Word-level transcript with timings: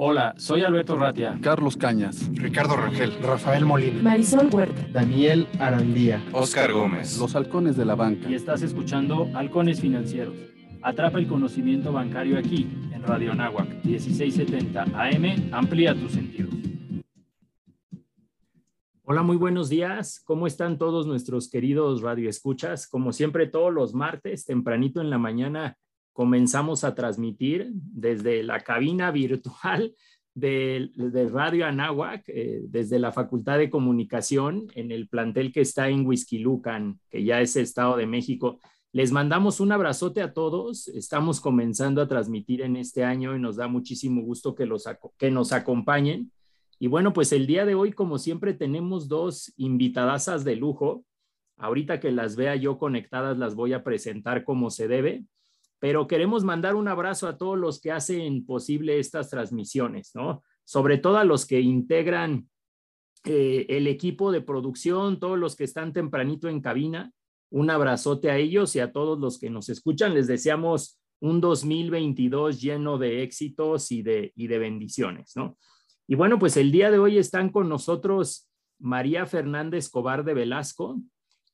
Hola, 0.00 0.32
soy 0.36 0.62
Alberto 0.62 0.94
Ratia. 0.94 1.36
Carlos 1.42 1.76
Cañas. 1.76 2.30
Ricardo 2.32 2.76
Rangel. 2.76 3.20
Rafael 3.20 3.64
Molina. 3.66 4.00
Marisol 4.00 4.48
Huerta. 4.48 4.86
Daniel 4.92 5.48
Arandía. 5.58 6.24
Oscar 6.32 6.72
Gómez. 6.72 7.18
Los 7.18 7.34
halcones 7.34 7.76
de 7.76 7.84
la 7.84 7.96
banca. 7.96 8.30
Y 8.30 8.34
estás 8.34 8.62
escuchando 8.62 9.28
Halcones 9.34 9.80
Financieros. 9.80 10.36
Atrapa 10.82 11.18
el 11.18 11.26
conocimiento 11.26 11.90
bancario 11.90 12.38
aquí, 12.38 12.68
en 12.92 13.02
Radio 13.02 13.32
Anáhuac, 13.32 13.68
1670 13.82 14.82
AM. 14.82 15.52
Amplía 15.52 16.00
tus 16.00 16.12
sentidos. 16.12 16.54
Hola, 19.02 19.22
muy 19.22 19.36
buenos 19.36 19.68
días. 19.68 20.22
¿Cómo 20.24 20.46
están 20.46 20.78
todos 20.78 21.08
nuestros 21.08 21.50
queridos 21.50 22.02
radioescuchas? 22.02 22.86
Como 22.86 23.12
siempre, 23.12 23.48
todos 23.48 23.74
los 23.74 23.94
martes, 23.94 24.44
tempranito 24.44 25.00
en 25.00 25.10
la 25.10 25.18
mañana, 25.18 25.76
comenzamos 26.18 26.82
a 26.82 26.96
transmitir 26.96 27.70
desde 27.72 28.42
la 28.42 28.58
cabina 28.58 29.12
virtual 29.12 29.94
de, 30.34 30.90
de 30.96 31.28
Radio 31.28 31.64
Anáhuac, 31.64 32.24
eh, 32.26 32.62
desde 32.64 32.98
la 32.98 33.12
Facultad 33.12 33.56
de 33.56 33.70
Comunicación, 33.70 34.66
en 34.74 34.90
el 34.90 35.06
plantel 35.06 35.52
que 35.52 35.60
está 35.60 35.90
en 35.90 36.04
Huizquilucan, 36.04 36.98
que 37.08 37.22
ya 37.22 37.40
es 37.40 37.54
Estado 37.54 37.96
de 37.96 38.08
México. 38.08 38.58
Les 38.90 39.12
mandamos 39.12 39.60
un 39.60 39.70
abrazote 39.70 40.20
a 40.20 40.32
todos. 40.32 40.88
Estamos 40.88 41.40
comenzando 41.40 42.02
a 42.02 42.08
transmitir 42.08 42.62
en 42.62 42.74
este 42.74 43.04
año 43.04 43.36
y 43.36 43.40
nos 43.40 43.54
da 43.54 43.68
muchísimo 43.68 44.22
gusto 44.22 44.56
que, 44.56 44.66
los, 44.66 44.88
que 45.18 45.30
nos 45.30 45.52
acompañen. 45.52 46.32
Y 46.80 46.88
bueno, 46.88 47.12
pues 47.12 47.30
el 47.30 47.46
día 47.46 47.64
de 47.64 47.76
hoy, 47.76 47.92
como 47.92 48.18
siempre, 48.18 48.54
tenemos 48.54 49.06
dos 49.06 49.52
invitadasas 49.56 50.44
de 50.44 50.56
lujo. 50.56 51.04
Ahorita 51.58 52.00
que 52.00 52.10
las 52.10 52.34
vea 52.34 52.56
yo 52.56 52.76
conectadas, 52.76 53.38
las 53.38 53.54
voy 53.54 53.72
a 53.72 53.84
presentar 53.84 54.42
como 54.42 54.70
se 54.70 54.88
debe 54.88 55.22
pero 55.80 56.06
queremos 56.06 56.44
mandar 56.44 56.74
un 56.74 56.88
abrazo 56.88 57.28
a 57.28 57.36
todos 57.36 57.58
los 57.58 57.80
que 57.80 57.92
hacen 57.92 58.44
posible 58.44 58.98
estas 58.98 59.30
transmisiones, 59.30 60.12
¿no? 60.14 60.42
Sobre 60.64 60.98
todo 60.98 61.18
a 61.18 61.24
los 61.24 61.46
que 61.46 61.60
integran 61.60 62.48
eh, 63.24 63.66
el 63.68 63.86
equipo 63.86 64.32
de 64.32 64.40
producción, 64.40 65.18
todos 65.18 65.38
los 65.38 65.56
que 65.56 65.64
están 65.64 65.92
tempranito 65.92 66.48
en 66.48 66.60
cabina. 66.60 67.12
Un 67.50 67.70
abrazote 67.70 68.30
a 68.30 68.36
ellos 68.36 68.74
y 68.76 68.80
a 68.80 68.92
todos 68.92 69.18
los 69.18 69.38
que 69.38 69.50
nos 69.50 69.68
escuchan. 69.68 70.14
Les 70.14 70.26
deseamos 70.26 71.00
un 71.20 71.40
2022 71.40 72.60
lleno 72.60 72.98
de 72.98 73.22
éxitos 73.22 73.90
y 73.90 74.02
de, 74.02 74.32
y 74.36 74.46
de 74.46 74.58
bendiciones, 74.58 75.32
¿no? 75.36 75.56
Y 76.06 76.14
bueno, 76.14 76.38
pues 76.38 76.56
el 76.56 76.72
día 76.72 76.90
de 76.90 76.98
hoy 76.98 77.18
están 77.18 77.50
con 77.50 77.68
nosotros 77.68 78.48
María 78.78 79.26
Fernández 79.26 79.90
Cobar 79.90 80.24
de 80.24 80.34
Velasco 80.34 81.00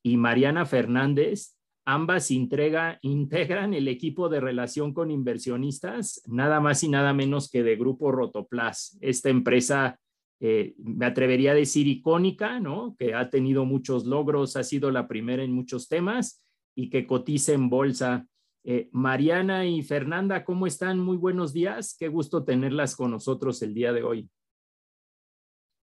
y 0.02 0.16
Mariana 0.16 0.66
Fernández 0.66 1.53
Ambas 1.86 2.30
integran 2.30 3.74
el 3.74 3.88
equipo 3.88 4.30
de 4.30 4.40
relación 4.40 4.94
con 4.94 5.10
inversionistas, 5.10 6.22
nada 6.26 6.58
más 6.58 6.82
y 6.82 6.88
nada 6.88 7.12
menos 7.12 7.50
que 7.50 7.62
de 7.62 7.76
Grupo 7.76 8.10
Rotoplas, 8.10 8.96
esta 9.02 9.28
empresa, 9.28 10.00
eh, 10.40 10.74
me 10.78 11.06
atrevería 11.06 11.52
a 11.52 11.54
decir 11.54 11.86
icónica, 11.86 12.58
¿no? 12.58 12.96
Que 12.98 13.14
ha 13.14 13.30
tenido 13.30 13.64
muchos 13.64 14.06
logros, 14.06 14.56
ha 14.56 14.64
sido 14.64 14.90
la 14.90 15.06
primera 15.08 15.42
en 15.42 15.52
muchos 15.52 15.88
temas 15.88 16.42
y 16.74 16.90
que 16.90 17.06
cotiza 17.06 17.52
en 17.52 17.68
bolsa. 17.68 18.26
Eh, 18.64 18.88
Mariana 18.92 19.66
y 19.66 19.82
Fernanda, 19.82 20.44
¿cómo 20.44 20.66
están? 20.66 20.98
Muy 20.98 21.18
buenos 21.18 21.52
días. 21.52 21.94
Qué 21.98 22.08
gusto 22.08 22.44
tenerlas 22.44 22.96
con 22.96 23.10
nosotros 23.10 23.60
el 23.62 23.74
día 23.74 23.92
de 23.92 24.02
hoy. 24.02 24.30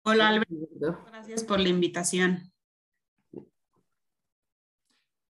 Hola, 0.04 0.30
Alberto. 0.30 1.00
Gracias 1.08 1.44
por 1.44 1.60
la 1.60 1.70
invitación. 1.70 2.52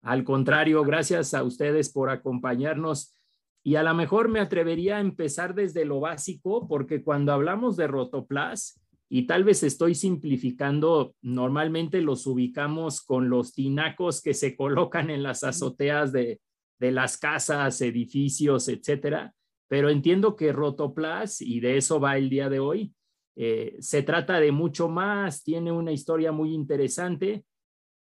Al 0.02 0.24
contrario, 0.24 0.82
gracias 0.84 1.34
a 1.34 1.42
ustedes 1.42 1.90
por 1.90 2.10
acompañarnos. 2.10 3.14
Y 3.62 3.74
a 3.74 3.82
lo 3.82 3.94
mejor 3.94 4.28
me 4.28 4.40
atrevería 4.40 4.96
a 4.96 5.00
empezar 5.00 5.54
desde 5.54 5.84
lo 5.84 6.00
básico, 6.00 6.66
porque 6.68 7.02
cuando 7.02 7.32
hablamos 7.32 7.76
de 7.76 7.86
Rotoplas, 7.86 8.80
y 9.10 9.26
tal 9.26 9.44
vez 9.44 9.62
estoy 9.62 9.94
simplificando, 9.94 11.14
normalmente 11.22 12.02
los 12.02 12.26
ubicamos 12.26 13.00
con 13.00 13.30
los 13.30 13.54
tinacos 13.54 14.20
que 14.20 14.34
se 14.34 14.54
colocan 14.54 15.10
en 15.10 15.22
las 15.22 15.44
azoteas 15.44 16.12
de, 16.12 16.40
las 16.78 17.16
casas, 17.16 17.80
edificios, 17.80 18.68
etcétera. 18.68 19.34
Pero 19.66 19.88
entiendo 19.88 20.36
que 20.36 20.52
Rotoplas, 20.52 21.40
y 21.40 21.60
de 21.60 21.78
eso 21.78 22.00
va 22.00 22.16
el 22.16 22.28
día 22.28 22.48
de 22.48 22.60
hoy, 22.60 22.92
eh, 23.34 23.76
se 23.80 24.02
trata 24.02 24.40
de 24.40 24.52
mucho 24.52 24.88
más, 24.88 25.42
tiene 25.42 25.72
una 25.72 25.92
historia 25.92 26.30
muy 26.32 26.52
interesante 26.52 27.44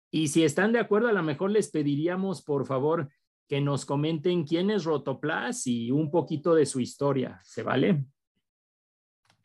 y 0.09 0.29
si 0.29 0.43
están 0.43 0.71
de 0.71 0.79
acuerdo, 0.79 1.07
a 1.07 1.13
lo 1.13 1.23
mejor 1.23 1.51
les 1.51 1.69
pediríamos, 1.69 2.41
por 2.41 2.65
favor, 2.65 3.09
que 3.47 3.61
nos 3.61 3.85
comenten 3.85 4.45
quién 4.45 4.69
es 4.69 4.83
Rotoplas 4.83 5.67
y 5.67 5.91
un 5.91 6.11
poquito 6.11 6.55
de 6.55 6.65
su 6.65 6.79
historia. 6.79 7.39
¿Se 7.43 7.63
vale? 7.63 8.05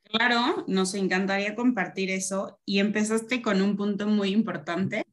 Claro, 0.04 0.64
nos 0.66 0.94
encantaría 0.94 1.54
compartir 1.54 2.10
eso. 2.10 2.60
Y 2.64 2.80
empezaste 2.80 3.42
con 3.42 3.62
un 3.62 3.76
punto 3.76 4.06
muy 4.06 4.30
importante, 4.30 5.04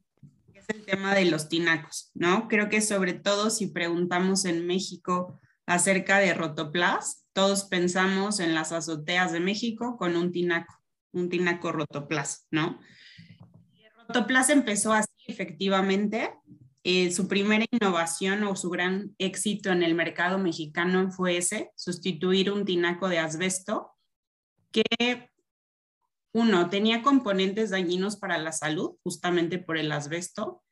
que 0.52 0.58
es 0.58 0.68
el 0.68 0.84
tema 0.84 1.14
de 1.14 1.24
los 1.24 1.48
tinacos, 1.48 2.10
¿no? 2.14 2.48
Creo 2.48 2.68
que 2.68 2.80
sobre 2.80 3.14
todo 3.14 3.50
si 3.50 3.68
preguntamos 3.68 4.44
en 4.44 4.66
México 4.66 5.38
acerca 5.66 6.18
de 6.18 6.34
Rotoplas, 6.34 7.24
todos 7.32 7.64
pensamos 7.64 8.40
en 8.40 8.54
las 8.54 8.72
azoteas 8.72 9.32
de 9.32 9.40
México 9.40 9.96
con 9.96 10.16
un 10.16 10.32
tinaco, 10.32 10.74
un 11.12 11.28
tinaco 11.28 11.70
Rotoplas, 11.72 12.46
¿no? 12.50 12.80
Rotoplas 14.08 14.50
empezó 14.50 14.92
así 14.92 15.19
efectivamente. 15.30 16.34
Eh, 16.82 17.12
su 17.12 17.28
primera 17.28 17.64
innovación 17.70 18.42
o 18.44 18.56
su 18.56 18.70
gran 18.70 19.14
éxito 19.18 19.70
en 19.70 19.82
el 19.82 19.94
mercado 19.94 20.38
mexicano 20.38 21.10
fue 21.10 21.36
ese, 21.36 21.70
sustituir 21.76 22.50
un 22.50 22.64
tinaco 22.64 23.08
de 23.08 23.18
asbesto 23.18 23.92
que, 24.72 25.28
uno, 26.32 26.70
tenía 26.70 27.02
componentes 27.02 27.70
dañinos 27.70 28.16
para 28.16 28.38
la 28.38 28.52
salud, 28.52 28.96
justamente 29.02 29.58
por 29.58 29.76
el 29.76 29.90
asbesto. 29.90 30.62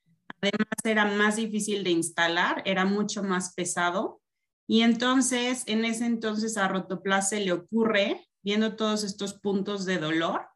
Además, 0.41 0.69
era 0.85 1.05
más 1.05 1.37
difícil 1.37 1.83
de 1.83 1.91
instalar, 1.91 2.63
era 2.65 2.85
mucho 2.85 3.25
más 3.25 3.55
pesado. 3.55 4.21
Y 4.69 4.83
entonces, 4.83 5.65
en 5.67 5.85
ese 5.85 6.07
entonces 6.07 6.57
a 6.57 6.69
Rotoplas 6.69 7.31
se 7.31 7.41
le 7.41 7.53
ocurre, 7.53 8.29
viendo 8.43 8.77
todos 8.77 9.03
estos 9.03 9.35
puntos 9.35 9.85
de 9.85 9.99
dolor, 9.99 10.47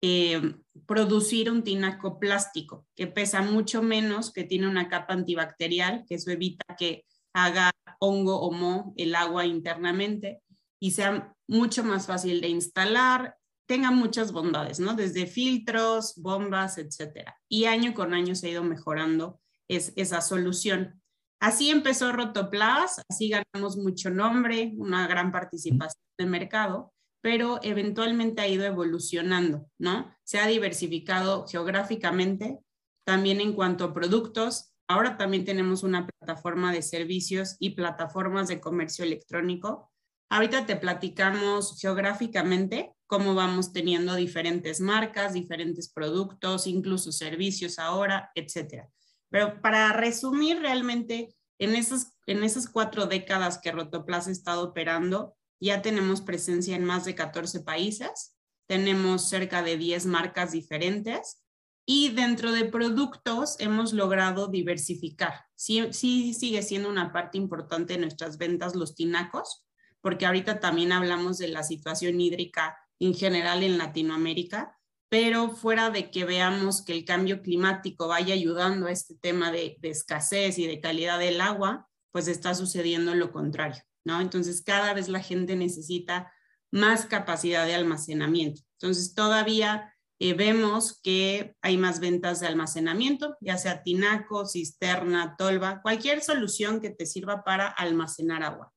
eh, 0.00 0.54
producir 0.86 1.50
un 1.50 1.64
tinaco 1.64 2.20
plástico 2.20 2.86
que 2.94 3.06
pesa 3.06 3.42
mucho 3.42 3.82
menos, 3.82 4.32
que 4.32 4.44
tiene 4.44 4.68
una 4.68 4.88
capa 4.88 5.14
antibacterial, 5.14 6.04
que 6.06 6.14
eso 6.14 6.30
evita 6.30 6.64
que 6.76 7.04
haga 7.34 7.70
hongo 7.98 8.40
o 8.40 8.52
mo 8.52 8.94
el 8.96 9.14
agua 9.14 9.44
internamente 9.44 10.40
y 10.80 10.92
sea 10.92 11.34
mucho 11.48 11.82
más 11.82 12.06
fácil 12.06 12.40
de 12.40 12.48
instalar, 12.48 13.36
tenga 13.66 13.90
muchas 13.90 14.32
bondades, 14.32 14.80
¿no? 14.80 14.94
Desde 14.94 15.26
filtros, 15.26 16.14
bombas, 16.16 16.78
etcétera. 16.78 17.36
Y 17.48 17.64
año 17.64 17.92
con 17.92 18.14
año 18.14 18.34
se 18.34 18.46
ha 18.46 18.50
ido 18.50 18.64
mejorando 18.64 19.40
esa 19.68 20.20
solución. 20.20 21.02
Así 21.40 21.70
empezó 21.70 22.12
Rotoplas, 22.12 23.02
así 23.08 23.28
ganamos 23.28 23.76
mucho 23.76 24.10
nombre, 24.10 24.72
una 24.76 25.06
gran 25.06 25.30
participación 25.30 26.02
de 26.18 26.26
mercado 26.26 26.92
pero 27.28 27.60
eventualmente 27.62 28.40
ha 28.40 28.48
ido 28.48 28.64
evolucionando, 28.64 29.68
¿no? 29.76 30.16
Se 30.24 30.38
ha 30.38 30.46
diversificado 30.46 31.46
geográficamente, 31.46 32.58
también 33.04 33.42
en 33.42 33.52
cuanto 33.52 33.84
a 33.84 33.92
productos. 33.92 34.72
Ahora 34.88 35.18
también 35.18 35.44
tenemos 35.44 35.82
una 35.82 36.06
plataforma 36.06 36.72
de 36.72 36.80
servicios 36.80 37.56
y 37.58 37.74
plataformas 37.74 38.48
de 38.48 38.62
comercio 38.62 39.04
electrónico. 39.04 39.92
Ahorita 40.30 40.64
te 40.64 40.76
platicamos 40.76 41.78
geográficamente 41.78 42.94
cómo 43.06 43.34
vamos 43.34 43.74
teniendo 43.74 44.14
diferentes 44.14 44.80
marcas, 44.80 45.34
diferentes 45.34 45.92
productos, 45.92 46.66
incluso 46.66 47.12
servicios 47.12 47.78
ahora, 47.78 48.30
etcétera. 48.34 48.88
Pero 49.28 49.60
para 49.60 49.92
resumir 49.92 50.60
realmente, 50.60 51.36
en 51.58 51.74
esas, 51.74 52.14
en 52.26 52.42
esas 52.42 52.70
cuatro 52.70 53.04
décadas 53.04 53.58
que 53.58 53.70
Rotoplas 53.70 54.28
ha 54.28 54.30
estado 54.30 54.64
operando, 54.64 55.36
ya 55.60 55.82
tenemos 55.82 56.20
presencia 56.20 56.76
en 56.76 56.84
más 56.84 57.04
de 57.04 57.14
14 57.14 57.60
países, 57.60 58.36
tenemos 58.66 59.28
cerca 59.28 59.62
de 59.62 59.76
10 59.76 60.06
marcas 60.06 60.52
diferentes 60.52 61.42
y 61.86 62.10
dentro 62.10 62.52
de 62.52 62.66
productos 62.66 63.56
hemos 63.60 63.94
logrado 63.94 64.48
diversificar. 64.48 65.46
Sí, 65.54 65.88
sí 65.92 66.34
sigue 66.34 66.62
siendo 66.62 66.90
una 66.90 67.12
parte 67.12 67.38
importante 67.38 67.94
de 67.94 68.00
nuestras 68.00 68.36
ventas 68.36 68.76
los 68.76 68.94
tinacos, 68.94 69.64
porque 70.02 70.26
ahorita 70.26 70.60
también 70.60 70.92
hablamos 70.92 71.38
de 71.38 71.48
la 71.48 71.62
situación 71.62 72.20
hídrica 72.20 72.76
en 73.00 73.14
general 73.14 73.62
en 73.62 73.78
Latinoamérica, 73.78 74.78
pero 75.08 75.50
fuera 75.50 75.88
de 75.88 76.10
que 76.10 76.26
veamos 76.26 76.84
que 76.84 76.92
el 76.92 77.06
cambio 77.06 77.40
climático 77.40 78.06
vaya 78.06 78.34
ayudando 78.34 78.86
a 78.86 78.92
este 78.92 79.14
tema 79.14 79.50
de, 79.50 79.78
de 79.80 79.88
escasez 79.88 80.58
y 80.58 80.66
de 80.66 80.80
calidad 80.80 81.18
del 81.18 81.40
agua, 81.40 81.88
pues 82.12 82.28
está 82.28 82.54
sucediendo 82.54 83.14
lo 83.14 83.32
contrario. 83.32 83.82
Entonces, 84.20 84.62
cada 84.62 84.94
vez 84.94 85.08
la 85.08 85.22
gente 85.22 85.56
necesita 85.56 86.32
más 86.70 87.06
capacidad 87.06 87.66
de 87.66 87.74
almacenamiento. 87.74 88.62
Entonces, 88.80 89.14
todavía 89.14 89.94
eh, 90.18 90.34
vemos 90.34 91.00
que 91.02 91.54
hay 91.62 91.76
más 91.76 92.00
ventas 92.00 92.40
de 92.40 92.46
almacenamiento, 92.46 93.36
ya 93.40 93.56
sea 93.56 93.82
tinaco, 93.82 94.46
cisterna, 94.46 95.36
tolva, 95.38 95.80
cualquier 95.82 96.22
solución 96.22 96.80
que 96.80 96.90
te 96.90 97.06
sirva 97.06 97.44
para 97.44 97.68
almacenar 97.68 98.42
agua. 98.42 98.72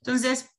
Entonces, 0.00 0.50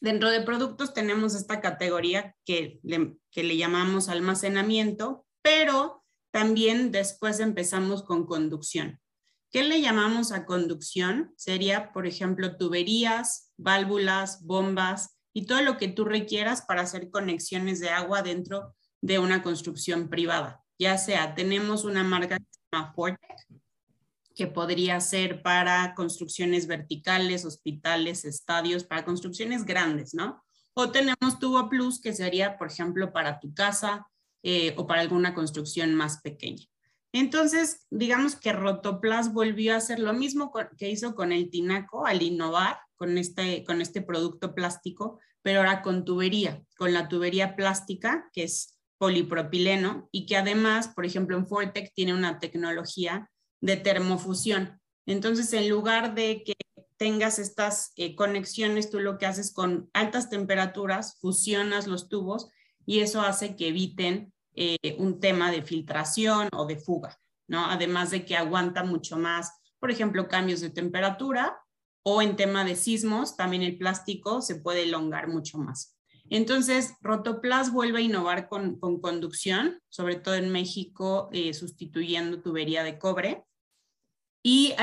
Dentro 0.00 0.30
de 0.30 0.40
productos 0.40 0.94
tenemos 0.94 1.34
esta 1.34 1.60
categoría 1.60 2.34
que 2.46 2.80
le, 2.82 3.18
que 3.30 3.44
le 3.44 3.58
llamamos 3.58 4.08
almacenamiento, 4.08 5.26
pero 5.42 6.02
también 6.30 6.90
después 6.90 7.38
empezamos 7.38 8.02
con 8.02 8.24
conducción. 8.24 8.98
¿Qué 9.50 9.64
le 9.64 9.80
llamamos 9.80 10.30
a 10.30 10.46
conducción? 10.46 11.34
Sería, 11.36 11.92
por 11.92 12.06
ejemplo, 12.06 12.56
tuberías, 12.56 13.52
válvulas, 13.56 14.44
bombas 14.44 15.18
y 15.32 15.46
todo 15.46 15.60
lo 15.62 15.76
que 15.76 15.88
tú 15.88 16.04
requieras 16.04 16.62
para 16.62 16.82
hacer 16.82 17.10
conexiones 17.10 17.80
de 17.80 17.90
agua 17.90 18.22
dentro 18.22 18.76
de 19.00 19.18
una 19.18 19.42
construcción 19.42 20.08
privada. 20.08 20.62
Ya 20.78 20.96
sea, 20.98 21.34
tenemos 21.34 21.84
una 21.84 22.04
marca 22.04 22.38
que 22.38 22.44
se 22.48 22.60
llama 22.72 22.92
Fortec, 22.94 23.60
que 24.36 24.46
podría 24.46 25.00
ser 25.00 25.42
para 25.42 25.94
construcciones 25.94 26.68
verticales, 26.68 27.44
hospitales, 27.44 28.24
estadios, 28.24 28.84
para 28.84 29.04
construcciones 29.04 29.64
grandes, 29.64 30.14
¿no? 30.14 30.42
O 30.74 30.90
tenemos 30.90 31.40
Tubo 31.40 31.68
Plus, 31.68 32.00
que 32.00 32.12
sería, 32.12 32.56
por 32.56 32.68
ejemplo, 32.68 33.12
para 33.12 33.40
tu 33.40 33.52
casa 33.52 34.06
eh, 34.44 34.74
o 34.76 34.86
para 34.86 35.00
alguna 35.00 35.34
construcción 35.34 35.94
más 35.96 36.20
pequeña. 36.20 36.64
Entonces, 37.12 37.86
digamos 37.90 38.36
que 38.36 38.52
Rotoplas 38.52 39.32
volvió 39.32 39.74
a 39.74 39.78
hacer 39.78 39.98
lo 39.98 40.12
mismo 40.12 40.52
que 40.78 40.90
hizo 40.90 41.14
con 41.14 41.32
el 41.32 41.50
Tinaco 41.50 42.06
al 42.06 42.22
innovar 42.22 42.78
con 42.96 43.16
este, 43.16 43.64
con 43.64 43.80
este 43.80 44.02
producto 44.02 44.54
plástico, 44.54 45.18
pero 45.42 45.60
ahora 45.60 45.80
con 45.80 46.04
tubería, 46.04 46.62
con 46.76 46.92
la 46.92 47.08
tubería 47.08 47.56
plástica, 47.56 48.28
que 48.32 48.44
es 48.44 48.78
polipropileno, 48.98 50.08
y 50.12 50.26
que 50.26 50.36
además, 50.36 50.88
por 50.88 51.06
ejemplo, 51.06 51.36
en 51.38 51.46
Fortec 51.46 51.94
tiene 51.94 52.12
una 52.12 52.38
tecnología 52.38 53.30
de 53.62 53.78
termofusión. 53.78 54.78
Entonces, 55.06 55.52
en 55.54 55.70
lugar 55.70 56.14
de 56.14 56.42
que 56.44 56.52
tengas 56.98 57.38
estas 57.38 57.92
eh, 57.96 58.14
conexiones, 58.14 58.90
tú 58.90 59.00
lo 59.00 59.16
que 59.16 59.24
haces 59.24 59.50
con 59.52 59.88
altas 59.94 60.28
temperaturas, 60.28 61.16
fusionas 61.18 61.86
los 61.86 62.10
tubos 62.10 62.50
y 62.84 63.00
eso 63.00 63.22
hace 63.22 63.56
que 63.56 63.68
eviten 63.68 64.34
eh, 64.54 64.96
un 64.98 65.20
tema 65.20 65.50
de 65.50 65.62
filtración 65.62 66.48
o 66.52 66.66
de 66.66 66.76
fuga, 66.76 67.18
¿no? 67.46 67.66
Además 67.66 68.10
de 68.10 68.24
que 68.24 68.36
aguanta 68.36 68.82
mucho 68.82 69.16
más, 69.16 69.52
por 69.78 69.90
ejemplo, 69.90 70.28
cambios 70.28 70.60
de 70.60 70.70
temperatura 70.70 71.58
o 72.02 72.20
en 72.22 72.36
tema 72.36 72.64
de 72.64 72.76
sismos, 72.76 73.36
también 73.36 73.62
el 73.62 73.78
plástico 73.78 74.42
se 74.42 74.56
puede 74.56 74.84
elongar 74.84 75.28
mucho 75.28 75.58
más. 75.58 75.96
Entonces, 76.30 76.94
Rotoplas 77.00 77.72
vuelve 77.72 77.98
a 77.98 78.02
innovar 78.02 78.48
con, 78.48 78.78
conducción, 78.78 79.80
sobre 79.88 80.16
todo 80.16 80.34
en 80.34 80.50
México, 80.50 81.28
eh, 81.32 81.52
sustituyendo 81.54 82.40
tubería 82.40 82.84
de 82.84 82.98
cobre. 82.98 83.44
Y 84.42 84.74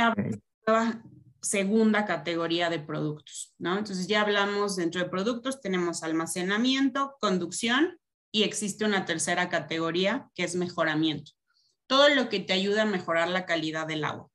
la 0.65 1.01
segunda 1.41 2.05
categoría 2.05 2.69
de 2.69 2.79
productos, 2.79 3.55
¿no? 3.57 3.77
Entonces, 3.77 4.07
ya 4.07 4.21
hablamos 4.21 4.75
dentro 4.75 5.01
de 5.01 5.09
productos, 5.09 5.61
tenemos 5.61 6.03
almacenamiento, 6.03 7.15
conducción 7.19 7.97
y 8.31 8.43
existe 8.43 8.85
una 8.85 9.05
tercera 9.05 9.49
categoría 9.49 10.29
que 10.35 10.43
es 10.43 10.55
mejoramiento. 10.55 11.31
Todo 11.87 12.09
lo 12.09 12.29
que 12.29 12.39
te 12.39 12.53
ayuda 12.53 12.83
a 12.83 12.85
mejorar 12.85 13.29
la 13.29 13.45
calidad 13.45 13.87
del 13.87 14.03
agua. 14.03 14.29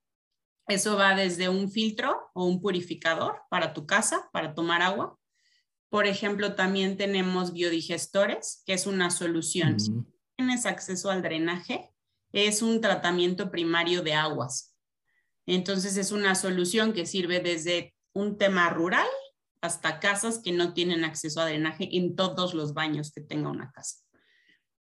Eso 0.69 0.97
va 0.97 1.15
desde 1.15 1.49
un 1.49 1.71
filtro 1.71 2.31
o 2.35 2.47
un 2.47 2.61
purificador 2.61 3.43
para 3.51 3.75
tu 3.75 3.87
casa, 3.87 4.31
para 4.33 4.55
tomar 4.55 4.81
agua. 4.81 5.19
Por 5.91 6.07
ejemplo, 6.07 6.55
también 6.55 6.97
tenemos 6.97 7.53
biodigestores, 7.53 8.63
que 8.65 8.73
es 8.73 8.87
una 8.87 9.11
solución. 9.11 9.79
Si 9.79 9.93
tienes 10.37 10.65
acceso 10.65 11.11
al 11.11 11.23
drenaje, 11.23 11.91
es 12.33 12.63
un 12.63 12.81
tratamiento 12.81 13.51
primario 13.51 14.03
de 14.03 14.15
aguas. 14.15 14.75
Entonces 15.47 15.97
es 15.97 16.13
una 16.13 16.35
solución 16.35 16.93
que 16.93 17.05
sirve 17.05 17.41
desde 17.41 17.95
un 18.15 18.39
tema 18.39 18.71
rural 18.71 19.09
hasta 19.63 20.01
casas 20.01 20.41
que 20.45 20.53
no 20.53 20.75
tienen 20.75 21.05
acceso 21.05 21.41
a 21.41 21.47
drenaje 21.47 21.89
en 21.97 22.17
todos 22.17 22.53
los 22.53 22.75
baños 22.75 23.13
que 23.13 23.21
tenga 23.21 23.49
una 23.49 23.71
casa. 23.71 23.97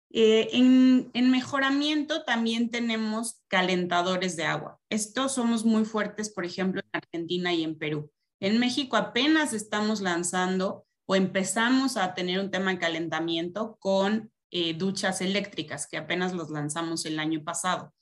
Eh, 0.09 0.50
en, 0.53 1.09
en, 1.13 1.31
mejoramiento 1.31 2.24
también 2.24 2.69
tenemos 2.69 3.41
calentadores 3.50 4.38
de 4.38 4.45
agua. 4.45 4.79
Estos 4.89 5.33
somos 5.33 5.65
muy 5.65 5.83
fuertes, 5.83 6.29
por 6.29 6.45
ejemplo, 6.45 6.81
en 6.81 6.89
Argentina 6.94 7.53
y 7.53 7.63
en 7.63 7.77
Perú. 7.77 8.09
En 8.39 8.59
México 8.59 8.95
apenas 8.95 9.51
estamos 9.51 10.00
lanzando 10.00 10.85
o 11.07 11.15
empezamos 11.15 11.97
a 11.97 12.13
tener 12.13 12.39
un 12.39 12.51
tema 12.51 12.71
de 12.71 12.79
calentamiento 12.79 13.77
con 13.79 14.31
eh, 14.51 14.74
duchas 14.75 15.21
eléctricas, 15.21 15.88
que 15.88 15.97
apenas 15.97 16.33
los 16.33 16.50
lanzamos 16.50 17.06
el 17.06 17.19
año 17.19 17.44
pasado. 17.44 17.94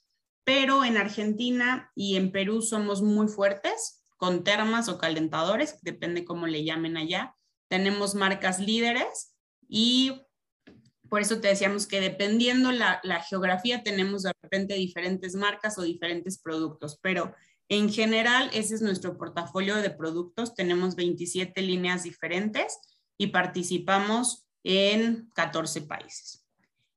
Pero 0.44 0.83
en 0.83 0.98
Argentina 0.98 1.92
y 1.95 2.18
en 2.18 2.31
Perú 2.31 2.62
somos 2.62 3.01
muy 3.01 3.27
fuertes 3.27 4.05
con 4.18 4.44
termas 4.44 4.90
o 4.90 4.98
calentadores, 4.98 5.80
depende 5.82 6.26
cómo 6.26 6.48
le 6.48 6.64
llamen 6.64 6.98
allá. 6.98 7.36
Tenemos 7.68 8.16
marcas 8.16 8.60
líderes 8.60 9.36
y 9.68 10.22
por 11.10 11.22
eso 11.22 11.40
te 11.40 11.48
decíamos 11.48 11.88
que 11.88 12.02
dependiendo 12.02 12.72
la, 12.72 13.00
geografía 13.28 13.84
tenemos 13.84 14.24
de 14.24 14.32
repente 14.42 14.74
diferentes 14.76 15.36
marcas 15.36 15.78
o 15.78 15.84
diferentes 15.84 16.40
productos, 16.40 17.00
pero 17.02 17.34
en 17.70 17.92
general 17.92 18.50
ese 18.54 18.76
es 18.76 18.82
nuestro 18.82 19.18
portafolio 19.18 19.76
de 19.78 19.90
productos. 19.92 20.56
Tenemos 20.56 20.96
27 20.96 21.62
líneas 21.62 22.04
diferentes 22.04 22.78
y 23.18 23.28
participamos 23.28 24.46
en 24.64 25.30
14 25.34 25.84
países. 25.84 26.46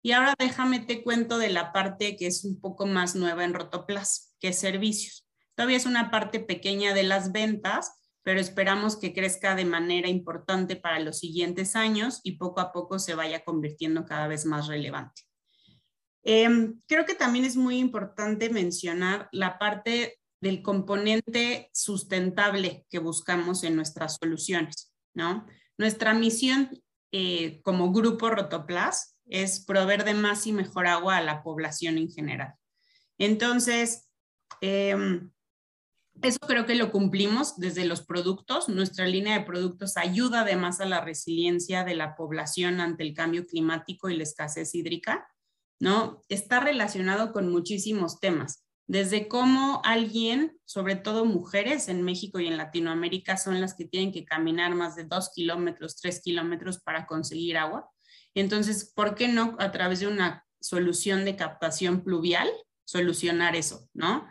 Y 0.02 0.12
ahora 0.12 0.34
déjame 0.38 0.80
te 0.80 1.02
cuento 1.02 1.38
de 1.38 1.50
la 1.50 1.72
parte 1.72 2.16
que 2.16 2.26
es 2.26 2.44
un 2.44 2.60
poco 2.60 2.86
más 2.86 3.14
nueva 3.14 3.44
en 3.44 3.54
Rotoplas, 3.54 4.34
que 4.40 4.48
es 4.48 4.58
servicios. 4.58 5.27
Todavía 5.58 5.78
es 5.78 5.86
una 5.86 6.08
parte 6.12 6.38
pequeña 6.38 6.94
de 6.94 7.02
las 7.02 7.32
ventas, 7.32 8.00
pero 8.22 8.38
esperamos 8.38 8.96
que 8.96 9.12
crezca 9.12 9.56
de 9.56 9.64
manera 9.64 10.08
importante 10.08 10.76
para 10.76 11.00
los 11.00 11.18
siguientes 11.18 11.74
años 11.74 12.20
y 12.22 12.38
poco 12.38 12.60
a 12.60 12.70
poco 12.70 13.00
se 13.00 13.16
vaya 13.16 13.42
convirtiendo 13.42 14.06
cada 14.06 14.28
vez 14.28 14.46
más 14.46 14.68
relevante. 14.68 15.22
Em, 16.22 16.80
creo 16.86 17.04
que 17.04 17.16
también 17.16 17.44
es 17.44 17.56
muy 17.56 17.78
importante 17.78 18.50
mencionar 18.50 19.28
la 19.32 19.58
parte 19.58 20.20
del 20.40 20.62
componente 20.62 21.70
sustentable 21.72 22.86
que 22.88 23.00
buscamos 23.00 23.64
en 23.64 23.74
nuestras 23.74 24.16
soluciones, 24.22 24.94
¿no? 25.12 25.44
Nuestra 25.76 26.14
misión 26.14 26.70
eh, 27.10 27.60
como 27.64 27.92
grupo 27.92 28.30
Rotoplas 28.30 29.18
es 29.26 29.64
proveer 29.64 30.04
de 30.04 30.14
más 30.14 30.46
y 30.46 30.52
mejor 30.52 30.86
agua 30.86 31.16
a 31.16 31.22
la 31.22 31.42
población 31.42 31.98
en 31.98 32.12
general. 32.12 32.54
Entonces, 33.18 34.08
em, 34.60 35.32
eso 36.22 36.38
creo 36.40 36.66
que 36.66 36.74
lo 36.74 36.90
cumplimos 36.90 37.56
desde 37.56 37.84
los 37.84 38.02
productos. 38.02 38.68
Nuestra 38.68 39.06
línea 39.06 39.38
de 39.38 39.44
productos 39.44 39.96
ayuda 39.96 40.40
además 40.40 40.80
a 40.80 40.86
la 40.86 41.00
resiliencia 41.00 41.84
de 41.84 41.94
la 41.94 42.16
población 42.16 42.80
ante 42.80 43.02
el 43.02 43.14
cambio 43.14 43.46
climático 43.46 44.08
y 44.08 44.16
la 44.16 44.22
escasez 44.22 44.74
hídrica, 44.74 45.28
¿no? 45.80 46.22
Está 46.28 46.60
relacionado 46.60 47.32
con 47.32 47.50
muchísimos 47.50 48.20
temas, 48.20 48.64
desde 48.88 49.28
cómo 49.28 49.82
alguien, 49.84 50.58
sobre 50.64 50.96
todo 50.96 51.26
mujeres 51.26 51.88
en 51.88 52.02
México 52.02 52.40
y 52.40 52.46
en 52.46 52.56
Latinoamérica, 52.56 53.36
son 53.36 53.60
las 53.60 53.74
que 53.74 53.84
tienen 53.84 54.12
que 54.12 54.24
caminar 54.24 54.74
más 54.74 54.96
de 54.96 55.04
dos 55.04 55.30
kilómetros, 55.34 56.00
tres 56.00 56.22
kilómetros 56.22 56.80
para 56.80 57.06
conseguir 57.06 57.58
agua. 57.58 57.90
Entonces, 58.34 58.90
¿por 58.94 59.14
qué 59.14 59.28
no 59.28 59.56
a 59.58 59.72
través 59.72 60.00
de 60.00 60.06
una 60.06 60.46
solución 60.60 61.26
de 61.26 61.36
captación 61.36 62.02
pluvial 62.02 62.48
solucionar 62.84 63.54
eso, 63.56 63.86
¿no? 63.92 64.26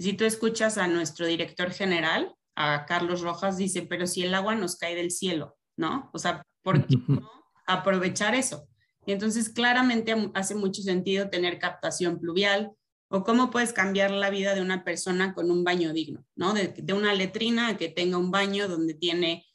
Si 0.00 0.14
tú 0.14 0.24
escuchas 0.24 0.78
a 0.78 0.88
nuestro 0.88 1.26
director 1.26 1.70
general, 1.72 2.34
a 2.56 2.86
Carlos 2.86 3.20
Rojas, 3.20 3.58
dice, 3.58 3.82
pero 3.82 4.06
si 4.06 4.22
el 4.22 4.34
agua 4.34 4.54
nos 4.54 4.76
cae 4.76 4.94
del 4.94 5.10
cielo, 5.10 5.58
¿no? 5.76 6.10
O 6.12 6.18
sea, 6.18 6.42
¿por 6.62 6.86
qué 6.86 6.96
no 7.08 7.30
aprovechar 7.66 8.34
eso? 8.34 8.66
Y 9.06 9.12
entonces 9.12 9.50
claramente 9.50 10.14
hace 10.34 10.54
mucho 10.54 10.82
sentido 10.82 11.30
tener 11.30 11.58
captación 11.58 12.18
pluvial 12.18 12.72
o 13.08 13.24
cómo 13.24 13.50
puedes 13.50 13.72
cambiar 13.72 14.10
la 14.10 14.30
vida 14.30 14.54
de 14.54 14.62
una 14.62 14.84
persona 14.84 15.34
con 15.34 15.50
un 15.50 15.64
baño 15.64 15.92
digno, 15.92 16.24
¿no? 16.34 16.54
De, 16.54 16.92
una 16.94 17.12
letrina 17.12 17.68
a 17.68 17.76
que 17.76 17.88
tenga 17.88 18.18
un 18.18 18.30
baño 18.30 18.68
donde 18.68 18.94
tiene, 18.94 19.46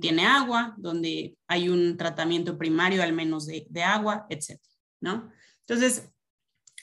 tiene 0.00 0.26
agua, 0.26 0.74
donde 0.78 1.36
hay 1.48 1.68
un 1.68 1.96
tratamiento 1.96 2.56
primario 2.56 3.02
al 3.02 3.12
menos 3.12 3.46
de, 3.46 3.66
de 3.70 3.82
agua, 3.82 4.26
etcétera, 4.28 4.74
¿no? 5.00 5.32
Entonces, 5.60 6.12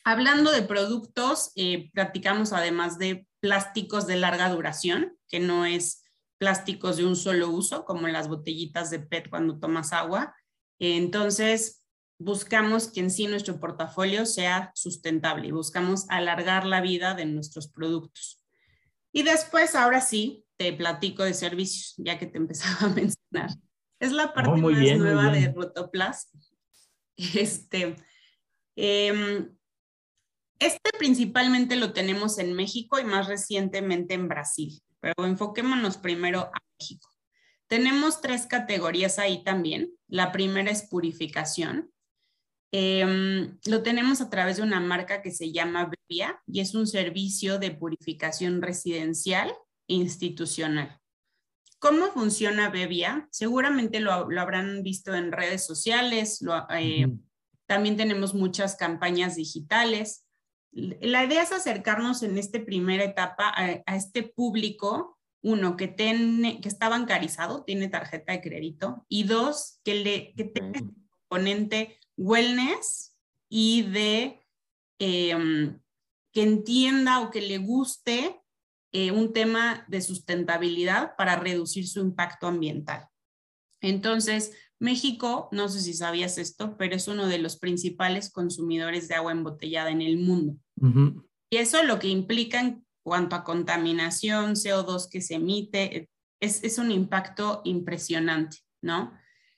Hablando 0.04 0.52
de 0.52 0.64
productos, 0.64 1.52
eh, 1.56 1.90
practicamos 1.94 2.52
además 2.52 2.98
de 2.98 3.26
plásticos 3.40 4.06
de 4.06 4.18
larga 4.18 4.50
duración, 4.50 5.18
que 5.30 5.40
no 5.40 5.66
es 5.66 6.04
plásticos 6.38 6.98
de 6.98 7.06
un 7.06 7.16
solo 7.16 7.50
uso, 7.50 7.86
como 7.86 8.08
las 8.08 8.28
botellitas 8.28 8.90
de 8.90 9.00
PET 9.00 9.30
cuando 9.30 9.60
tomas 9.60 9.94
agua. 9.94 10.36
entonces, 10.80 11.86
buscamos 12.20 12.90
que 12.90 13.00
en 13.00 13.12
sí 13.12 13.28
nuestro 13.28 13.60
portafolio 13.60 14.26
sea 14.26 14.72
sustentable 14.76 15.48
y 15.48 15.52
buscamos 15.52 16.06
alargar 16.10 16.66
la 16.66 16.82
vida 16.82 17.14
de 17.14 17.26
nuestros 17.26 17.68
productos. 17.68 18.44
Y 19.14 19.24
después, 19.24 19.76
ahora 19.76 20.02
sí, 20.02 20.46
te 20.58 20.74
platico 20.74 21.24
de 21.24 21.34
servicios, 21.34 21.94
ya 21.98 22.18
que 22.18 22.26
te 22.26 22.38
empezaba 22.44 22.92
a 22.92 22.94
mencionar. 22.94 23.52
Es 24.00 24.12
la 24.12 24.34
parte 24.34 24.52
oh, 24.52 24.58
más 24.58 24.98
nueva 24.98 25.32
de 25.32 25.52
Rotoplas. 25.54 26.30
Este, 27.16 27.96
eh, 28.76 29.48
este 30.60 30.90
principalmente 30.98 31.76
lo 31.76 31.94
tenemos 31.94 32.38
en 32.40 32.54
México 32.54 33.00
y 33.00 33.04
más 33.04 33.28
recientemente 33.28 34.14
en 34.14 34.28
Brasil, 34.28 34.82
pero 35.00 35.14
enfoquémonos 35.26 35.98
primero 35.98 36.52
a 36.54 36.60
México. 36.80 37.10
Tenemos 37.68 38.22
tres 38.22 38.46
categorías 38.46 39.20
ahí 39.20 39.44
también. 39.44 39.92
La 40.08 40.32
primera 40.32 40.70
es 40.70 40.84
purificación. 40.84 41.92
Em, 42.72 43.58
lo 43.66 43.84
tenemos 43.84 44.22
a 44.22 44.30
través 44.30 44.58
de 44.58 44.64
una 44.64 44.80
marca 44.80 45.22
que 45.22 45.32
se 45.32 45.52
llama 45.52 45.90
Bebia 45.90 46.42
y 46.48 46.60
es 46.60 46.74
un 46.74 46.88
servicio 46.88 47.60
de 47.60 47.72
purificación 47.72 48.62
residencial 48.62 49.54
e 49.88 49.94
institucional. 49.94 51.00
¿Cómo 51.78 52.08
funciona 52.08 52.70
Bebia? 52.70 53.28
Seguramente 53.32 54.00
lo, 54.00 54.12
habrán 54.12 54.84
visto 54.84 55.14
en 55.14 55.32
redes 55.32 55.66
sociales, 55.66 56.44
eh, 56.70 57.08
también 57.68 57.98
tenemos 57.98 58.34
muchas 58.34 58.76
campañas 58.76 59.36
digitales. 59.36 60.23
La 60.74 61.24
idea 61.24 61.44
es 61.44 61.52
acercarnos 61.52 62.24
en 62.24 62.38
esta 62.38 62.64
primera 62.66 63.04
etapa 63.04 63.54
a, 63.56 63.96
este 63.96 64.24
público, 64.24 65.20
uno, 65.42 65.78
que, 65.78 65.88
tiene, 65.88 66.62
que 66.62 66.70
está 66.70 66.90
bancarizado, 66.90 67.64
tiene 67.64 67.90
tarjeta 67.90 68.34
de 68.34 68.42
crédito, 68.42 69.06
y 69.08 69.24
dos, 69.24 69.80
que, 69.84 69.96
le, 69.96 70.34
que 70.36 70.46
tenga 70.46 70.82
componente 71.30 72.00
wellness 72.18 73.18
y 73.50 73.84
de 73.84 74.42
em, 75.00 75.80
que 76.32 76.42
entienda 76.42 77.20
o 77.22 77.30
que 77.30 77.42
le 77.42 77.60
guste 77.60 78.42
eh, 78.92 79.12
un 79.12 79.34
tema 79.34 79.86
de 79.88 80.02
sustentabilidad 80.02 81.16
para 81.16 81.36
reducir 81.36 81.88
su 81.88 82.00
impacto 82.00 82.48
ambiental. 82.48 83.08
Entonces, 83.82 84.54
México, 84.80 85.50
no 85.52 85.70
sé 85.70 85.82
si 85.82 85.94
sabías 85.94 86.38
esto, 86.38 86.78
pero 86.78 86.96
es 86.96 87.08
uno 87.08 87.28
de 87.28 87.38
los 87.38 87.58
principales 87.58 88.32
consumidores 88.32 89.08
de 89.08 89.16
agua 89.16 89.32
embotellada 89.32 89.92
en 89.92 90.02
el 90.02 90.18
mundo. 90.18 90.58
Y 91.50 91.58
eso 91.58 91.84
lo 91.84 92.00
que 92.00 92.08
implica 92.08 92.60
en 92.60 92.86
cuanto 93.04 93.36
a 93.36 93.44
contaminación, 93.44 94.56
CO2 94.56 95.10
que 95.10 95.22
se 95.22 95.36
emite, 95.36 96.10
es, 96.40 96.64
es 96.64 96.78
un 96.78 96.92
impacto 96.92 97.62
impresionante, 97.64 98.58
¿no? 98.82 99.14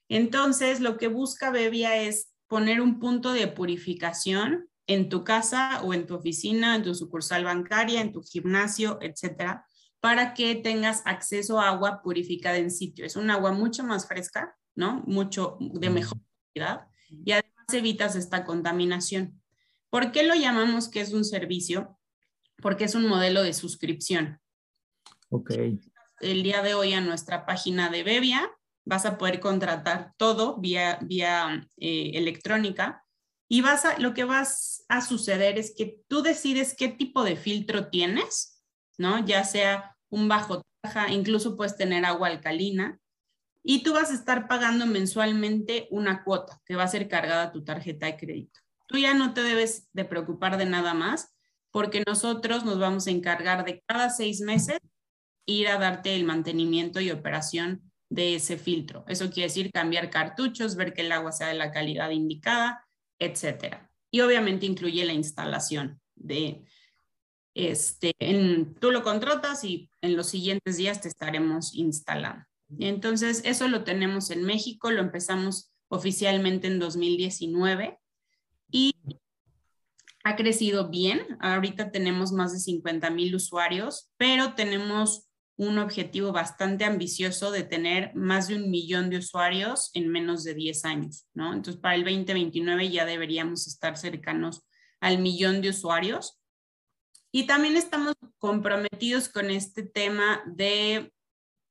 Entonces, 0.09 0.81
lo 0.81 0.97
que 0.97 1.07
busca 1.07 1.51
Bebia 1.51 1.97
es 1.97 2.31
poner 2.47 2.81
un 2.81 2.99
punto 2.99 3.33
de 3.33 3.47
purificación 3.47 4.69
en 4.87 5.09
tu 5.09 5.23
casa 5.23 5.81
o 5.83 5.93
en 5.93 6.05
tu 6.05 6.15
oficina, 6.15 6.75
en 6.75 6.83
tu 6.83 6.93
sucursal 6.93 7.43
bancaria, 7.43 8.01
en 8.01 8.11
tu 8.11 8.21
gimnasio, 8.21 8.99
etcétera, 9.01 9.65
para 9.99 10.33
que 10.33 10.55
tengas 10.55 11.01
acceso 11.05 11.59
a 11.59 11.69
agua 11.69 12.01
purificada 12.03 12.57
en 12.57 12.69
sitio. 12.69 13.05
Es 13.05 13.15
un 13.15 13.31
agua 13.31 13.51
mucho 13.51 13.83
más 13.83 14.07
fresca, 14.07 14.55
¿no? 14.75 15.01
Mucho 15.07 15.57
de 15.59 15.89
mejor 15.89 16.19
calidad 16.53 16.87
y 17.09 17.31
además 17.31 17.73
evitas 17.73 18.15
esta 18.15 18.45
contaminación. 18.45 19.41
¿Por 19.95 20.11
qué 20.11 20.23
lo 20.23 20.35
llamamos 20.35 20.89
que 20.89 20.99
es 20.99 21.13
un 21.13 21.23
servicio? 21.23 21.97
Porque 22.61 22.83
es 22.83 22.95
un 22.95 23.07
modelo 23.07 23.43
de 23.43 23.53
suscripción. 23.53 24.41
Ok. 25.29 25.51
El 26.19 26.43
día 26.43 26.61
de 26.61 26.73
hoy 26.73 26.91
a 26.91 26.99
nuestra 26.99 27.45
página 27.45 27.89
de 27.89 28.03
Bebia 28.03 28.51
vas 28.83 29.05
a 29.05 29.17
poder 29.17 29.39
contratar 29.39 30.13
todo 30.17 30.57
vía, 30.57 30.99
vía 31.01 31.65
eh, 31.77 32.11
electrónica 32.15 33.05
y 33.47 33.61
vas 33.61 33.85
a, 33.85 33.97
lo 33.97 34.13
que 34.13 34.25
vas 34.25 34.83
a 34.89 34.99
suceder 34.99 35.57
es 35.57 35.73
que 35.77 36.01
tú 36.09 36.21
decides 36.21 36.75
qué 36.77 36.89
tipo 36.89 37.23
de 37.23 37.37
filtro 37.37 37.87
tienes, 37.87 38.61
¿no? 38.97 39.25
Ya 39.25 39.45
sea 39.45 39.95
un 40.09 40.27
bajo 40.27 40.61
taja, 40.81 41.09
incluso 41.09 41.55
puedes 41.55 41.77
tener 41.77 42.03
agua 42.03 42.27
alcalina, 42.27 42.99
y 43.63 43.81
tú 43.81 43.93
vas 43.93 44.11
a 44.11 44.15
estar 44.15 44.49
pagando 44.49 44.85
mensualmente 44.87 45.87
una 45.89 46.25
cuota 46.25 46.61
que 46.65 46.75
va 46.75 46.83
a 46.83 46.89
ser 46.89 47.07
cargada 47.07 47.43
a 47.43 47.51
tu 47.53 47.63
tarjeta 47.63 48.07
de 48.07 48.17
crédito. 48.17 48.59
Tú 48.87 48.97
ya 48.97 49.13
no 49.13 49.33
te 49.33 49.41
debes 49.41 49.89
de 49.93 50.05
preocupar 50.05 50.57
de 50.57 50.65
nada 50.65 50.93
más 50.93 51.35
porque 51.71 52.03
nosotros 52.07 52.63
nos 52.63 52.79
vamos 52.79 53.07
a 53.07 53.11
encargar 53.11 53.65
de 53.65 53.83
cada 53.85 54.09
seis 54.09 54.41
meses 54.41 54.79
ir 55.45 55.67
a 55.67 55.77
darte 55.77 56.15
el 56.15 56.23
mantenimiento 56.23 57.01
y 57.01 57.11
operación 57.11 57.91
de 58.09 58.35
ese 58.35 58.57
filtro. 58.57 59.03
Eso 59.07 59.29
quiere 59.29 59.49
decir 59.49 59.71
cambiar 59.71 60.09
cartuchos, 60.09 60.75
ver 60.75 60.93
que 60.93 61.01
el 61.01 61.11
agua 61.11 61.31
sea 61.31 61.47
de 61.47 61.55
la 61.55 61.71
calidad 61.71 62.11
indicada, 62.11 62.87
etcétera. 63.19 63.91
Y 64.11 64.21
obviamente 64.21 64.65
incluye 64.65 65.03
la 65.03 65.13
instalación 65.13 65.99
de, 66.15 66.63
este, 67.53 68.13
tú 68.79 68.91
lo 68.91 69.03
contratas 69.03 69.63
y 69.63 69.89
en 70.01 70.15
los 70.15 70.29
siguientes 70.29 70.77
días 70.77 71.01
te 71.01 71.09
estaremos 71.09 71.75
instalando. 71.75 72.45
Entonces, 72.79 73.41
eso 73.43 73.67
lo 73.67 73.83
tenemos 73.83 74.31
en 74.31 74.43
México, 74.43 74.91
lo 74.91 75.01
empezamos 75.01 75.71
oficialmente 75.89 76.67
en 76.67 76.79
2019 76.79 77.99
y 78.75 78.93
ha 80.25 80.35
crecido 80.35 80.89
bien. 80.89 81.37
Ahorita 81.39 81.91
tenemos 81.91 82.33
más 82.33 82.51
de 82.51 82.59
50 82.59 83.09
mil 83.09 83.33
usuarios, 83.33 84.11
pero 84.17 84.53
tenemos 84.53 85.29
un 85.55 85.77
objetivo 85.77 86.33
bastante 86.33 86.83
ambicioso 86.83 87.51
de 87.51 87.63
tener 87.63 88.13
más 88.15 88.49
de 88.49 88.55
un 88.57 88.69
millón 88.69 89.09
de 89.09 89.19
usuarios 89.19 89.91
en 89.93 90.09
menos 90.09 90.43
de 90.43 90.55
10 90.55 90.83
años, 90.83 91.25
¿no? 91.33 91.53
Entonces, 91.53 91.81
para 91.81 91.95
el 91.95 92.03
2029 92.03 92.89
ya 92.89 93.05
deberíamos 93.05 93.65
estar 93.65 93.95
cercanos 93.95 94.67
al 94.99 95.19
millón 95.19 95.61
de 95.61 95.69
usuarios. 95.69 96.37
Y 97.31 97.47
también 97.47 97.77
estamos 97.77 98.15
comprometidos 98.39 99.29
con 99.29 99.49
este 99.49 99.83
tema 99.83 100.43
de 100.47 101.13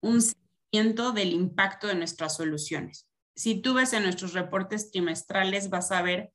un 0.00 0.22
seguimiento 0.22 1.12
del 1.12 1.34
impacto 1.34 1.86
de 1.86 1.96
nuestras 1.96 2.36
soluciones. 2.36 3.10
Si 3.36 3.60
tú 3.60 3.74
ves 3.74 3.92
en 3.92 4.04
nuestros 4.04 4.32
reportes 4.32 4.90
trimestrales, 4.90 5.68
vas 5.68 5.92
a 5.92 6.00
ver 6.00 6.32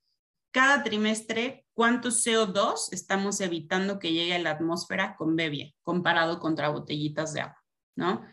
cada 0.51 0.83
trimestre 0.83 1.65
cuánto 1.73 2.09
CO2 2.09 2.89
estamos 2.91 3.39
evitando 3.41 3.99
que 3.99 4.11
llegue 4.11 4.35
a 4.35 4.39
la 4.39 4.51
atmósfera 4.51 5.15
con 5.15 5.35
Bebia, 5.35 5.71
comparado 5.83 6.39
contra 6.39 6.69
botellitas 6.69 7.33
de 7.33 7.41
agua, 7.41 7.63
¿no? 7.95 8.25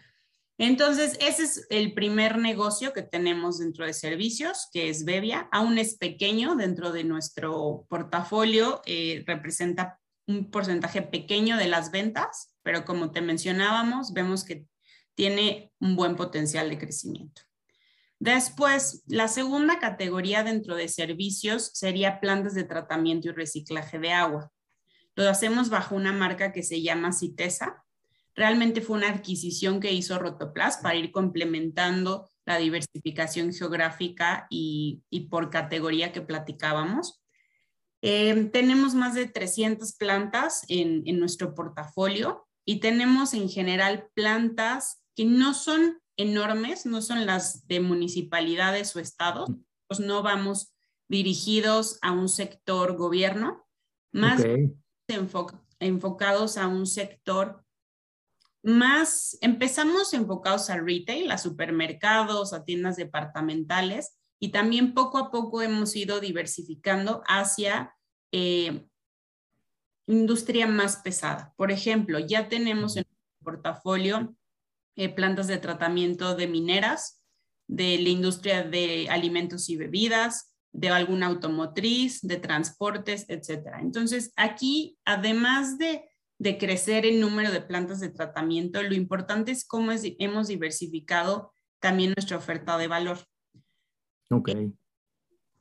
Entonces, 0.58 1.18
ese 1.20 1.42
es 1.44 1.66
el 1.68 1.92
primer 1.92 2.38
negocio 2.38 2.94
que 2.94 3.02
tenemos 3.02 3.58
dentro 3.58 3.84
de 3.84 3.92
servicios, 3.92 4.68
que 4.72 4.88
es 4.88 5.04
Bebia. 5.04 5.48
Aún 5.52 5.76
es 5.76 5.98
pequeño 5.98 6.56
dentro 6.56 6.92
de 6.92 7.04
nuestro 7.04 7.84
portafolio, 7.90 8.80
eh, 8.86 9.22
representa 9.26 10.00
un 10.26 10.50
porcentaje 10.50 11.02
pequeño 11.02 11.58
de 11.58 11.68
las 11.68 11.90
ventas, 11.90 12.56
pero 12.62 12.84
como 12.84 13.10
te 13.10 13.20
mencionábamos, 13.20 14.12
vemos 14.14 14.44
que 14.44 14.66
tiene 15.14 15.72
un 15.78 15.94
buen 15.94 16.16
potencial 16.16 16.70
de 16.70 16.78
crecimiento. 16.78 17.42
Después, 18.18 19.02
la 19.06 19.28
segunda 19.28 19.78
categoría 19.78 20.42
dentro 20.42 20.74
de 20.74 20.88
servicios 20.88 21.70
sería 21.74 22.20
plantas 22.20 22.54
de 22.54 22.64
tratamiento 22.64 23.28
y 23.28 23.32
reciclaje 23.32 23.98
de 23.98 24.12
agua. 24.12 24.50
Lo 25.14 25.28
hacemos 25.28 25.68
bajo 25.68 25.94
una 25.94 26.12
marca 26.12 26.52
que 26.52 26.62
se 26.62 26.82
llama 26.82 27.12
Citesa. 27.12 27.84
Realmente 28.34 28.80
fue 28.80 28.96
una 28.96 29.10
adquisición 29.10 29.80
que 29.80 29.92
hizo 29.92 30.18
Rotoplas 30.18 30.78
para 30.78 30.96
ir 30.96 31.10
complementando 31.10 32.28
la 32.46 32.58
diversificación 32.58 33.52
geográfica 33.52 34.46
y, 34.50 35.02
por 35.30 35.50
categoría 35.50 36.12
que 36.12 36.22
platicábamos. 36.22 37.22
Eh, 38.02 38.50
tenemos 38.52 38.94
más 38.94 39.14
de 39.14 39.26
300 39.26 39.94
plantas 39.96 40.64
en, 40.68 41.02
en 41.06 41.18
nuestro 41.18 41.54
portafolio 41.54 42.46
y 42.64 42.80
tenemos 42.80 43.34
en 43.34 43.48
general 43.48 44.08
plantas 44.14 45.02
que 45.14 45.24
no 45.24 45.54
son 45.54 45.98
enormes, 46.16 46.86
no 46.86 47.02
son 47.02 47.26
las 47.26 47.66
de 47.66 47.80
municipalidades 47.80 48.94
o 48.96 49.00
estados, 49.00 49.50
pues 49.86 50.00
no 50.00 50.22
vamos 50.22 50.74
dirigidos 51.08 51.98
a 52.02 52.12
un 52.12 52.28
sector 52.28 52.96
gobierno, 52.96 53.66
más 54.12 54.42
enfocados 55.78 56.56
a 56.56 56.66
un 56.68 56.86
sector 56.86 57.64
más, 58.66 59.38
empezamos 59.42 60.12
enfocados 60.12 60.70
al 60.70 60.84
retail, 60.84 61.30
a 61.30 61.38
supermercados, 61.38 62.52
a 62.52 62.64
tiendas 62.64 62.96
departamentales 62.96 64.18
y 64.40 64.50
también 64.50 64.92
poco 64.92 65.18
a 65.18 65.30
poco 65.30 65.62
hemos 65.62 65.94
ido 65.94 66.18
diversificando 66.18 67.22
hacia 67.28 67.94
eh, 68.32 68.84
industria 70.08 70.66
más 70.66 70.96
pesada. 70.96 71.54
Por 71.56 71.70
ejemplo, 71.70 72.18
ya 72.18 72.48
tenemos 72.48 72.96
en 72.96 73.04
el 73.08 73.44
portafolio 73.44 74.34
eh, 74.96 75.08
plantas 75.14 75.46
de 75.46 75.58
tratamiento 75.58 76.34
de 76.34 76.46
mineras, 76.46 77.22
de 77.68 77.98
la 77.98 78.08
industria 78.08 78.62
de 78.62 79.08
alimentos 79.10 79.68
y 79.68 79.76
bebidas, 79.76 80.54
de 80.72 80.88
alguna 80.88 81.26
automotriz, 81.26 82.20
de 82.22 82.36
transportes, 82.36 83.26
etc. 83.28 83.76
Entonces, 83.80 84.32
aquí, 84.36 84.98
además 85.04 85.78
de, 85.78 86.08
de 86.38 86.58
crecer 86.58 87.06
el 87.06 87.20
número 87.20 87.50
de 87.50 87.62
plantas 87.62 88.00
de 88.00 88.10
tratamiento, 88.10 88.82
lo 88.82 88.94
importante 88.94 89.52
es 89.52 89.66
cómo 89.66 89.92
hemos 89.92 90.48
diversificado 90.48 91.52
también 91.80 92.12
nuestra 92.16 92.36
oferta 92.36 92.76
de 92.78 92.88
valor. 92.88 93.18
Ok. 94.30 94.50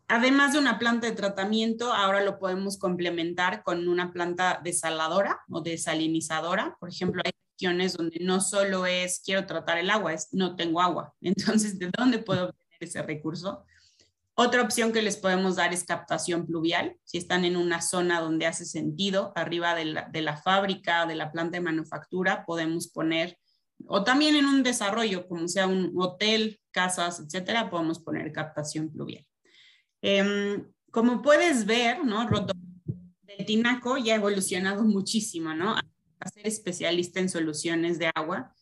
Además 0.07 0.53
de 0.53 0.59
una 0.59 0.77
planta 0.77 1.07
de 1.07 1.15
tratamiento, 1.15 1.91
ahora 1.91 2.23
lo 2.23 2.37
podemos 2.37 2.77
complementar 2.77 3.63
con 3.63 3.87
una 3.87 4.11
planta 4.11 4.61
desaladora 4.63 5.41
o 5.49 5.61
desalinizadora. 5.61 6.77
Por 6.79 6.89
ejemplo, 6.89 7.21
hay 7.25 7.31
donde 7.59 8.19
no 8.21 8.41
solo 8.41 8.85
es 8.85 9.21
quiero 9.23 9.45
tratar 9.45 9.77
el 9.77 9.89
agua, 9.89 10.13
es 10.13 10.29
no 10.31 10.55
tengo 10.55 10.81
agua. 10.81 11.13
Entonces, 11.21 11.79
¿de 11.79 11.89
dónde 11.97 12.19
puedo 12.19 12.45
obtener 12.45 12.77
ese 12.79 13.01
recurso? 13.01 13.65
Otra 14.37 14.61
opción 14.61 14.91
que 14.91 15.01
les 15.01 15.15
podemos 15.15 15.55
dar 15.55 15.73
es 15.73 15.85
captación 15.85 16.45
pluvial. 16.45 16.97
Si 17.05 17.17
están 17.17 17.45
en 17.45 17.55
una 17.55 17.81
zona 17.81 18.19
donde 18.19 18.45
hace 18.45 18.65
sentido, 18.65 19.31
arriba 19.35 19.75
de 19.75 19.85
la, 19.85 20.09
de 20.09 20.21
la 20.21 20.35
fábrica, 20.35 21.05
de 21.05 21.15
la 21.15 21.31
planta 21.31 21.57
de 21.57 21.61
manufactura, 21.61 22.45
podemos 22.45 22.89
poner 22.89 23.37
O 23.87 24.03
también 24.03 24.35
en 24.35 24.45
un 24.45 24.63
desarrollo, 24.63 25.27
como 25.27 25.47
sea 25.47 25.67
un 25.67 25.93
hotel, 25.97 26.59
casas, 26.71 27.19
etcétera, 27.19 27.69
podemos 27.69 27.99
poner 27.99 28.31
captación 28.31 28.89
pluvial. 28.89 29.25
Em, 30.01 30.65
como 30.91 31.21
puedes 31.21 31.65
ver, 31.65 32.03
¿no? 32.03 32.27
Roto 32.27 32.53
el 33.37 33.45
tinaco 33.45 33.97
ya 33.97 34.13
ha 34.13 34.17
evolucionado 34.17 34.83
muchísimo, 34.83 35.53
¿no? 35.53 35.75
A 36.19 36.29
ser 36.29 36.47
especialista 36.47 37.19
en 37.19 37.29
soluciones 37.29 37.99
de 37.99 38.11
agua. 38.15 38.53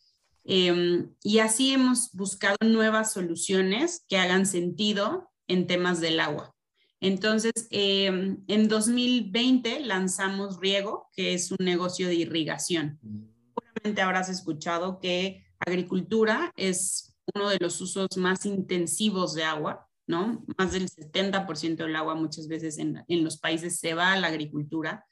Em, 0.44 1.14
y 1.24 1.40
así 1.40 1.74
hemos 1.74 2.12
buscado 2.12 2.58
nuevas 2.64 3.14
soluciones 3.14 4.04
que 4.08 4.18
hagan 4.18 4.46
sentido 4.46 5.32
en 5.48 5.68
temas 5.68 6.02
del 6.02 6.20
agua. 6.20 6.56
Entonces, 7.00 7.54
em, 7.70 8.44
en 8.48 8.68
2020 8.68 9.82
lanzamos 9.82 10.60
Riego, 10.60 11.10
que 11.14 11.34
es 11.34 11.52
un 11.52 11.66
negocio 11.66 12.08
de 12.08 12.16
irrigación. 12.16 13.00
Seguramente 13.02 14.02
habrás 14.02 14.30
escuchado 14.30 15.00
que 15.00 15.46
agricultura 15.60 16.52
es 16.56 17.16
uno 17.34 17.50
de 17.50 17.58
los 17.60 17.80
usos 17.80 18.18
más 18.18 18.46
intensivos 18.46 19.34
de 19.34 19.44
agua 19.44 19.88
¿no? 20.08 20.44
Más 20.58 20.72
del 20.72 20.90
70% 20.90 21.84
del 21.84 21.96
agua 21.96 22.16
muchas 22.16 22.48
veces 22.48 22.78
en, 22.78 23.04
los 23.08 23.38
países 23.38 23.80
se 23.80 23.94
va 23.94 24.14
a 24.14 24.20
la 24.20 24.28
agricultura. 24.28 25.06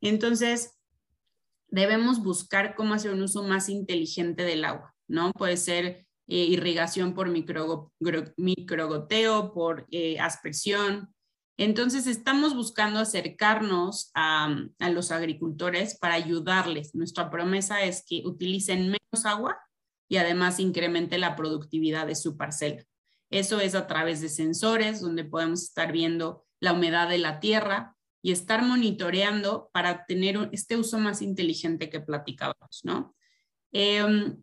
Entonces, 0.00 0.75
debemos 1.80 2.22
buscar 2.22 2.74
cómo 2.74 2.94
hacer 2.94 3.12
un 3.12 3.22
uso 3.22 3.42
más 3.42 3.68
inteligente 3.68 4.44
del 4.44 4.64
agua, 4.64 4.94
¿no? 5.08 5.32
Puede 5.32 5.56
ser 5.56 6.06
eh, 6.28 6.44
irrigación 6.44 7.14
por 7.14 7.28
microgoteo, 7.28 7.92
por 9.52 9.86
eh, 9.90 10.18
aspersión. 10.18 11.12
Entonces, 11.58 12.06
estamos 12.06 12.54
buscando 12.54 12.98
acercarnos 12.98 14.10
a, 14.14 14.54
a 14.78 14.90
los 14.90 15.10
agricultores 15.10 15.98
para 15.98 16.14
ayudarles. 16.14 16.94
Nuestra 16.94 17.30
promesa 17.30 17.82
es 17.82 18.04
que 18.06 18.22
utilicen 18.24 18.86
menos 18.86 19.24
agua 19.24 19.58
y 20.08 20.16
además 20.16 20.60
incremente 20.60 21.18
la 21.18 21.36
productividad 21.36 22.06
de 22.06 22.14
su 22.14 22.36
parcela. 22.36 22.84
Eso 23.30 23.60
es 23.60 23.74
a 23.74 23.86
través 23.86 24.20
de 24.20 24.28
sensores 24.28 25.00
donde 25.00 25.24
podemos 25.24 25.62
estar 25.62 25.92
viendo 25.92 26.44
la 26.60 26.72
humedad 26.72 27.08
de 27.08 27.18
la 27.18 27.40
tierra 27.40 27.95
y 28.26 28.32
estar 28.32 28.60
monitoreando 28.60 29.70
para 29.72 30.04
tener 30.04 30.48
este 30.50 30.76
uso 30.76 30.98
más 30.98 31.22
inteligente 31.22 31.88
que 31.88 32.00
platicábamos, 32.00 32.80
¿no? 32.82 33.14
Em, 33.70 34.42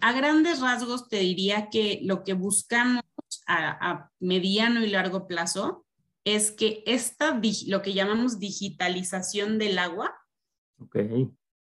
a 0.00 0.12
grandes 0.12 0.58
rasgos 0.58 1.08
te 1.08 1.18
diría 1.20 1.70
que 1.70 2.00
lo 2.02 2.24
que 2.24 2.32
buscamos 2.32 3.04
a, 3.46 4.10
mediano 4.18 4.84
y 4.84 4.88
largo 4.88 5.28
plazo 5.28 5.86
es 6.24 6.50
que 6.50 6.82
esta, 6.84 7.40
lo 7.68 7.80
que 7.80 7.92
llamamos 7.92 8.40
digitalización 8.40 9.56
del 9.56 9.78
agua, 9.78 10.12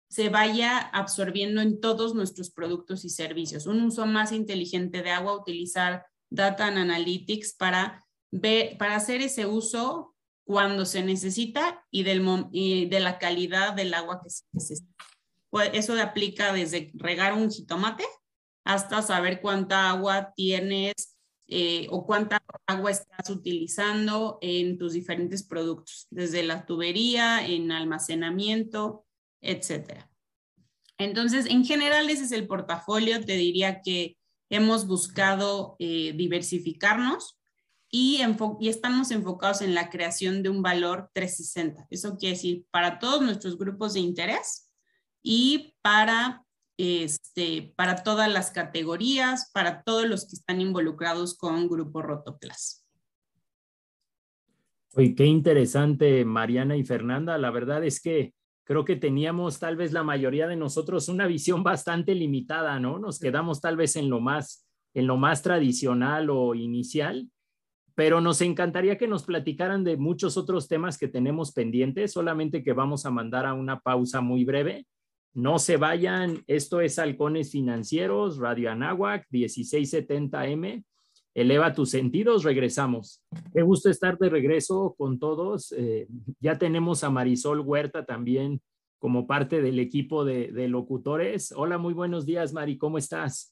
se 0.10 0.30
vaya 0.30 0.80
absorbiendo 0.80 1.62
en 1.62 1.80
todos 1.80 2.16
nuestros 2.16 2.50
productos 2.50 3.06
y 3.06 3.10
servicios. 3.12 3.68
Un 3.68 3.84
uso 3.84 4.08
más 4.08 4.32
inteligente 4.32 5.04
de 5.04 5.12
agua, 5.12 5.38
utilizar 5.38 6.08
Data 6.32 6.66
and 6.66 6.80
Analytics 6.80 7.54
para, 7.54 8.04
ver, 8.32 8.80
para 8.80 8.96
hacer 8.96 9.22
ese 9.22 9.46
uso 9.46 10.11
cuando 10.52 10.86
se 10.86 11.02
necesita 11.02 11.82
y, 11.92 12.04
del, 12.04 12.26
de 12.52 13.00
la 13.00 13.20
calidad 13.20 13.72
del 13.72 13.94
agua 13.94 14.20
que 14.22 14.30
se 14.30 14.44
necesita. 14.52 14.94
Pues 15.50 15.70
eso 15.72 15.96
aplica 16.02 16.52
desde 16.52 16.92
regar 16.96 17.32
un 17.32 17.50
jitomate 17.50 18.04
hasta 18.66 19.02
saber 19.02 19.40
cuánta 19.40 19.90
agua 19.90 20.34
tienes 20.36 21.18
eh, 21.48 21.88
o 21.90 22.06
cuánta 22.06 22.44
agua 22.68 22.92
estás 22.92 23.30
utilizando 23.30 24.40
en 24.42 24.78
tus 24.78 24.92
diferentes 24.92 25.42
productos, 25.42 26.08
desde 26.10 26.44
la 26.44 26.66
tubería, 26.66 27.48
en 27.48 27.72
almacenamiento, 27.72 29.06
etcétera. 29.40 30.12
Entonces, 30.98 31.46
en 31.46 31.64
general, 31.64 32.10
ese 32.10 32.26
es 32.26 32.34
el 32.34 32.46
portafolio. 32.46 33.24
Te 33.24 33.38
diría 33.38 33.82
que 33.82 34.18
hemos 34.50 34.86
buscado 34.86 35.78
eh, 35.80 36.12
diversificarnos 36.14 37.38
y, 37.92 38.22
y, 38.62 38.70
estamos 38.70 39.12
enfocados 39.12 39.62
en 39.62 39.76
la 39.76 39.90
creación 39.90 40.42
de 40.42 40.50
un 40.50 40.62
valor 40.62 41.10
360. 41.14 41.88
Eso 41.90 42.18
quiere 42.18 42.36
decir 42.36 42.66
para 42.72 43.00
todos 43.00 43.22
nuestros 43.22 43.58
grupos 43.58 43.94
de 43.94 44.00
interés 44.00 44.72
y 45.22 45.76
para, 45.82 46.46
este, 46.78 47.74
para 47.76 48.02
todas 48.02 48.32
las 48.32 48.52
categorías, 48.52 49.52
para 49.54 49.84
todos 49.84 50.08
los 50.08 50.26
que 50.26 50.38
están 50.38 50.62
involucrados 50.62 51.38
con 51.38 51.68
Grupo 51.68 52.02
Rotoplas. 52.02 52.88
Oye, 54.94 55.14
qué 55.14 55.26
interesante, 55.26 56.24
Mariana 56.24 56.78
y 56.78 56.86
Fernanda. 56.86 57.38
La 57.38 57.52
verdad 57.52 57.84
es 57.84 58.02
que 58.02 58.34
creo 58.64 58.86
que 58.86 58.96
teníamos 58.96 59.60
tal 59.60 59.76
vez 59.76 59.92
la 59.92 60.04
mayoría 60.04 60.48
de 60.48 60.56
nosotros 60.56 61.10
una 61.10 61.28
visión 61.28 61.62
bastante 61.62 62.16
limitada, 62.16 62.80
¿no? 62.80 63.00
Nos 63.00 63.20
quedamos 63.20 63.60
tal 63.60 63.76
vez 63.76 63.98
en 63.98 64.10
lo 64.10 64.22
más, 64.22 64.66
en 64.94 65.08
lo 65.08 65.18
más 65.18 65.42
tradicional 65.42 66.30
o 66.30 66.56
inicial, 66.56 67.30
pero 68.02 68.20
nos 68.20 68.42
encantaría 68.42 68.98
que 68.98 69.08
nos 69.08 69.26
platicaran 69.26 69.84
de 69.84 69.96
muchos 69.96 70.36
otros 70.36 70.68
temas 70.68 70.98
que 70.98 71.08
tenemos 71.08 71.52
pendientes, 71.52 72.12
solamente 72.12 72.64
que 72.64 72.74
vamos 72.74 73.06
a 73.06 73.12
mandar 73.12 73.46
a 73.46 73.54
una 73.54 73.80
pausa 73.80 74.22
muy 74.22 74.44
breve. 74.44 74.88
No 75.36 75.60
se 75.60 75.78
vayan, 75.78 76.44
esto 76.48 76.82
es 76.82 76.98
Halcones 76.98 77.52
Financieros, 77.52 78.40
Radio 78.40 78.72
Anáhuac, 78.72 79.28
1670M. 79.30 80.84
Eleva 81.36 81.74
tus 81.76 81.92
sentidos, 81.92 82.44
regresamos. 82.44 83.22
Qué 83.54 83.62
gusto 83.62 83.88
estar 83.88 84.18
de 84.18 84.30
regreso 84.30 84.96
con 84.98 85.20
todos. 85.20 85.72
Eh, 85.78 86.08
ya 86.40 86.58
tenemos 86.58 87.04
a 87.04 87.12
Marisol 87.12 87.60
Huerta 87.60 88.04
también 88.04 88.64
como 88.98 89.28
parte 89.28 89.62
del 89.62 89.78
equipo 89.78 90.26
de, 90.26 90.68
locutores. 90.68 91.54
Hola, 91.56 91.78
muy 91.78 91.94
buenos 91.94 92.26
días, 92.26 92.52
Mari, 92.52 92.80
¿cómo 92.80 92.98
estás? 92.98 93.51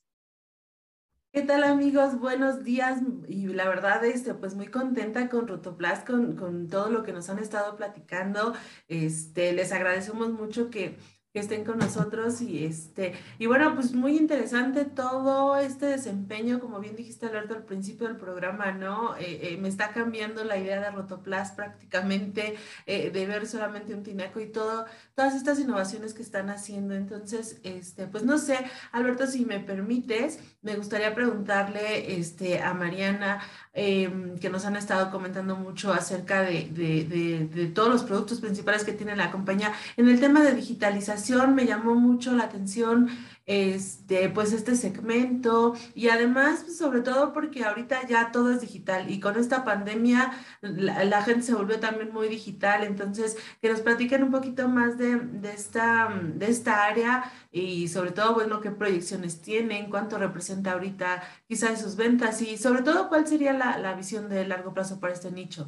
¿Qué 1.31 1.43
tal 1.43 1.63
amigos? 1.63 2.19
Buenos 2.19 2.63
días 2.63 3.01
y 3.27 3.45
la 3.47 3.69
verdad, 3.69 4.03
este, 4.03 4.33
pues 4.33 4.55
muy 4.55 4.67
contenta 4.67 5.29
con 5.29 5.47
Rotoplas, 5.47 6.03
con, 6.03 6.35
con 6.35 6.67
todo 6.67 6.89
lo 6.89 7.03
que 7.03 7.13
nos 7.13 7.29
han 7.29 7.37
estado 7.37 7.75
platicando. 7.75 8.53
Este, 8.87 9.53
les 9.53 9.71
agradecemos 9.71 10.31
mucho 10.31 10.71
que 10.71 10.97
que 11.33 11.39
estén 11.39 11.63
con 11.63 11.77
nosotros 11.77 12.41
y 12.41 12.65
este 12.65 13.13
y 13.37 13.45
bueno 13.45 13.75
pues 13.75 13.93
muy 13.93 14.17
interesante 14.17 14.83
todo 14.83 15.57
este 15.57 15.85
desempeño 15.85 16.59
como 16.59 16.79
bien 16.79 16.95
dijiste 16.95 17.27
Alberto 17.27 17.53
al 17.53 17.65
principio 17.65 18.07
del 18.07 18.17
programa 18.17 18.71
no 18.71 19.15
eh, 19.15 19.39
eh, 19.43 19.57
me 19.57 19.67
está 19.67 19.91
cambiando 19.91 20.43
la 20.43 20.57
idea 20.57 20.81
de 20.81 20.89
Rotoplas 20.89 21.51
prácticamente 21.51 22.55
eh, 22.87 23.11
de 23.11 23.27
ver 23.27 23.45
solamente 23.45 23.93
un 23.93 24.01
tinaco 24.01 24.39
y 24.39 24.47
todo 24.47 24.85
todas 25.13 25.35
estas 25.35 25.59
innovaciones 25.59 26.15
que 26.15 26.23
están 26.23 26.49
haciendo 26.49 26.95
entonces 26.95 27.59
este 27.61 28.07
pues 28.07 28.23
no 28.23 28.39
sé 28.39 28.57
Alberto 28.91 29.27
si 29.27 29.45
me 29.45 29.59
permites 29.59 30.39
me 30.63 30.75
gustaría 30.77 31.13
preguntarle 31.13 32.17
este 32.19 32.59
a 32.63 32.73
Mariana 32.73 33.39
Em, 33.81 34.37
que 34.39 34.49
nos 34.49 34.65
han 34.65 34.75
estado 34.75 35.09
comentando 35.09 35.55
mucho 35.55 35.93
acerca 35.93 36.41
de, 36.41 37.71
todos 37.73 37.87
los 37.87 38.03
productos 38.03 38.41
principales 38.41 38.83
que 38.83 38.91
tiene 38.91 39.15
la 39.15 39.31
compañía. 39.31 39.71
En 39.95 40.09
el 40.09 40.19
tema 40.19 40.41
de 40.41 40.53
digitalización 40.53 41.19
me 41.55 41.65
llamó 41.65 41.95
mucho 41.95 42.33
la 42.33 42.43
atención 42.45 43.09
este, 43.45 44.29
pues 44.29 44.53
este 44.53 44.75
segmento 44.75 45.73
y 45.95 46.09
además, 46.09 46.61
pues, 46.65 46.77
sobre 46.77 47.01
todo 47.01 47.33
porque 47.33 47.63
ahorita 47.63 48.05
ya 48.07 48.31
todo 48.31 48.51
es 48.51 48.61
digital 48.61 49.09
y 49.09 49.19
con 49.19 49.37
esta 49.37 49.63
pandemia 49.63 50.31
la, 50.61 51.23
gente 51.23 51.41
se 51.41 51.55
volvió 51.55 51.79
también 51.79 52.13
muy 52.13 52.27
digital, 52.27 52.83
entonces 52.83 53.37
que 53.61 53.69
nos 53.69 53.81
platiquen 53.81 54.23
un 54.23 54.31
poquito 54.31 54.69
más 54.69 54.99
de, 54.99 55.19
esta, 55.51 56.09
de 56.35 56.47
esta 56.47 56.85
área 56.85 57.31
y 57.51 57.87
sobre 57.87 58.11
todo, 58.11 58.35
bueno, 58.35 58.61
qué 58.61 58.69
proyecciones 58.71 59.41
tienen, 59.41 59.89
cuánto 59.89 60.19
representa 60.19 60.73
ahorita 60.73 61.23
quizás 61.47 61.81
sus 61.81 61.95
ventas 61.95 62.41
y 62.43 62.57
sobre 62.57 62.83
todo 62.83 63.09
cuál 63.09 63.25
sería 63.27 63.53
la, 63.53 63.79
la 63.79 63.95
visión 63.95 64.29
de 64.29 64.45
largo 64.47 64.73
plazo 64.73 64.99
para 64.99 65.13
este 65.13 65.31
nicho. 65.31 65.67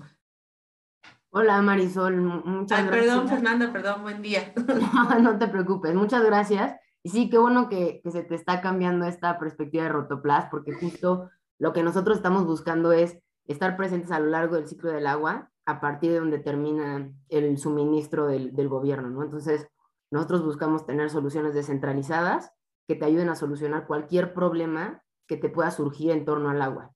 Hola 1.33 1.61
Marisol, 1.61 2.17
muchas 2.17 2.79
Ay, 2.79 2.87
gracias. 2.87 3.05
Perdón 3.05 3.29
Fernanda, 3.29 3.71
perdón, 3.71 4.01
buen 4.01 4.21
día. 4.21 4.53
No, 4.55 5.19
no 5.21 5.39
te 5.39 5.47
preocupes, 5.47 5.95
muchas 5.95 6.25
gracias. 6.25 6.75
Y 7.03 7.09
sí, 7.09 7.29
qué 7.29 7.37
bueno 7.37 7.69
que, 7.69 8.01
se 8.11 8.23
te 8.23 8.35
está 8.35 8.59
cambiando 8.59 9.05
esta 9.05 9.39
perspectiva 9.39 9.85
de 9.85 9.91
Rotoplas, 9.91 10.49
porque 10.51 10.73
justo 10.73 11.29
lo 11.57 11.71
que 11.71 11.83
nosotros 11.83 12.17
estamos 12.17 12.45
buscando 12.45 12.91
es 12.91 13.17
estar 13.45 13.77
presentes 13.77 14.11
a 14.11 14.19
lo 14.19 14.25
largo 14.25 14.55
del 14.55 14.67
ciclo 14.67 14.91
del 14.91 15.07
agua 15.07 15.49
a 15.65 15.79
partir 15.79 16.11
de 16.11 16.19
donde 16.19 16.39
termina 16.39 17.09
el 17.29 17.57
suministro 17.57 18.27
del, 18.27 18.53
del 18.53 18.67
gobierno, 18.67 19.09
¿no? 19.09 19.23
Entonces, 19.23 19.69
nosotros 20.11 20.43
buscamos 20.43 20.85
tener 20.85 21.09
soluciones 21.09 21.53
descentralizadas 21.53 22.51
que 22.89 22.95
te 22.95 23.05
ayuden 23.05 23.29
a 23.29 23.35
solucionar 23.35 23.87
cualquier 23.87 24.33
problema 24.33 25.01
que 25.27 25.37
te 25.37 25.47
pueda 25.47 25.71
surgir 25.71 26.11
en 26.11 26.25
torno 26.25 26.49
al 26.49 26.61
agua. 26.61 26.91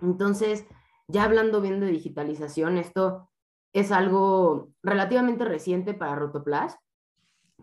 Entonces, 0.00 0.64
ya 1.08 1.24
hablando 1.24 1.60
bien 1.60 1.80
de 1.80 1.88
digitalización, 1.88 2.78
esto 2.78 3.28
es 3.74 3.92
algo 3.92 4.70
relativamente 4.82 5.44
reciente 5.44 5.92
para 5.92 6.14
Rotoplas 6.14 6.78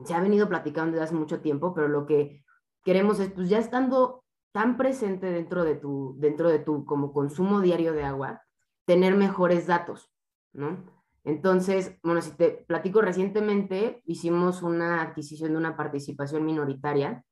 se 0.06 0.14
ha 0.14 0.22
venido 0.22 0.48
platicando 0.48 0.94
desde 0.94 1.06
hace 1.06 1.16
mucho 1.16 1.42
tiempo, 1.42 1.74
pero 1.74 1.88
lo 1.88 2.06
que 2.06 2.44
queremos 2.84 3.20
es, 3.20 3.32
pues 3.32 3.50
ya 3.50 3.60
estando 3.60 4.24
tan 4.52 4.78
presente 4.78 5.28
dentro 5.28 5.64
de 5.64 5.76
tu, 5.76 6.16
dentro 6.18 6.50
de 6.50 6.60
tu 6.60 6.86
como 6.86 7.14
consumo 7.14 7.62
diario 7.62 7.94
de 7.94 8.04
agua, 8.04 8.42
tener 8.86 9.16
mejores 9.16 9.68
datos, 9.68 10.12
¿no? 10.54 10.84
Entonces, 11.24 12.00
bueno, 12.04 12.22
si 12.22 12.32
te 12.32 12.50
platico 12.50 13.02
recientemente, 13.02 14.02
hicimos 14.06 14.64
una 14.64 15.02
adquisición 15.04 15.52
de 15.52 15.58
una 15.58 15.78
participación 15.78 16.44
minoritaria 16.44 17.24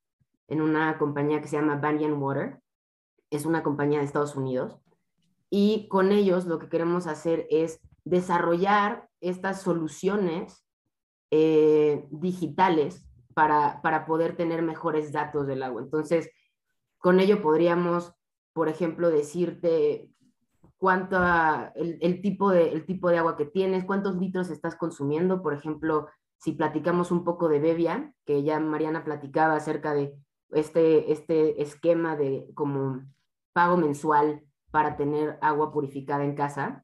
en 0.48 0.62
una 0.62 0.98
compañía 1.00 1.42
que 1.42 1.48
se 1.48 1.58
llama 1.58 1.78
Banyan 1.78 2.22
Water. 2.22 2.62
Es 3.32 3.46
una 3.46 3.64
compañía 3.64 4.00
de 4.00 4.06
Estados 4.06 4.36
Unidos. 4.36 4.80
Y 5.50 5.88
con 5.90 6.12
ellos 6.12 6.46
lo 6.46 6.60
que 6.60 6.70
queremos 6.70 7.08
hacer 7.08 7.48
es 7.50 7.82
desarrollar 8.10 9.08
estas 9.22 9.62
soluciones 9.62 10.66
eh, 11.32 12.06
digitales 12.10 13.06
para, 13.34 13.82
para 13.82 14.06
poder 14.06 14.36
tener 14.36 14.62
mejores 14.62 15.12
datos 15.12 15.48
del 15.48 15.64
agua. 15.64 15.82
Entonces, 15.82 16.30
con 16.98 17.20
ello 17.20 17.42
podríamos, 17.42 18.14
por 18.54 18.68
ejemplo, 18.68 19.10
decirte 19.10 20.10
cuánto, 20.78 21.18
el, 21.76 21.98
el, 22.02 22.22
tipo 22.22 22.50
de, 22.50 22.72
el 22.72 22.86
tipo 22.86 23.10
de 23.10 23.20
agua 23.20 23.38
que 23.38 23.46
tienes, 23.46 23.86
cuántos 23.86 24.16
litros 24.16 24.50
estás 24.50 24.76
consumiendo. 24.76 25.42
Por 25.42 25.54
ejemplo, 25.54 26.08
si 26.38 26.54
platicamos 26.54 27.12
un 27.12 27.24
poco 27.24 27.48
de 27.48 27.60
Bebia, 27.60 28.14
que 28.26 28.44
ya 28.44 28.60
Mariana 28.60 29.04
platicaba 29.04 29.56
acerca 29.56 29.94
de 29.94 30.16
este, 30.52 31.12
este 31.12 31.62
esquema 31.62 32.16
de 32.16 32.48
como 32.56 33.04
pago 33.54 33.78
mensual 33.78 34.44
para 34.72 34.98
tener 34.98 35.38
agua 35.42 35.72
purificada 35.72 36.24
en 36.24 36.36
casa. 36.36 36.84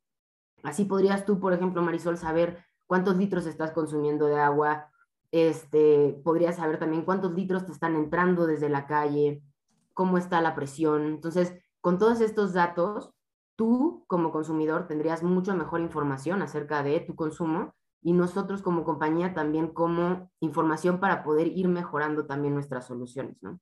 Así 0.65 0.85
podrías 0.85 1.25
tú, 1.25 1.39
por 1.39 1.53
ejemplo, 1.53 1.81
Marisol, 1.81 2.17
saber 2.17 2.65
cuántos 2.87 3.17
litros 3.17 3.45
estás 3.45 3.71
consumiendo 3.71 4.25
de 4.25 4.39
agua, 4.39 4.89
este, 5.31 6.19
podrías 6.23 6.57
saber 6.57 6.79
también 6.79 7.03
cuántos 7.03 7.33
litros 7.33 7.65
te 7.65 7.71
están 7.71 7.95
entrando 7.95 8.47
desde 8.47 8.69
la 8.69 8.87
calle, 8.87 9.43
cómo 9.93 10.17
está 10.17 10.41
la 10.41 10.55
presión. 10.55 11.05
Entonces, 11.05 11.53
con 11.81 11.99
todos 11.99 12.19
estos 12.21 12.53
datos, 12.53 13.11
tú 13.55 14.03
como 14.07 14.31
consumidor 14.31 14.87
tendrías 14.87 15.23
mucho 15.23 15.55
mejor 15.55 15.81
información 15.81 16.41
acerca 16.41 16.83
de 16.83 16.99
tu 16.99 17.15
consumo 17.15 17.73
y 18.01 18.13
nosotros 18.13 18.61
como 18.61 18.83
compañía 18.83 19.33
también 19.33 19.67
como 19.67 20.31
información 20.39 20.99
para 20.99 21.23
poder 21.23 21.47
ir 21.47 21.67
mejorando 21.67 22.25
también 22.25 22.53
nuestras 22.53 22.85
soluciones, 22.85 23.37
¿no? 23.41 23.59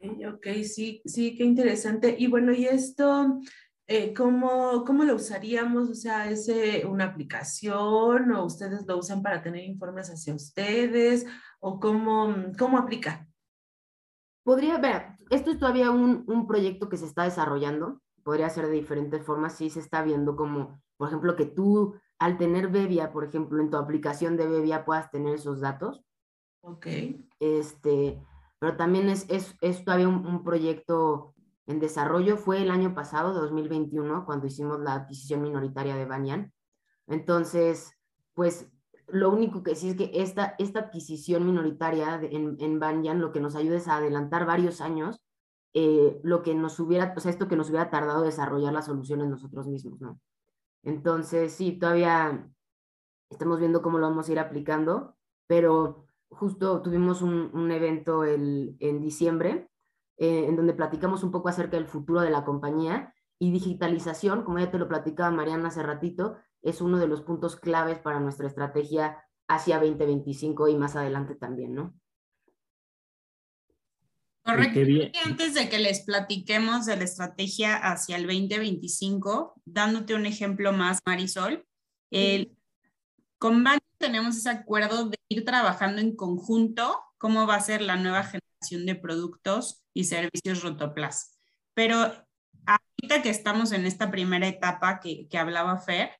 Ok, 0.00 0.46
sí, 0.62 1.02
sí, 1.04 1.36
qué 1.36 1.44
interesante. 1.44 2.14
Y 2.18 2.28
bueno, 2.28 2.52
y 2.52 2.66
esto, 2.66 3.40
eh, 3.86 4.14
¿cómo, 4.14 4.84
¿cómo, 4.84 5.02
lo 5.04 5.16
usaríamos? 5.16 5.90
O 5.90 5.94
sea, 5.94 6.30
¿es 6.30 6.48
eh, 6.48 6.84
una 6.88 7.06
aplicación 7.06 8.30
o 8.32 8.44
ustedes 8.44 8.86
lo 8.86 8.98
usan 8.98 9.22
para 9.22 9.42
tener 9.42 9.64
informes 9.64 10.08
hacia 10.08 10.34
ustedes? 10.34 11.26
¿O 11.58 11.80
cómo, 11.80 12.32
cómo 12.56 12.78
aplica? 12.78 13.26
Podría, 14.44 14.78
ver, 14.78 15.16
esto 15.30 15.50
es 15.50 15.58
todavía 15.58 15.90
un, 15.90 16.24
un, 16.28 16.46
proyecto 16.46 16.88
que 16.88 16.96
se 16.96 17.04
está 17.04 17.24
desarrollando, 17.24 18.00
podría 18.22 18.48
ser 18.50 18.66
de 18.66 18.72
diferentes 18.72 19.22
formas, 19.22 19.56
sí 19.56 19.68
se 19.68 19.80
está 19.80 20.02
viendo 20.02 20.36
como, 20.36 20.80
por 20.96 21.08
ejemplo, 21.08 21.34
que 21.34 21.44
tú 21.44 21.96
al 22.18 22.38
tener 22.38 22.68
Bebia, 22.68 23.12
por 23.12 23.24
ejemplo, 23.24 23.60
en 23.60 23.70
tu 23.70 23.76
aplicación 23.76 24.36
de 24.36 24.46
Bebia 24.46 24.84
puedas 24.84 25.10
tener 25.10 25.34
esos 25.34 25.60
datos. 25.60 26.04
Ok. 26.60 26.86
Este, 27.38 28.20
pero 28.58 28.76
también 28.76 29.08
es, 29.08 29.26
es, 29.28 29.54
es 29.60 29.84
todavía 29.84 30.08
un, 30.08 30.26
un 30.26 30.44
proyecto 30.44 31.34
en 31.66 31.80
desarrollo 31.80 32.38
fue 32.38 32.62
el 32.62 32.70
año 32.70 32.94
pasado, 32.94 33.34
2021, 33.34 34.24
cuando 34.24 34.46
hicimos 34.46 34.80
la 34.80 34.94
adquisición 34.94 35.42
minoritaria 35.42 35.96
de 35.96 36.06
Banyan. 36.06 36.52
Entonces, 37.06 37.92
pues 38.32 38.70
lo 39.06 39.30
único 39.30 39.62
que 39.62 39.74
sí 39.74 39.90
es 39.90 39.96
que 39.96 40.10
esta, 40.14 40.54
esta 40.58 40.80
adquisición 40.80 41.44
minoritaria 41.44 42.18
de, 42.18 42.28
en, 42.28 42.56
en 42.58 42.80
Banyan 42.80 43.20
lo 43.20 43.32
que 43.32 43.40
nos 43.40 43.54
ayuda 43.54 43.76
es 43.76 43.88
a 43.88 43.96
adelantar 43.96 44.46
varios 44.46 44.80
años 44.80 45.22
eh, 45.74 46.18
lo 46.22 46.42
que 46.42 46.54
nos 46.54 46.80
hubiera, 46.80 47.14
o 47.16 47.20
sea, 47.20 47.30
esto 47.30 47.48
que 47.48 47.56
nos 47.56 47.68
hubiera 47.68 47.90
tardado 47.90 48.22
desarrollar 48.22 48.72
las 48.72 48.86
soluciones 48.86 49.28
nosotros 49.28 49.66
mismos, 49.66 50.00
¿no? 50.00 50.18
Entonces, 50.82 51.52
sí, 51.52 51.78
todavía 51.78 52.48
estamos 53.28 53.58
viendo 53.58 53.82
cómo 53.82 53.98
lo 53.98 54.08
vamos 54.08 54.28
a 54.28 54.32
ir 54.32 54.38
aplicando, 54.38 55.16
pero 55.46 56.06
justo 56.30 56.82
tuvimos 56.82 57.22
un, 57.22 57.50
un 57.52 57.70
evento 57.70 58.24
el, 58.24 58.76
en 58.80 59.00
diciembre 59.00 59.68
eh, 60.18 60.46
en 60.48 60.56
donde 60.56 60.74
platicamos 60.74 61.22
un 61.22 61.30
poco 61.30 61.48
acerca 61.48 61.76
del 61.76 61.86
futuro 61.86 62.20
de 62.20 62.30
la 62.30 62.44
compañía 62.44 63.14
y 63.38 63.52
digitalización, 63.52 64.42
como 64.42 64.58
ya 64.58 64.68
te 64.68 64.78
lo 64.78 64.88
platicaba 64.88 65.30
Mariana 65.30 65.68
hace 65.68 65.82
ratito, 65.84 66.36
es 66.60 66.80
uno 66.80 66.98
de 66.98 67.06
los 67.06 67.22
puntos 67.22 67.54
claves 67.54 68.00
para 68.00 68.18
nuestra 68.18 68.48
estrategia 68.48 69.22
hacia 69.46 69.78
2025 69.78 70.68
y 70.68 70.76
más 70.76 70.96
adelante 70.96 71.36
también, 71.36 71.74
¿no? 71.74 71.94
Correcto. 74.44 74.80
Antes 75.24 75.54
de 75.54 75.68
que 75.68 75.78
les 75.78 76.00
platiquemos 76.00 76.86
de 76.86 76.96
la 76.96 77.04
estrategia 77.04 77.76
hacia 77.76 78.16
el 78.16 78.26
2025, 78.26 79.60
dándote 79.66 80.14
un 80.14 80.26
ejemplo 80.26 80.72
más, 80.72 80.98
Marisol, 81.06 81.64
el, 82.10 82.56
con 83.38 83.62
tenemos 83.98 84.36
ese 84.36 84.50
acuerdo 84.50 85.08
de 85.08 85.18
ir 85.28 85.44
trabajando 85.44 86.00
en 86.00 86.16
conjunto 86.16 87.02
cómo 87.18 87.46
va 87.46 87.56
a 87.56 87.60
ser 87.60 87.82
la 87.82 87.96
nueva 87.96 88.22
generación 88.22 88.86
de 88.86 88.94
productos 88.94 89.82
y 89.92 90.04
servicios 90.04 90.62
Rotoplas. 90.62 91.38
Pero 91.74 91.96
ahorita 92.66 93.22
que 93.22 93.30
estamos 93.30 93.72
en 93.72 93.86
esta 93.86 94.10
primera 94.10 94.46
etapa 94.46 95.00
que, 95.00 95.28
que 95.28 95.38
hablaba 95.38 95.78
Fer, 95.78 96.10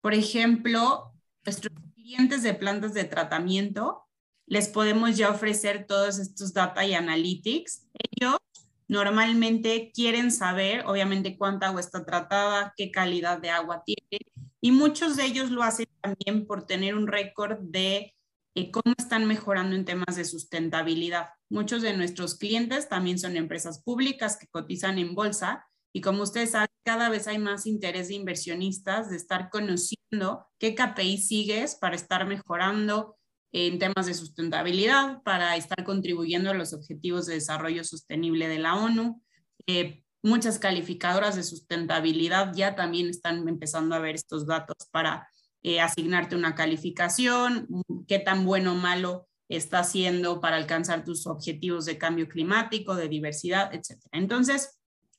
por 0.00 0.14
ejemplo, 0.14 1.12
nuestros 1.44 1.72
clientes 1.94 2.42
de 2.42 2.54
plantas 2.54 2.94
de 2.94 3.04
tratamiento, 3.04 4.04
les 4.46 4.68
podemos 4.68 5.16
ya 5.16 5.30
ofrecer 5.30 5.86
todos 5.86 6.18
estos 6.18 6.54
data 6.54 6.84
y 6.84 6.94
analytics. 6.94 7.86
Ellos 8.10 8.38
normalmente 8.86 9.92
quieren 9.94 10.32
saber, 10.32 10.84
obviamente, 10.86 11.36
cuánta 11.36 11.66
agua 11.66 11.80
está 11.80 12.04
tratada, 12.04 12.72
qué 12.76 12.90
calidad 12.90 13.38
de 13.38 13.50
agua 13.50 13.82
tiene, 13.84 14.24
y 14.60 14.72
muchos 14.72 15.16
de 15.16 15.24
ellos 15.24 15.50
lo 15.50 15.62
hacen 15.62 15.86
también 16.00 16.46
por 16.46 16.66
tener 16.66 16.94
un 16.94 17.06
récord 17.06 17.58
de 17.60 18.14
eh, 18.54 18.70
cómo 18.70 18.94
están 18.98 19.26
mejorando 19.26 19.76
en 19.76 19.84
temas 19.84 20.16
de 20.16 20.24
sustentabilidad. 20.24 21.28
Muchos 21.48 21.82
de 21.82 21.96
nuestros 21.96 22.36
clientes 22.36 22.88
también 22.88 23.18
son 23.18 23.36
empresas 23.36 23.82
públicas 23.82 24.36
que 24.36 24.48
cotizan 24.48 24.98
en 24.98 25.14
bolsa 25.14 25.68
y 25.92 26.00
como 26.00 26.22
ustedes 26.22 26.52
saben, 26.52 26.68
cada 26.84 27.08
vez 27.08 27.26
hay 27.28 27.38
más 27.38 27.66
interés 27.66 28.08
de 28.08 28.14
inversionistas 28.14 29.10
de 29.10 29.16
estar 29.16 29.50
conociendo 29.50 30.46
qué 30.58 30.74
KPI 30.74 31.18
sigues 31.18 31.76
para 31.76 31.96
estar 31.96 32.26
mejorando 32.26 33.16
en 33.52 33.78
temas 33.78 34.06
de 34.06 34.14
sustentabilidad, 34.14 35.22
para 35.22 35.56
estar 35.56 35.84
contribuyendo 35.84 36.50
a 36.50 36.54
los 36.54 36.74
objetivos 36.74 37.26
de 37.26 37.34
desarrollo 37.34 37.82
sostenible 37.84 38.48
de 38.48 38.58
la 38.58 38.74
ONU. 38.76 39.22
Eh, 39.66 40.04
muchas 40.22 40.58
calificadoras 40.58 41.36
de 41.36 41.42
sustentabilidad 41.42 42.52
ya 42.54 42.74
también 42.74 43.08
están 43.08 43.46
empezando 43.48 43.94
a 43.94 44.00
ver 44.00 44.14
estos 44.14 44.46
datos 44.46 44.76
para 44.90 45.28
eh, 45.62 45.80
asignarte 45.80 46.36
una 46.36 46.54
calificación, 46.54 47.68
qué 48.06 48.18
tan 48.18 48.44
bueno 48.44 48.72
o 48.72 48.76
malo 48.76 49.28
está 49.48 49.80
haciendo 49.80 50.40
para 50.40 50.56
alcanzar 50.56 51.04
tus 51.04 51.26
objetivos 51.26 51.84
de 51.84 51.98
cambio 51.98 52.28
climático, 52.28 52.94
de 52.94 53.08
diversidad, 53.08 53.74
etc. 53.74 53.98
Entonces, 54.12 54.78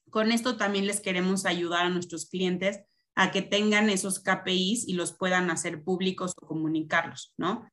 con 0.10 0.32
esto 0.32 0.58
también 0.58 0.86
les 0.86 1.02
queremos 1.02 1.46
ayudar 1.46 1.86
a 1.86 1.90
nuestros 1.90 2.30
clientes 2.30 2.80
a 3.16 3.32
que 3.32 3.42
tengan 3.42 3.90
esos 3.90 4.20
KPIs 4.20 4.88
y 4.88 4.94
los 4.94 5.14
puedan 5.14 5.50
hacer 5.50 5.84
públicos 5.84 6.34
o 6.42 6.48
comunicarlos, 6.48 7.34
¿no? 7.38 7.70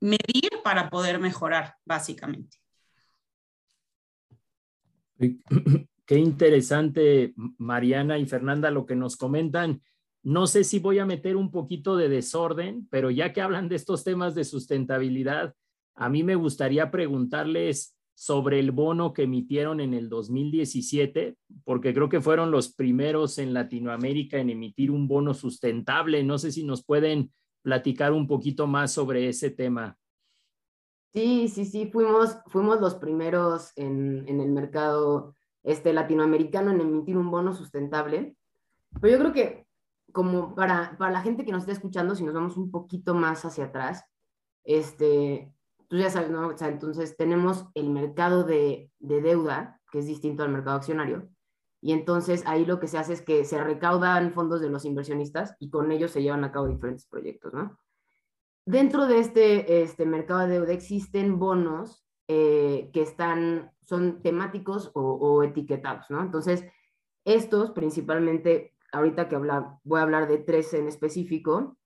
Medir 0.00 0.50
para 0.64 0.90
poder 0.90 1.18
mejorar, 1.18 1.76
básicamente. 1.84 2.58
Qué 6.06 6.18
interesante, 6.18 7.34
Mariana 7.58 8.18
y 8.18 8.26
Fernanda, 8.26 8.70
lo 8.70 8.86
que 8.86 8.96
nos 8.96 9.16
comentan. 9.16 9.82
No 10.22 10.46
sé 10.46 10.64
si 10.64 10.78
voy 10.78 10.98
a 10.98 11.06
meter 11.06 11.36
un 11.36 11.50
poquito 11.50 11.96
de 11.96 12.08
desorden, 12.08 12.86
pero 12.90 13.10
ya 13.10 13.32
que 13.32 13.40
hablan 13.40 13.68
de 13.68 13.76
estos 13.76 14.04
temas 14.04 14.34
de 14.34 14.44
sustentabilidad, 14.44 15.54
a 15.94 16.08
mí 16.08 16.22
me 16.22 16.34
gustaría 16.34 16.90
preguntarles 16.90 17.96
sobre 18.14 18.60
el 18.60 18.70
bono 18.70 19.12
que 19.12 19.24
emitieron 19.24 19.80
en 19.80 19.94
el 19.94 20.08
2017, 20.08 21.36
porque 21.64 21.94
creo 21.94 22.08
que 22.08 22.20
fueron 22.20 22.50
los 22.50 22.72
primeros 22.72 23.38
en 23.38 23.52
Latinoamérica 23.52 24.38
en 24.38 24.50
emitir 24.50 24.90
un 24.90 25.08
bono 25.08 25.34
sustentable. 25.34 26.22
No 26.22 26.38
sé 26.38 26.52
si 26.52 26.64
nos 26.64 26.84
pueden 26.84 27.32
platicar 27.62 28.12
un 28.12 28.26
poquito 28.26 28.66
más 28.66 28.92
sobre 28.92 29.28
ese 29.28 29.50
tema. 29.50 29.98
Sí, 31.12 31.48
sí, 31.48 31.64
sí, 31.64 31.86
fuimos, 31.86 32.36
fuimos 32.46 32.80
los 32.80 32.94
primeros 32.94 33.72
en, 33.76 34.24
en 34.28 34.40
el 34.40 34.50
mercado 34.50 35.34
este, 35.62 35.92
latinoamericano 35.92 36.70
en 36.70 36.80
emitir 36.80 37.16
un 37.16 37.30
bono 37.30 37.52
sustentable. 37.52 38.36
Pero 39.00 39.12
yo 39.12 39.18
creo 39.20 39.32
que 39.32 39.66
como 40.12 40.54
para, 40.54 40.96
para 40.98 41.10
la 41.12 41.22
gente 41.22 41.44
que 41.44 41.52
nos 41.52 41.62
está 41.62 41.72
escuchando, 41.72 42.14
si 42.14 42.24
nos 42.24 42.34
vamos 42.34 42.56
un 42.56 42.70
poquito 42.70 43.14
más 43.14 43.44
hacia 43.44 43.66
atrás, 43.66 44.04
este, 44.64 45.52
tú 45.88 45.96
ya 45.96 46.10
sabes, 46.10 46.30
¿no? 46.30 46.48
O 46.48 46.56
sea, 46.56 46.68
entonces 46.68 47.16
tenemos 47.16 47.66
el 47.74 47.90
mercado 47.90 48.44
de, 48.44 48.90
de, 48.98 49.20
deuda, 49.22 49.80
que 49.90 49.98
es 49.98 50.06
distinto 50.06 50.42
al 50.42 50.50
mercado 50.50 50.76
accionario, 50.76 51.28
y 51.80 51.92
entonces 51.92 52.44
ahí 52.46 52.64
lo 52.64 52.78
que 52.78 52.86
se 52.86 52.98
hace 52.98 53.14
es 53.14 53.22
que 53.22 53.44
se 53.44 53.62
recaudan 53.62 54.32
fondos 54.32 54.60
de 54.60 54.70
los 54.70 54.84
inversionistas 54.84 55.56
y 55.58 55.68
con 55.68 55.90
ellos 55.90 56.12
se 56.12 56.22
llevan 56.22 56.44
a 56.44 56.52
cabo 56.52 56.68
diferentes 56.68 57.06
proyectos, 57.06 57.52
¿no? 57.52 57.78
Dentro 58.64 59.06
de 59.06 59.18
este, 59.18 59.82
este 59.82 60.06
mercado 60.06 60.40
de 60.40 60.60
deuda 60.60 60.72
existen 60.72 61.40
bonos 61.40 62.01
eh, 62.28 62.90
que 62.92 63.02
están, 63.02 63.72
son 63.84 64.22
temáticos 64.22 64.90
o, 64.94 65.02
o, 65.02 65.42
etiquetados, 65.42 66.06
¿no? 66.10 66.20
Entonces, 66.22 66.64
estos 67.24 67.70
principalmente, 67.72 68.74
ahorita 68.92 69.28
que 69.28 69.36
habla, 69.36 69.78
voy 69.84 70.00
a 70.00 70.02
hablar 70.02 70.28
de 70.28 70.38
tres 70.38 70.72
en 70.74 70.88
específico, 70.88 71.76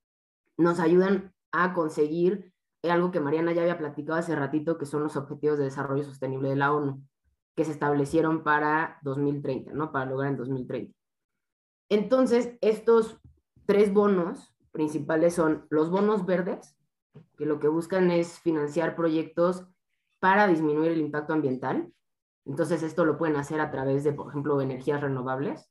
nos 0.57 0.81
ayudan 0.81 1.35
a 1.53 1.75
conseguir 1.75 2.53
algo 2.91 3.11
que 3.11 3.21
Mariana 3.21 3.53
ya 3.53 3.63
había 3.63 3.79
platicado 3.79 4.19
hace 4.19 4.35
ratito, 4.37 4.79
que 4.79 4.87
son 4.87 5.03
los 5.03 5.17
Objetivos 5.17 5.59
de 5.59 5.65
Desarrollo 5.65 6.05
Sostenible 6.05 6.49
de 6.49 6.57
la 6.57 6.73
ONU, 6.73 7.03
que 7.55 7.65
se 7.65 7.73
establecieron 7.73 8.43
para 8.43 8.99
2030, 9.03 9.73
¿no? 9.73 9.93
Para 9.93 10.07
lograr 10.07 10.31
en 10.31 10.37
2030. 10.37 10.97
Entonces, 11.89 12.57
estos 12.61 13.19
tres 13.65 13.93
bonos 13.93 14.55
principales 14.73 15.35
son 15.35 15.67
los 15.71 15.91
bonos 15.91 16.27
verdes, 16.27 16.77
que 17.37 17.47
lo 17.47 17.59
que 17.59 17.69
buscan 17.69 18.11
es 18.11 18.41
financiar 18.41 18.95
proyectos 18.95 19.65
para 20.27 20.49
disminuir 20.49 20.91
el 20.91 20.99
impacto 20.99 21.35
ambiental. 21.35 21.93
Entonces, 22.47 22.83
esto 22.83 23.05
lo 23.05 23.17
pueden 23.17 23.37
hacer 23.37 23.61
a 23.61 23.71
través 23.71 24.03
de, 24.03 24.13
por 24.13 24.29
ejemplo, 24.29 24.61
energías 24.61 25.01
renovables. 25.01 25.71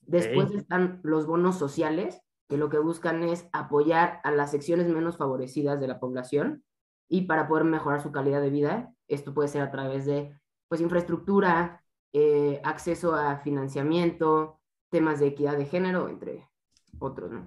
Después 0.00 0.50
están 0.52 1.00
los 1.02 1.26
bonos 1.26 1.58
sociales, 1.58 2.22
que 2.48 2.56
lo 2.56 2.70
que 2.70 2.78
buscan 2.78 3.22
es 3.22 3.50
apoyar 3.52 4.22
a 4.24 4.30
las 4.30 4.50
secciones 4.50 4.88
menos 4.88 5.18
favorecidas 5.18 5.78
de 5.78 5.88
la 5.88 6.00
población 6.00 6.64
y 7.06 7.26
para 7.26 7.46
poder 7.46 7.64
mejorar 7.64 8.00
su 8.00 8.12
calidad 8.12 8.40
de 8.40 8.48
vida. 8.48 8.94
Esto 9.08 9.34
puede 9.34 9.48
ser 9.48 9.60
a 9.60 9.70
través 9.70 10.06
de 10.06 10.40
pues, 10.68 10.80
infraestructura, 10.80 11.84
eh, 12.14 12.62
acceso 12.64 13.14
a 13.14 13.40
financiamiento, 13.40 14.58
temas 14.88 15.20
de 15.20 15.26
equidad 15.26 15.58
de 15.58 15.66
género, 15.66 16.08
entre 16.08 16.48
otros. 16.98 17.30
¿no? 17.30 17.46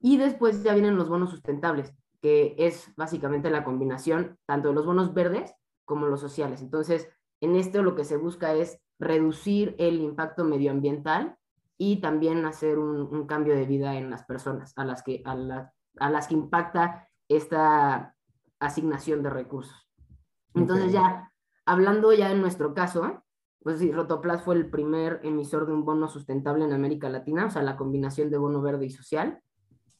Y 0.00 0.16
después 0.16 0.62
ya 0.62 0.72
vienen 0.72 0.96
los 0.96 1.10
bonos 1.10 1.28
sustentables, 1.28 1.92
que 2.22 2.54
es 2.56 2.90
básicamente 2.96 3.50
la 3.50 3.62
combinación 3.62 4.38
tanto 4.46 4.68
de 4.68 4.74
los 4.74 4.86
bonos 4.86 5.12
verdes 5.12 5.54
como 5.84 6.06
los 6.06 6.20
sociales. 6.20 6.62
Entonces, 6.62 7.08
en 7.40 7.56
esto 7.56 7.82
lo 7.82 7.94
que 7.94 8.04
se 8.04 8.16
busca 8.16 8.54
es 8.54 8.80
reducir 8.98 9.74
el 9.78 10.00
impacto 10.00 10.44
medioambiental 10.44 11.36
y 11.76 12.00
también 12.00 12.44
hacer 12.44 12.78
un, 12.78 13.26
cambio 13.26 13.54
de 13.54 13.66
vida 13.66 13.96
en 13.96 14.10
las 14.10 14.24
personas 14.24 14.72
a 14.76 14.84
las, 14.84 15.02
que, 15.02 15.22
a, 15.24 15.34
las 15.34 16.28
que 16.28 16.34
impacta 16.34 17.08
esta 17.28 18.14
asignación 18.60 19.22
de 19.22 19.30
recursos. 19.30 19.88
Entonces 20.54 20.92
ya, 20.92 21.32
hablando 21.66 22.12
ya 22.12 22.30
en 22.30 22.40
nuestro 22.40 22.74
caso, 22.74 23.24
pues 23.62 23.78
sí, 23.78 23.90
Rotoplas 23.90 24.42
fue 24.42 24.54
el 24.54 24.70
primer 24.70 25.20
emisor 25.24 25.66
de 25.66 25.72
un 25.72 25.84
bono 25.84 26.08
sustentable 26.08 26.64
en 26.64 26.72
América 26.72 27.08
Latina, 27.08 27.46
o 27.46 27.50
sea, 27.50 27.62
la 27.62 27.76
combinación 27.76 28.30
de 28.30 28.38
bono 28.38 28.60
verde 28.60 28.86
y 28.86 28.90
social. 28.90 29.40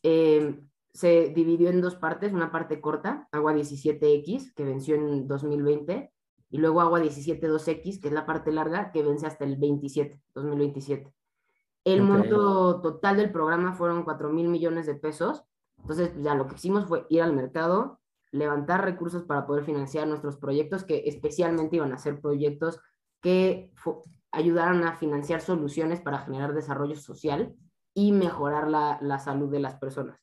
Eh, 0.05 0.61
se 0.93 1.33
dividió 1.35 1.71
en 1.71 1.81
dos 1.81 1.97
partes, 1.97 2.33
una 2.33 2.53
parte 2.53 2.81
corta, 2.81 3.29
Agua 3.33 3.55
17X, 3.55 4.55
que 4.55 4.65
venció 4.65 4.95
en 4.95 5.27
2020, 5.27 6.13
y 6.51 6.59
luego 6.59 6.83
Agua 6.83 7.01
172X, 7.01 8.01
que 8.01 8.09
es 8.09 8.15
la 8.15 8.27
parte 8.27 8.53
larga, 8.53 8.93
que 8.93 9.03
vence 9.03 9.27
hasta 9.27 9.45
el 9.45 9.57
27, 9.57 10.21
2027. 10.35 11.13
El 11.85 12.03
monto 12.03 12.81
total 12.83 13.17
del 13.17 13.33
programa 13.33 13.73
fueron 13.73 14.05
4 14.05 14.31
mil 14.31 14.49
millones 14.49 14.87
de 14.87 14.95
pesos. 14.95 15.43
Entonces, 15.79 16.11
pues, 16.11 16.23
ya 16.23 16.35
lo 16.35 16.47
que 16.47 16.57
hicimos 16.57 16.87
fue 16.87 17.07
ir 17.09 17.23
al 17.23 17.33
mercado, 17.33 18.01
levantar 18.31 18.85
recursos 18.85 19.25
para 19.25 19.47
poder 19.47 19.65
financiar 19.65 20.07
nuestros 20.07 20.37
proyectos, 20.37 20.85
que 20.85 21.05
especialmente 21.07 21.77
iban 21.77 21.93
a 21.93 21.99
ser 21.99 22.21
proyectos 22.21 22.81
que 23.21 23.73
ayudaran 24.31 24.85
a 24.85 24.95
financiar 24.95 25.41
soluciones 25.41 26.01
para 26.01 26.19
generar 26.19 26.55
desarrollo 26.55 26.97
social 26.97 27.55
y 27.95 28.13
mejorar 28.13 28.69
la, 28.69 28.99
la 29.01 29.19
salud 29.19 29.51
de 29.51 29.61
las 29.61 29.77
personas. 29.77 30.23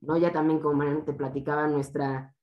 ¿No? 0.00 0.16
Ya 0.16 0.32
también, 0.32 0.60
como 0.60 0.74
Mariana 0.74 1.04
te 1.04 1.12
platicaba, 1.12 1.66
nuestra 1.66 2.34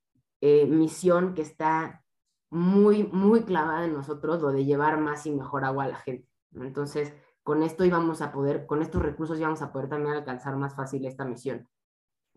eh, 0.41 0.65
misión 0.65 1.33
que 1.33 1.41
está 1.41 2.03
muy, 2.49 3.03
muy 3.03 3.43
clavada 3.43 3.85
en 3.85 3.93
nosotros, 3.93 4.41
lo 4.41 4.51
de 4.51 4.65
llevar 4.65 4.99
más 4.99 5.25
y 5.25 5.31
mejor 5.31 5.65
agua 5.65 5.85
a 5.85 5.89
la 5.89 5.97
gente. 5.97 6.27
Entonces, 6.53 7.13
con 7.43 7.63
esto 7.63 7.85
íbamos 7.85 8.21
a 8.21 8.31
poder, 8.31 8.65
con 8.65 8.81
estos 8.81 9.01
recursos 9.01 9.39
íbamos 9.39 9.61
a 9.61 9.71
poder 9.71 9.89
también 9.89 10.15
alcanzar 10.15 10.55
más 10.55 10.75
fácil 10.75 11.05
esta 11.05 11.25
misión. 11.25 11.67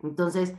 Entonces, 0.02 0.54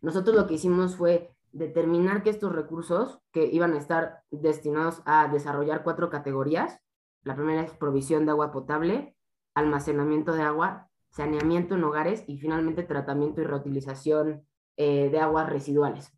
nosotros 0.00 0.36
lo 0.36 0.46
que 0.46 0.54
hicimos 0.54 0.96
fue 0.96 1.34
determinar 1.52 2.22
que 2.22 2.30
estos 2.30 2.52
recursos 2.52 3.20
que 3.32 3.46
iban 3.46 3.74
a 3.74 3.78
estar 3.78 4.22
destinados 4.30 5.02
a 5.06 5.28
desarrollar 5.28 5.84
cuatro 5.84 6.10
categorías, 6.10 6.80
la 7.22 7.36
primera 7.36 7.62
es 7.62 7.72
provisión 7.72 8.26
de 8.26 8.32
agua 8.32 8.52
potable, 8.52 9.16
almacenamiento 9.54 10.32
de 10.32 10.42
agua, 10.42 10.90
saneamiento 11.14 11.76
en 11.76 11.84
hogares 11.84 12.24
y 12.26 12.38
finalmente 12.38 12.82
tratamiento 12.82 13.40
y 13.40 13.44
reutilización 13.44 14.44
eh, 14.76 15.10
de 15.10 15.20
aguas 15.20 15.48
residuales. 15.48 16.12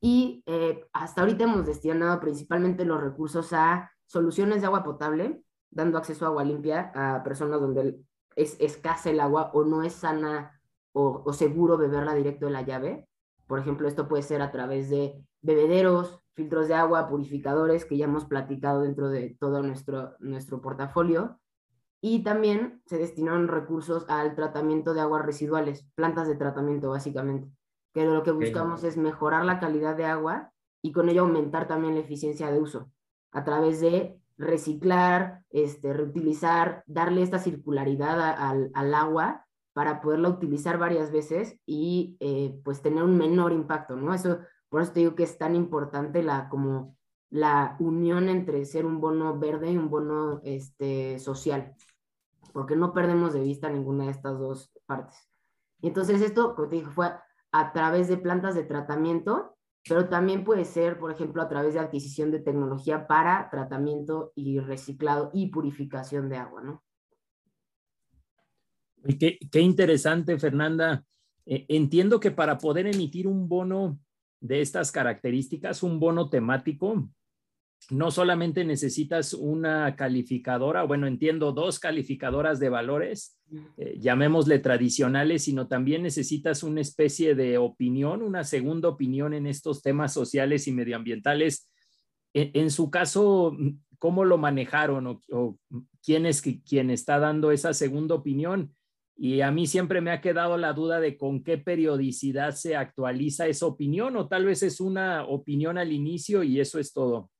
Y 0.00 0.42
eh, 0.46 0.86
hasta 0.92 1.22
ahorita 1.22 1.44
hemos 1.44 1.64
destinado 1.64 2.20
principalmente 2.20 2.84
los 2.84 3.00
recursos 3.00 3.52
a 3.54 3.90
soluciones 4.04 4.60
de 4.60 4.66
agua 4.66 4.84
potable, 4.84 5.42
dando 5.70 5.96
acceso 5.96 6.26
a 6.26 6.28
agua 6.28 6.44
limpia 6.44 6.92
a 6.94 7.22
personas 7.24 7.60
donde 7.60 7.98
es 8.36 8.60
escasa 8.60 9.08
el 9.08 9.20
agua 9.20 9.50
o 9.54 9.64
no 9.64 9.82
es 9.82 9.94
sana 9.94 10.60
o, 10.92 11.32
seguro 11.32 11.78
beberla 11.78 12.14
directo 12.14 12.46
de 12.46 12.52
la 12.52 12.62
llave. 12.62 13.08
Por 13.46 13.58
ejemplo, 13.58 13.88
esto 13.88 14.06
puede 14.06 14.22
ser 14.22 14.42
a 14.42 14.50
través 14.50 14.90
de 14.90 15.14
bebederos, 15.40 16.20
filtros 16.34 16.68
de 16.68 16.74
agua, 16.74 17.08
purificadores, 17.08 17.86
que 17.86 17.96
ya 17.96 18.04
hemos 18.04 18.26
platicado 18.26 18.82
dentro 18.82 19.08
de 19.08 19.36
todo 19.40 19.62
nuestro, 19.62 20.14
nuestro 20.20 20.60
portafolio. 20.60 21.38
Y 22.00 22.22
también 22.22 22.82
se 22.86 22.98
destinaron 22.98 23.48
recursos 23.48 24.04
al 24.08 24.34
tratamiento 24.34 24.94
de 24.94 25.00
aguas 25.00 25.24
residuales, 25.24 25.86
plantas 25.94 26.28
de 26.28 26.36
tratamiento 26.36 26.90
básicamente, 26.90 27.50
que 27.94 28.04
lo 28.04 28.22
que 28.22 28.32
buscamos 28.32 28.84
es 28.84 28.96
mejorar 28.96 29.44
la 29.44 29.58
calidad 29.58 29.96
de 29.96 30.04
agua 30.04 30.52
y 30.82 30.92
con 30.92 31.08
ello 31.08 31.22
aumentar 31.22 31.66
también 31.66 31.94
la 31.94 32.00
eficiencia 32.00 32.50
de 32.50 32.60
uso 32.60 32.90
a 33.32 33.44
través 33.44 33.80
de 33.80 34.20
reciclar, 34.38 35.42
este, 35.50 35.92
reutilizar, 35.92 36.84
darle 36.86 37.22
esta 37.22 37.38
circularidad 37.38 38.20
al, 38.38 38.70
al, 38.74 38.94
agua 38.94 39.46
para 39.72 40.00
poderla 40.00 40.28
utilizar 40.28 40.78
varias 40.78 41.10
veces 41.10 41.58
y 41.66 42.16
eh, 42.20 42.58
pues 42.64 42.82
tener 42.82 43.02
un 43.02 43.16
menor 43.16 43.52
impacto, 43.52 43.96
¿no? 43.96 44.14
Eso, 44.14 44.38
por 44.68 44.82
eso 44.82 44.92
te 44.92 45.00
digo 45.00 45.14
que 45.14 45.22
es 45.22 45.38
tan 45.38 45.54
importante 45.54 46.22
la, 46.22 46.48
como 46.48 46.95
la 47.30 47.76
unión 47.80 48.28
entre 48.28 48.64
ser 48.64 48.86
un 48.86 49.00
bono 49.00 49.38
verde 49.38 49.72
y 49.72 49.76
un 49.76 49.90
bono 49.90 50.40
este, 50.44 51.18
social, 51.18 51.74
porque 52.52 52.76
no 52.76 52.92
perdemos 52.92 53.32
de 53.32 53.40
vista 53.40 53.68
ninguna 53.68 54.04
de 54.04 54.10
estas 54.10 54.38
dos 54.38 54.72
partes. 54.86 55.28
Y 55.80 55.88
entonces 55.88 56.22
esto, 56.22 56.54
como 56.54 56.68
te 56.68 56.76
dije, 56.76 56.90
fue 56.90 57.12
a 57.52 57.72
través 57.72 58.08
de 58.08 58.16
plantas 58.16 58.54
de 58.54 58.64
tratamiento 58.64 59.56
pero 59.88 60.08
también 60.08 60.44
puede 60.44 60.64
ser, 60.64 60.98
por 60.98 61.12
ejemplo, 61.12 61.42
a 61.42 61.48
través 61.48 61.74
de 61.74 61.80
adquisición 61.80 62.30
de 62.30 62.40
tecnología 62.40 63.06
para 63.06 63.48
tratamiento 63.50 64.32
y 64.34 64.58
reciclado 64.58 65.30
y 65.32 65.46
purificación 65.46 66.28
de 66.28 66.36
agua, 66.36 66.62
¿no? 66.62 66.82
Qué, 69.20 69.38
qué 69.50 69.60
interesante, 69.60 70.38
Fernanda. 70.38 71.04
Eh, 71.44 71.66
entiendo 71.68 72.18
que 72.18 72.32
para 72.32 72.58
poder 72.58 72.88
emitir 72.88 73.28
un 73.28 73.48
bono 73.48 74.00
de 74.40 74.60
estas 74.60 74.90
características, 74.90 75.84
un 75.84 76.00
bono 76.00 76.28
temático, 76.28 77.08
no 77.90 78.10
solamente 78.10 78.64
necesitas 78.64 79.32
una 79.32 79.94
calificadora, 79.96 80.82
bueno, 80.82 81.06
entiendo 81.06 81.52
dos 81.52 81.78
calificadoras 81.78 82.58
de 82.58 82.68
valores, 82.68 83.38
eh, 83.76 83.96
llamémosle 84.00 84.58
tradicionales, 84.58 85.44
sino 85.44 85.68
también 85.68 86.02
necesitas 86.02 86.62
una 86.62 86.80
especie 86.80 87.34
de 87.34 87.58
opinión, 87.58 88.22
una 88.22 88.42
segunda 88.44 88.88
opinión 88.88 89.34
en 89.34 89.46
estos 89.46 89.82
temas 89.82 90.12
sociales 90.12 90.66
y 90.66 90.72
medioambientales. 90.72 91.70
E, 92.34 92.50
en, 92.54 92.70
su 92.70 92.90
caso, 92.90 93.56
¿cómo 93.98 94.24
lo 94.24 94.36
manejaron 94.36 95.06
o, 95.06 95.58
quién 96.02 96.26
es 96.26 96.42
quien 96.42 96.90
está 96.90 97.18
dando 97.20 97.52
esa 97.52 97.72
segunda 97.72 98.16
opinión? 98.16 98.74
Y 99.16 99.40
a 99.40 99.50
mí 99.50 99.66
siempre 99.66 100.00
me 100.00 100.10
ha 100.10 100.20
quedado 100.20 100.58
la 100.58 100.72
duda 100.72 101.00
de 101.00 101.16
con 101.16 101.42
qué 101.42 101.56
periodicidad 101.56 102.54
se 102.54 102.76
actualiza 102.76 103.46
esa 103.46 103.66
opinión 103.66 104.16
o 104.16 104.28
tal 104.28 104.44
vez 104.44 104.62
es 104.62 104.80
una 104.80 105.24
opinión 105.24 105.78
al 105.78 105.92
inicio 105.92 106.42
y 106.42 106.60
eso 106.60 106.78
es 106.78 106.92
todo. 106.92 107.30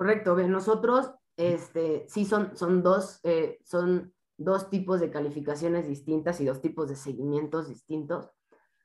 Correcto, 0.00 0.34
nosotros 0.34 1.10
este, 1.36 2.06
sí 2.08 2.24
son, 2.24 2.56
son, 2.56 2.82
dos, 2.82 3.20
eh, 3.22 3.58
son 3.64 4.14
dos 4.38 4.70
tipos 4.70 4.98
de 4.98 5.10
calificaciones 5.10 5.86
distintas 5.86 6.40
y 6.40 6.46
dos 6.46 6.62
tipos 6.62 6.88
de 6.88 6.96
seguimientos 6.96 7.68
distintos. 7.68 8.30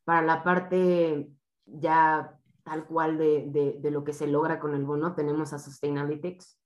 Para 0.03 0.23
la 0.23 0.43
parte 0.43 1.31
ya 1.63 2.37
tal 2.65 2.85
cual 2.85 3.17
de, 3.17 3.77
de, 3.79 3.91
lo 3.91 4.03
que 4.03 4.11
se 4.11 4.27
logra 4.27 4.59
con 4.59 4.75
el 4.75 4.83
bono, 4.83 5.15
tenemos 5.15 5.53
a 5.53 5.59
Sustainalytics 5.59 6.59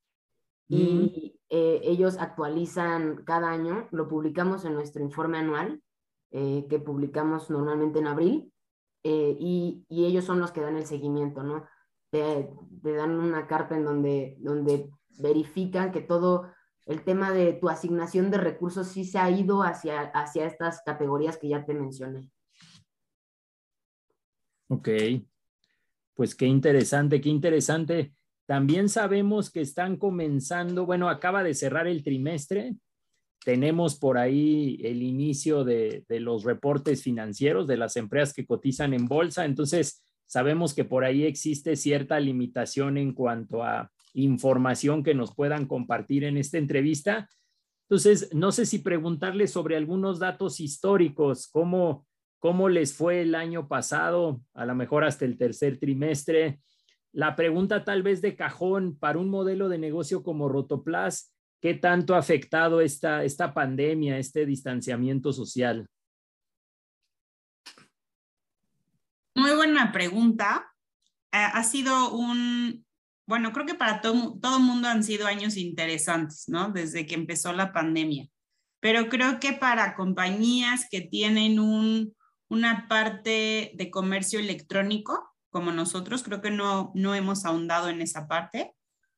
y 0.67 1.39
eh, 1.49 1.81
ellos 1.83 2.17
actualizan 2.17 3.23
cada 3.25 3.51
año, 3.51 3.87
lo 3.91 4.07
publicamos 4.07 4.65
en 4.65 4.73
nuestro 4.73 5.03
informe 5.03 5.37
anual, 5.37 5.83
eh, 6.31 6.65
que 6.67 6.79
publicamos 6.79 7.51
normalmente 7.51 7.99
en 7.99 8.07
abril, 8.07 8.51
y, 9.03 9.85
y, 9.87 10.05
ellos 10.05 10.25
son 10.25 10.39
los 10.39 10.51
que 10.51 10.61
dan 10.61 10.75
el 10.75 10.87
seguimiento, 10.87 11.43
¿no? 11.43 11.65
Te, 12.09 12.49
dan 12.81 13.11
una 13.11 13.47
carta 13.47 13.75
en 13.75 13.85
donde, 13.85 14.37
donde 14.39 14.89
verifican 15.19 15.91
que 15.91 16.01
todo 16.01 16.51
el 16.85 17.03
tema 17.03 17.31
de 17.31 17.53
tu 17.53 17.69
asignación 17.69 18.31
de 18.31 18.37
recursos 18.37 18.87
sí 18.87 19.05
se 19.05 19.19
ha 19.19 19.29
ido 19.29 19.63
hacia, 19.63 20.01
hacia 20.01 20.45
estas 20.45 20.81
categorías 20.85 21.37
que 21.37 21.49
ya 21.49 21.65
te 21.65 21.73
mencioné. 21.73 22.31
Ok, 24.69 24.89
pues 26.13 26.35
qué 26.35 26.45
interesante, 26.45 27.21
qué 27.21 27.29
interesante. 27.29 28.13
También 28.45 28.89
sabemos 28.89 29.51
que 29.51 29.61
están 29.61 29.97
comenzando, 29.97 30.85
bueno, 30.85 31.09
acaba 31.09 31.43
de 31.43 31.53
cerrar 31.53 31.87
el 31.87 32.03
trimestre 32.03 32.75
tenemos 33.43 33.97
por 33.97 34.17
ahí 34.17 34.79
el 34.83 35.01
inicio 35.01 35.63
de, 35.63 36.03
de, 36.07 36.19
los 36.19 36.43
reportes 36.43 37.03
financieros 37.03 37.67
de 37.67 37.77
las 37.77 37.95
empresas 37.95 38.33
que 38.33 38.45
cotizan 38.45 38.93
en 38.93 39.05
bolsa. 39.05 39.45
Entonces, 39.45 40.03
sabemos 40.29 40.75
que 40.75 40.85
por 40.85 41.03
ahí 41.03 41.25
existe 41.25 41.75
cierta 41.75 42.19
limitación 42.19 42.97
en 42.97 43.13
cuanto 43.13 43.63
a 43.63 43.91
información 44.13 45.01
que 45.03 45.15
nos 45.15 45.33
puedan 45.33 45.65
compartir 45.65 46.23
en 46.23 46.37
esta 46.37 46.59
entrevista. 46.59 47.27
Entonces, 47.89 48.29
no 48.35 48.51
sé 48.51 48.67
si 48.67 48.77
preguntarles 48.77 49.51
sobre 49.51 49.75
algunos 49.75 50.19
datos 50.19 50.59
históricos, 50.59 51.47
cómo, 51.47 52.05
cómo 52.37 52.69
les 52.69 52.93
fue 52.93 53.21
el 53.21 53.33
año 53.33 53.67
pasado, 53.67 54.39
a 54.53 54.65
lo 54.67 54.75
mejor 54.75 55.03
hasta 55.03 55.25
el 55.25 55.35
tercer 55.35 55.79
trimestre. 55.79 56.59
La 57.11 57.35
pregunta 57.35 57.83
tal 57.83 58.03
vez 58.03 58.21
de 58.21 58.35
cajón 58.35 58.99
para 58.99 59.17
un 59.17 59.29
modelo 59.29 59.67
de 59.67 59.79
negocio 59.79 60.21
como 60.21 60.47
Rotoplas, 60.47 61.35
¿qué 61.59 61.73
tanto 61.73 62.13
ha 62.13 62.19
afectado 62.19 62.81
esta 62.81 63.53
pandemia, 63.55 64.19
este 64.19 64.45
distanciamiento 64.45 65.33
social? 65.33 65.87
Muy 69.39 69.48
buena 69.59 69.91
pregunta. 69.91 70.73
Ha 71.31 71.63
sido 71.63 72.13
un, 72.13 72.85
bueno, 73.27 73.51
creo 73.51 73.65
que 73.65 73.75
para 73.75 73.99
todo, 73.99 74.39
todo 74.41 74.59
mundo 74.59 74.87
han 74.87 75.03
sido 75.03 75.27
años 75.27 75.57
interesantes, 75.57 76.45
¿no? 76.47 76.71
Desde 76.71 77.05
que 77.05 77.15
empezó 77.15 77.51
la 77.51 77.73
pandemia. 77.73 78.27
Pero 78.79 79.09
creo 79.09 79.39
que 79.39 79.51
para 79.51 79.95
compañías 79.95 80.87
que 80.89 81.01
tienen 81.01 81.59
un, 81.59 82.15
una 82.49 82.87
parte 82.87 83.73
de 83.75 83.91
comercio 83.91 84.39
electrónico, 84.39 85.35
como 85.51 85.71
nosotros, 85.71 86.23
creo 86.23 86.41
que 86.41 86.51
no, 86.51 86.91
no 86.95 87.13
hemos 87.13 87.43
ahondado 87.43 87.89
en 87.89 88.01
esa 88.01 88.27
parte, 88.27 88.73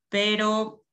pero 0.09 0.83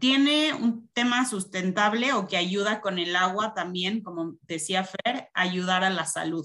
tiene 0.00 0.52
un 0.52 0.88
tema 0.88 1.26
sustentable 1.26 2.12
o 2.12 2.26
que 2.26 2.36
ayuda 2.36 2.80
con 2.80 2.98
el 2.98 3.14
agua 3.14 3.54
también, 3.54 4.02
como 4.02 4.34
decía 4.42 4.84
Fer, 4.84 5.30
ayudar 5.32 5.84
a 5.84 5.90
la 5.90 6.06
salud. 6.06 6.44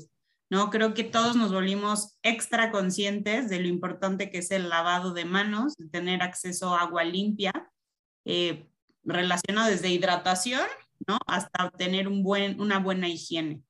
¿No? 0.49 0.69
Creo 0.69 0.93
que 0.93 1.03
todos 1.03 1.35
nos 1.35 1.53
volvimos 1.53 2.17
extra 2.23 2.71
conscientes 2.71 3.49
de 3.49 3.59
lo 3.59 3.67
importante 3.67 4.31
que 4.31 4.39
es 4.39 4.51
el 4.51 4.69
lavado 4.69 5.13
de 5.13 5.25
manos, 5.25 5.75
tener 5.91 6.23
acceso 6.23 6.75
a 6.75 6.81
agua 6.81 7.03
limpia, 7.03 7.53
eh, 8.25 8.67
relacionado 9.03 9.69
desde 9.69 9.89
hidratación, 9.89 10.65
¿no? 11.07 11.17
Hasta 11.27 11.65
obtener 11.65 12.07
un 12.07 12.23
buen, 12.23 12.59
una 12.59 12.79
buena 12.79 13.07
higiene. 13.07 13.61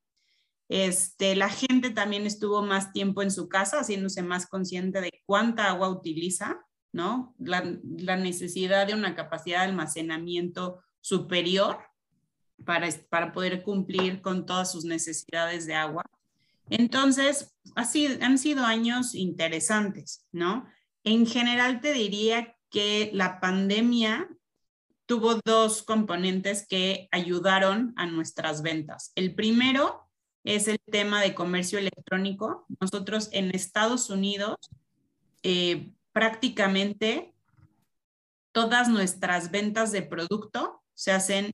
Este, 0.70 1.36
la 1.36 1.50
gente 1.50 1.90
también 1.90 2.26
estuvo 2.26 2.62
más 2.62 2.94
tiempo 2.94 3.22
en 3.24 3.32
su 3.32 3.50
casa, 3.50 3.80
haciéndose 3.80 4.22
más 4.22 4.48
consciente 4.48 5.02
de 5.02 5.22
cuánta 5.26 5.68
agua 5.68 5.90
utiliza, 5.90 6.66
¿no? 6.94 7.36
La, 7.40 7.64
la 7.84 8.16
necesidad 8.16 8.88
de 8.88 8.94
una 8.94 9.16
capacidad 9.16 9.60
de 9.60 9.70
almacenamiento 9.70 10.82
superior 11.02 11.80
para, 12.66 12.88
para 13.10 13.32
poder 13.32 13.64
cumplir 13.64 14.22
con 14.22 14.46
todas 14.46 14.72
sus 14.72 14.86
necesidades 14.86 15.66
de 15.66 15.76
agua. 15.76 16.04
Entonces, 16.70 17.56
así, 17.76 18.08
han 18.22 18.38
sido 18.38 18.66
años 18.66 19.16
interesantes, 19.16 20.26
¿no? 20.32 20.68
En 21.04 21.26
general 21.26 21.82
te 21.82 21.94
diría 21.94 22.56
que 22.70 23.10
la 23.14 23.40
pandemia 23.40 24.30
tuvo 25.06 25.40
dos 25.44 25.82
componentes 25.82 26.68
que 26.68 27.08
ayudaron 27.12 27.94
a 27.96 28.06
nuestras 28.06 28.62
ventas. 28.62 29.12
El 29.16 29.34
primero 29.34 30.08
es 30.44 30.68
el 30.68 30.78
tema 30.92 31.22
de 31.22 31.34
comercio 31.34 31.80
electrónico. 31.80 32.66
Nosotros 32.80 33.30
en 33.32 33.50
Estados 33.56 34.10
Unidos 34.10 34.58
eh, 35.42 35.94
prácticamente 36.12 37.34
todas 38.52 38.90
nuestras 38.90 39.52
ventas 39.52 39.92
de 39.92 40.02
producto 40.02 40.84
se 40.94 41.12
hacen 41.12 41.54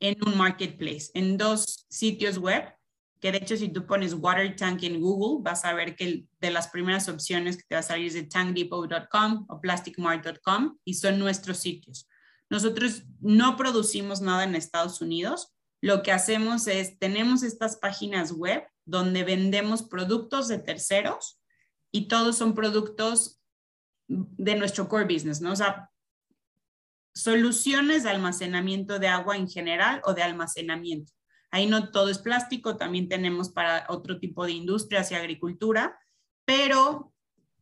en 0.00 0.16
un 0.24 0.38
marketplace, 0.38 1.10
en 1.14 1.36
dos 1.36 1.84
sitios 1.88 2.38
web 2.38 2.77
que 3.20 3.32
de 3.32 3.38
hecho 3.38 3.56
si 3.56 3.68
tú 3.68 3.86
pones 3.86 4.14
water 4.14 4.54
tank 4.54 4.82
en 4.84 5.00
Google, 5.00 5.42
vas 5.42 5.64
a 5.64 5.72
ver 5.74 5.96
que 5.96 6.26
de 6.40 6.50
las 6.50 6.68
primeras 6.68 7.08
opciones 7.08 7.56
que 7.56 7.64
te 7.68 7.74
va 7.74 7.80
a 7.80 7.84
salir 7.84 8.06
es 8.06 8.14
de 8.14 8.22
tankdepot.com 8.24 9.46
o 9.48 9.60
plasticmart.com 9.60 10.78
y 10.84 10.94
son 10.94 11.18
nuestros 11.18 11.58
sitios. 11.58 12.08
Nosotros 12.50 13.04
no 13.20 13.56
producimos 13.56 14.20
nada 14.20 14.44
en 14.44 14.54
Estados 14.54 15.00
Unidos. 15.00 15.54
Lo 15.80 16.02
que 16.02 16.12
hacemos 16.12 16.66
es, 16.66 16.98
tenemos 16.98 17.42
estas 17.42 17.76
páginas 17.76 18.32
web 18.32 18.64
donde 18.84 19.24
vendemos 19.24 19.82
productos 19.82 20.48
de 20.48 20.58
terceros 20.58 21.40
y 21.92 22.08
todos 22.08 22.36
son 22.36 22.54
productos 22.54 23.40
de 24.08 24.54
nuestro 24.54 24.88
core 24.88 25.04
business, 25.04 25.40
¿no? 25.40 25.52
O 25.52 25.56
sea, 25.56 25.90
soluciones 27.14 28.04
de 28.04 28.10
almacenamiento 28.10 28.98
de 28.98 29.08
agua 29.08 29.36
en 29.36 29.48
general 29.48 30.00
o 30.04 30.14
de 30.14 30.22
almacenamiento. 30.22 31.12
Ahí 31.50 31.66
no 31.66 31.90
todo 31.90 32.10
es 32.10 32.18
plástico, 32.18 32.76
también 32.76 33.08
tenemos 33.08 33.50
para 33.50 33.86
otro 33.88 34.18
tipo 34.18 34.44
de 34.44 34.52
industrias 34.52 35.10
y 35.10 35.14
agricultura, 35.14 35.98
pero 36.44 37.12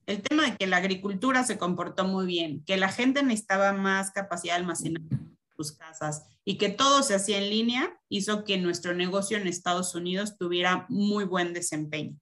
el 0.07 0.23
tema 0.23 0.45
de 0.45 0.57
que 0.57 0.67
la 0.67 0.79
agricultura 0.79 1.45
se 1.45 1.59
comportó 1.59 2.05
muy 2.05 2.27
bien, 2.27 2.65
que 2.65 2.77
la 2.77 2.89
gente 2.89 3.23
necesitaba 3.23 3.73
más 3.73 4.11
capacidad 4.13 4.55
de 4.55 4.61
almacenar 4.61 5.03
en 5.11 5.39
sus 5.57 5.73
casas 5.73 6.25
y 6.45 6.59
que 6.59 6.69
todo 6.69 7.03
se 7.03 7.15
hacía 7.15 7.39
en 7.39 7.51
línea, 7.51 8.01
hizo 8.09 8.45
que 8.45 8.59
nuestro 8.59 8.95
negocio 8.95 9.37
en 9.37 9.49
Estados 9.49 9.95
Unidos 9.95 10.37
tuviera 10.39 10.87
muy 10.89 11.25
buen 11.25 11.53
desempeño. 11.53 12.17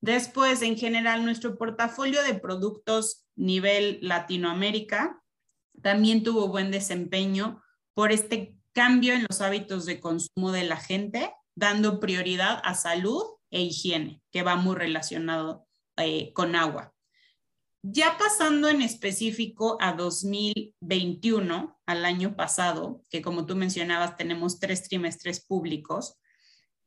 Después, 0.00 0.62
en 0.62 0.76
general, 0.76 1.24
nuestro 1.24 1.56
portafolio 1.56 2.22
de 2.22 2.34
productos 2.34 3.26
nivel 3.34 3.98
Latinoamérica 4.02 5.22
también 5.82 6.22
tuvo 6.22 6.48
buen 6.48 6.70
desempeño 6.70 7.62
por 7.94 8.12
este 8.12 8.55
cambio 8.76 9.14
en 9.14 9.24
los 9.26 9.40
hábitos 9.40 9.86
de 9.86 10.00
consumo 10.00 10.52
de 10.52 10.64
la 10.64 10.76
gente, 10.76 11.32
dando 11.54 11.98
prioridad 11.98 12.60
a 12.62 12.74
salud 12.74 13.24
e 13.50 13.62
higiene, 13.62 14.20
que 14.30 14.42
va 14.42 14.56
muy 14.56 14.76
relacionado 14.76 15.66
eh, 15.96 16.30
con 16.34 16.54
agua. 16.54 16.92
Ya 17.82 18.18
pasando 18.18 18.68
en 18.68 18.82
específico 18.82 19.78
a 19.80 19.94
2021, 19.94 21.80
al 21.86 22.04
año 22.04 22.36
pasado, 22.36 23.02
que 23.08 23.22
como 23.22 23.46
tú 23.46 23.56
mencionabas, 23.56 24.18
tenemos 24.18 24.60
tres 24.60 24.86
trimestres 24.86 25.42
públicos, 25.42 26.18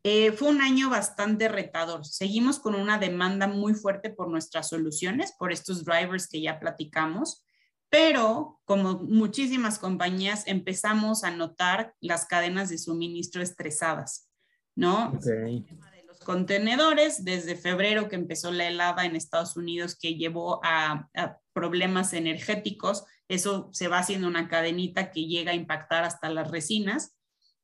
eh, 0.03 0.31
fue 0.31 0.49
un 0.49 0.61
año 0.61 0.91
bastante 0.91 1.47
retador. 1.49 2.05
Seguimos 2.05 2.59
con 2.59 2.75
una 2.75 2.99
demanda 2.99 3.47
muy 3.47 3.73
fuerte 3.73 4.11
por 4.11 4.29
nuestras 4.29 4.69
soluciones, 4.69 5.33
por 5.39 5.51
estos 5.51 5.83
drivers 5.85 6.27
que 6.27 6.39
ya 6.39 6.59
platicamos, 6.59 7.43
pero 7.89 8.59
como 8.65 8.99
muchísimas 8.99 9.79
compañías 9.79 10.43
empezamos 10.45 11.23
a 11.23 11.31
notar 11.31 11.95
las 11.99 12.25
cadenas 12.25 12.69
de 12.69 12.77
suministro 12.77 13.41
estresadas, 13.41 14.29
¿no? 14.75 15.09
Okay. 15.15 15.65
de 15.65 16.03
los 16.07 16.19
contenedores, 16.19 17.25
desde 17.25 17.55
febrero 17.55 18.07
que 18.07 18.15
empezó 18.15 18.51
la 18.51 18.67
helada 18.67 19.05
en 19.05 19.15
Estados 19.15 19.57
Unidos 19.57 19.97
que 19.99 20.15
llevó 20.15 20.59
a, 20.63 21.09
a 21.15 21.39
problemas 21.51 22.13
energéticos, 22.13 23.05
eso 23.27 23.69
se 23.73 23.87
va 23.87 23.99
haciendo 23.99 24.27
una 24.27 24.47
cadenita 24.47 25.11
que 25.11 25.25
llega 25.25 25.51
a 25.51 25.55
impactar 25.55 26.03
hasta 26.03 26.29
las 26.29 26.49
resinas. 26.51 27.15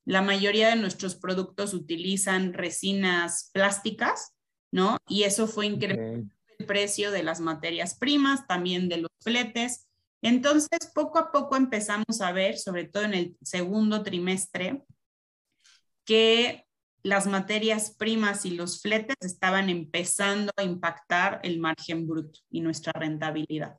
La 0.05 0.21
mayoría 0.21 0.69
de 0.69 0.75
nuestros 0.75 1.15
productos 1.15 1.73
utilizan 1.73 2.53
resinas 2.53 3.49
plásticas, 3.53 4.35
¿no? 4.71 4.97
Y 5.07 5.23
eso 5.23 5.47
fue 5.47 5.65
incrementando 5.67 6.33
el 6.59 6.65
precio 6.65 7.11
de 7.11 7.23
las 7.23 7.39
materias 7.39 7.95
primas, 7.95 8.47
también 8.47 8.89
de 8.89 8.97
los 8.97 9.11
fletes, 9.21 9.84
entonces, 10.27 10.91
poco 10.95 11.19
a 11.19 11.31
poco 11.31 11.55
empezamos 11.55 12.19
a 12.19 12.31
ver, 12.31 12.57
sobre 12.57 12.85
todo 12.85 13.03
en 13.03 13.13
el 13.13 13.37
segundo 13.43 14.01
trimestre, 14.01 14.83
que 16.03 16.65
las 17.03 17.27
materias 17.27 17.93
primas 17.95 18.43
y 18.43 18.49
los 18.49 18.81
fletes 18.81 19.17
estaban 19.21 19.69
empezando 19.69 20.51
a 20.57 20.63
impactar 20.63 21.41
el 21.43 21.59
margen 21.59 22.07
bruto 22.07 22.39
y 22.49 22.61
nuestra 22.61 22.91
rentabilidad. 22.93 23.77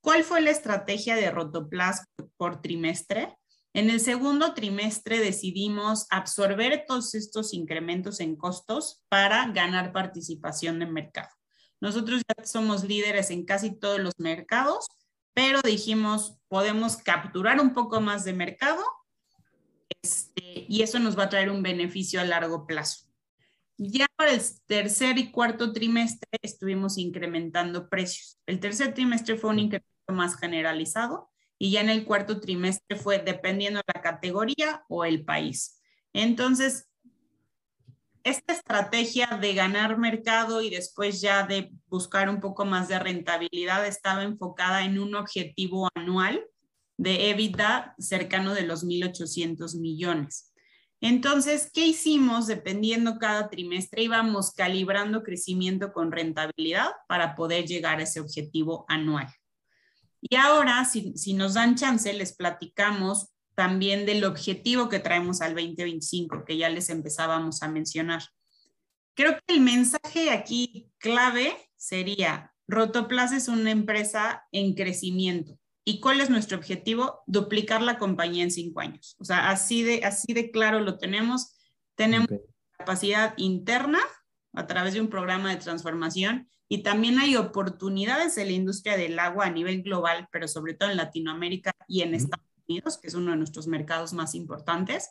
¿Cuál 0.00 0.24
fue 0.24 0.40
la 0.40 0.50
estrategia 0.50 1.14
de 1.14 1.30
Rotoplas 1.30 2.04
por 2.36 2.60
trimestre? 2.60 3.36
En 3.72 3.88
el 3.88 4.00
segundo 4.00 4.54
trimestre 4.54 5.20
decidimos 5.20 6.06
absorber 6.10 6.84
todos 6.88 7.14
estos 7.14 7.54
incrementos 7.54 8.18
en 8.18 8.34
costos 8.34 9.04
para 9.08 9.52
ganar 9.52 9.92
participación 9.92 10.80
de 10.80 10.86
mercado. 10.86 11.30
Nosotros 11.80 12.22
ya 12.26 12.44
somos 12.44 12.82
líderes 12.82 13.30
en 13.30 13.44
casi 13.44 13.78
todos 13.78 14.00
los 14.00 14.14
mercados 14.18 14.88
pero 15.36 15.60
dijimos, 15.60 16.38
podemos 16.48 16.96
capturar 16.96 17.60
un 17.60 17.74
poco 17.74 18.00
más 18.00 18.24
de 18.24 18.32
mercado 18.32 18.82
este, 20.02 20.64
y 20.66 20.80
eso 20.80 20.98
nos 20.98 21.18
va 21.18 21.24
a 21.24 21.28
traer 21.28 21.50
un 21.50 21.62
beneficio 21.62 22.22
a 22.22 22.24
largo 22.24 22.66
plazo. 22.66 23.04
Ya 23.76 24.06
para 24.16 24.32
el 24.32 24.40
tercer 24.64 25.18
y 25.18 25.30
cuarto 25.30 25.74
trimestre 25.74 26.26
estuvimos 26.40 26.96
incrementando 26.96 27.90
precios. 27.90 28.40
El 28.46 28.60
tercer 28.60 28.94
trimestre 28.94 29.36
fue 29.36 29.50
un 29.50 29.58
incremento 29.58 29.90
más 30.08 30.38
generalizado 30.38 31.30
y 31.58 31.70
ya 31.70 31.82
en 31.82 31.90
el 31.90 32.06
cuarto 32.06 32.40
trimestre 32.40 32.96
fue 32.96 33.18
dependiendo 33.18 33.80
de 33.80 33.92
la 33.94 34.00
categoría 34.00 34.84
o 34.88 35.04
el 35.04 35.26
país. 35.26 35.82
Entonces, 36.14 36.88
esta 38.26 38.54
estrategia 38.54 39.38
de 39.40 39.54
ganar 39.54 39.98
mercado 39.98 40.60
y 40.60 40.68
después 40.68 41.20
ya 41.20 41.46
de 41.46 41.70
buscar 41.86 42.28
un 42.28 42.40
poco 42.40 42.64
más 42.64 42.88
de 42.88 42.98
rentabilidad 42.98 43.86
estaba 43.86 44.24
enfocada 44.24 44.84
en 44.84 44.98
un 44.98 45.14
objetivo 45.14 45.88
anual 45.94 46.44
de 46.96 47.30
EBITDA 47.30 47.94
cercano 48.00 48.52
de 48.52 48.62
los 48.62 48.84
1.800 48.84 49.78
millones. 49.78 50.52
Entonces, 51.00 51.70
¿qué 51.72 51.86
hicimos? 51.86 52.48
Dependiendo 52.48 53.18
cada 53.18 53.48
trimestre, 53.48 54.02
íbamos 54.02 54.50
calibrando 54.50 55.22
crecimiento 55.22 55.92
con 55.92 56.10
rentabilidad 56.10 56.90
para 57.06 57.36
poder 57.36 57.64
llegar 57.64 58.00
a 58.00 58.02
ese 58.02 58.18
objetivo 58.18 58.86
anual. 58.88 59.28
Y 60.20 60.34
ahora, 60.34 60.84
si, 60.84 61.16
si 61.16 61.32
nos 61.34 61.54
dan 61.54 61.76
chance, 61.76 62.12
les 62.12 62.34
platicamos 62.34 63.35
también 63.56 64.04
del 64.04 64.22
objetivo 64.24 64.88
que 64.88 65.00
traemos 65.00 65.40
al 65.40 65.54
2025, 65.54 66.44
que 66.44 66.58
ya 66.58 66.68
les 66.68 66.90
empezábamos 66.90 67.62
a 67.62 67.68
mencionar. 67.68 68.22
Creo 69.14 69.32
que 69.32 69.54
el 69.54 69.60
mensaje 69.60 70.30
aquí 70.30 70.90
clave 70.98 71.56
sería, 71.76 72.52
Rotoplas 72.68 73.32
es 73.32 73.48
una 73.48 73.70
empresa 73.70 74.44
en 74.52 74.74
crecimiento. 74.74 75.58
¿Y 75.84 76.00
cuál 76.00 76.20
es 76.20 76.28
nuestro 76.28 76.58
objetivo? 76.58 77.22
Duplicar 77.26 77.80
la 77.80 77.96
compañía 77.98 78.44
en 78.44 78.50
cinco 78.50 78.80
años. 78.80 79.16
O 79.18 79.24
sea, 79.24 79.48
así 79.48 79.82
de, 79.82 80.04
así 80.04 80.34
de 80.34 80.50
claro 80.50 80.80
lo 80.80 80.98
tenemos. 80.98 81.56
Tenemos 81.94 82.28
capacidad 82.72 83.32
interna 83.38 84.00
a 84.52 84.66
través 84.66 84.94
de 84.94 85.00
un 85.00 85.08
programa 85.08 85.50
de 85.50 85.56
transformación 85.56 86.50
y 86.68 86.82
también 86.82 87.18
hay 87.18 87.36
oportunidades 87.36 88.36
en 88.36 88.48
la 88.48 88.52
industria 88.52 88.98
del 88.98 89.18
agua 89.18 89.46
a 89.46 89.50
nivel 89.50 89.82
global, 89.82 90.28
pero 90.30 90.46
sobre 90.46 90.74
todo 90.74 90.90
en 90.90 90.98
Latinoamérica 90.98 91.72
y 91.88 92.02
en 92.02 92.14
Estados 92.14 92.44
Que 92.66 93.08
es 93.08 93.14
uno 93.14 93.30
de 93.30 93.36
nuestros 93.36 93.66
mercados 93.66 94.12
más 94.12 94.34
importantes, 94.34 95.08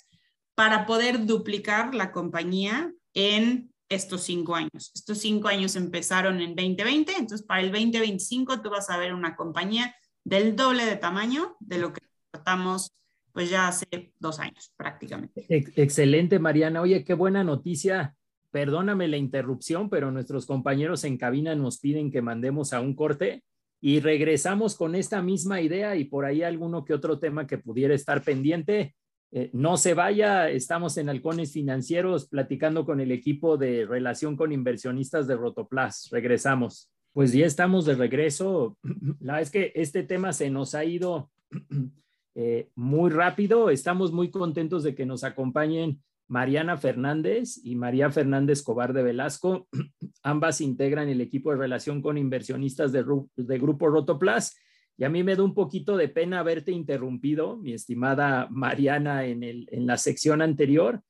para 0.55 0.85
poder 0.85 1.25
duplicar 1.25 1.95
la 1.95 2.11
compañía 2.11 2.93
en 3.13 3.71
estos 3.89 4.23
cinco 4.23 4.55
años. 4.55 4.91
Estos 4.95 5.19
cinco 5.19 5.47
años 5.47 5.75
empezaron 5.75 6.41
en 6.41 6.55
2020, 6.55 7.13
entonces 7.13 7.45
para 7.45 7.61
el 7.61 7.71
2025 7.71 8.61
tú 8.61 8.69
vas 8.69 8.89
a 8.89 8.97
ver 8.97 9.13
una 9.13 9.35
compañía 9.35 9.95
del 10.23 10.55
doble 10.55 10.85
de 10.85 10.95
tamaño 10.95 11.55
de 11.59 11.77
lo 11.77 11.93
que 11.93 12.01
tratamos 12.31 12.95
pues 13.31 13.49
ya 13.49 13.67
hace 13.67 14.13
dos 14.17 14.39
años 14.39 14.71
prácticamente. 14.77 15.45
Excelente, 15.49 16.39
Mariana. 16.39 16.81
Oye, 16.81 17.03
qué 17.03 17.13
buena 17.13 17.43
noticia. 17.43 18.15
Perdóname 18.49 19.09
la 19.09 19.17
interrupción, 19.17 19.89
pero 19.89 20.09
nuestros 20.09 20.45
compañeros 20.45 21.03
en 21.03 21.17
cabina 21.17 21.53
nos 21.53 21.79
piden 21.79 22.11
que 22.11 22.21
mandemos 22.21 22.71
a 22.71 22.79
un 22.79 22.95
corte 22.95 23.43
y 23.85 23.99
regresamos 23.99 24.73
con 24.73 24.95
esta 24.95 25.21
misma 25.21 25.61
idea 25.61 25.95
y 25.95 26.05
por 26.05 26.25
ahí 26.25 26.41
alguno 26.41 26.83
que 26.83 26.95
otro 26.95 27.19
tema 27.19 27.45
que 27.45 27.59
pudiera 27.59 27.93
estar 27.93 28.23
pendiente. 28.23 28.95
Eh, 29.31 29.51
no 29.53 29.77
se 29.77 29.93
vaya, 29.93 30.49
estamos 30.49 30.97
en 30.97 31.07
Halcones 31.07 31.51
Financieros 31.51 32.27
platicando 32.27 32.83
con 32.83 32.99
el 32.99 33.11
equipo 33.11 33.57
de 33.57 33.85
relación 33.85 34.37
con 34.37 34.51
inversionistas 34.51 35.27
de 35.27 35.35
Rotoplas. 35.35 36.09
Regresamos. 36.11 36.91
Pues 37.13 37.31
ya 37.31 37.45
estamos 37.45 37.85
de 37.85 37.93
regreso. 37.93 38.75
La 39.19 39.33
verdad 39.33 39.41
es 39.41 39.51
que 39.51 39.71
este 39.75 40.01
tema 40.01 40.33
se 40.33 40.49
nos 40.49 40.73
ha 40.73 40.83
ido 40.83 41.29
eh, 42.33 42.69
muy 42.73 43.11
rápido. 43.11 43.69
Estamos 43.69 44.11
muy 44.11 44.31
contentos 44.31 44.81
de 44.81 44.95
que 44.95 45.05
nos 45.05 45.23
acompañen 45.23 46.01
Mariana 46.27 46.77
Fernández 46.77 47.59
y 47.63 47.75
María 47.75 48.09
Fernández 48.11 48.63
Cobar 48.63 48.93
de 48.93 49.03
Velasco. 49.03 49.67
Ambas 50.23 50.61
integran 50.61 51.09
el 51.09 51.21
equipo 51.21 51.51
de 51.51 51.57
relación 51.57 52.01
con 52.01 52.17
inversionistas 52.17 52.91
de, 52.91 53.05
de 53.35 53.59
Grupo 53.59 53.87
Rotoplas 53.87 54.55
y 54.97 55.03
a 55.03 55.09
mí 55.09 55.23
me 55.23 55.35
da 55.35 55.43
un 55.43 55.53
poquito 55.53 55.97
de 55.97 56.07
pena 56.07 56.39
haberte 56.39 56.71
interrumpido, 56.71 57.57
mi 57.57 57.73
estimada 57.73 58.47
Mariana, 58.49 59.25
en, 59.25 59.43
el, 59.43 59.67
en 59.71 59.85
la 59.85 59.97
sección 59.97 60.41
anterior. 60.41 61.01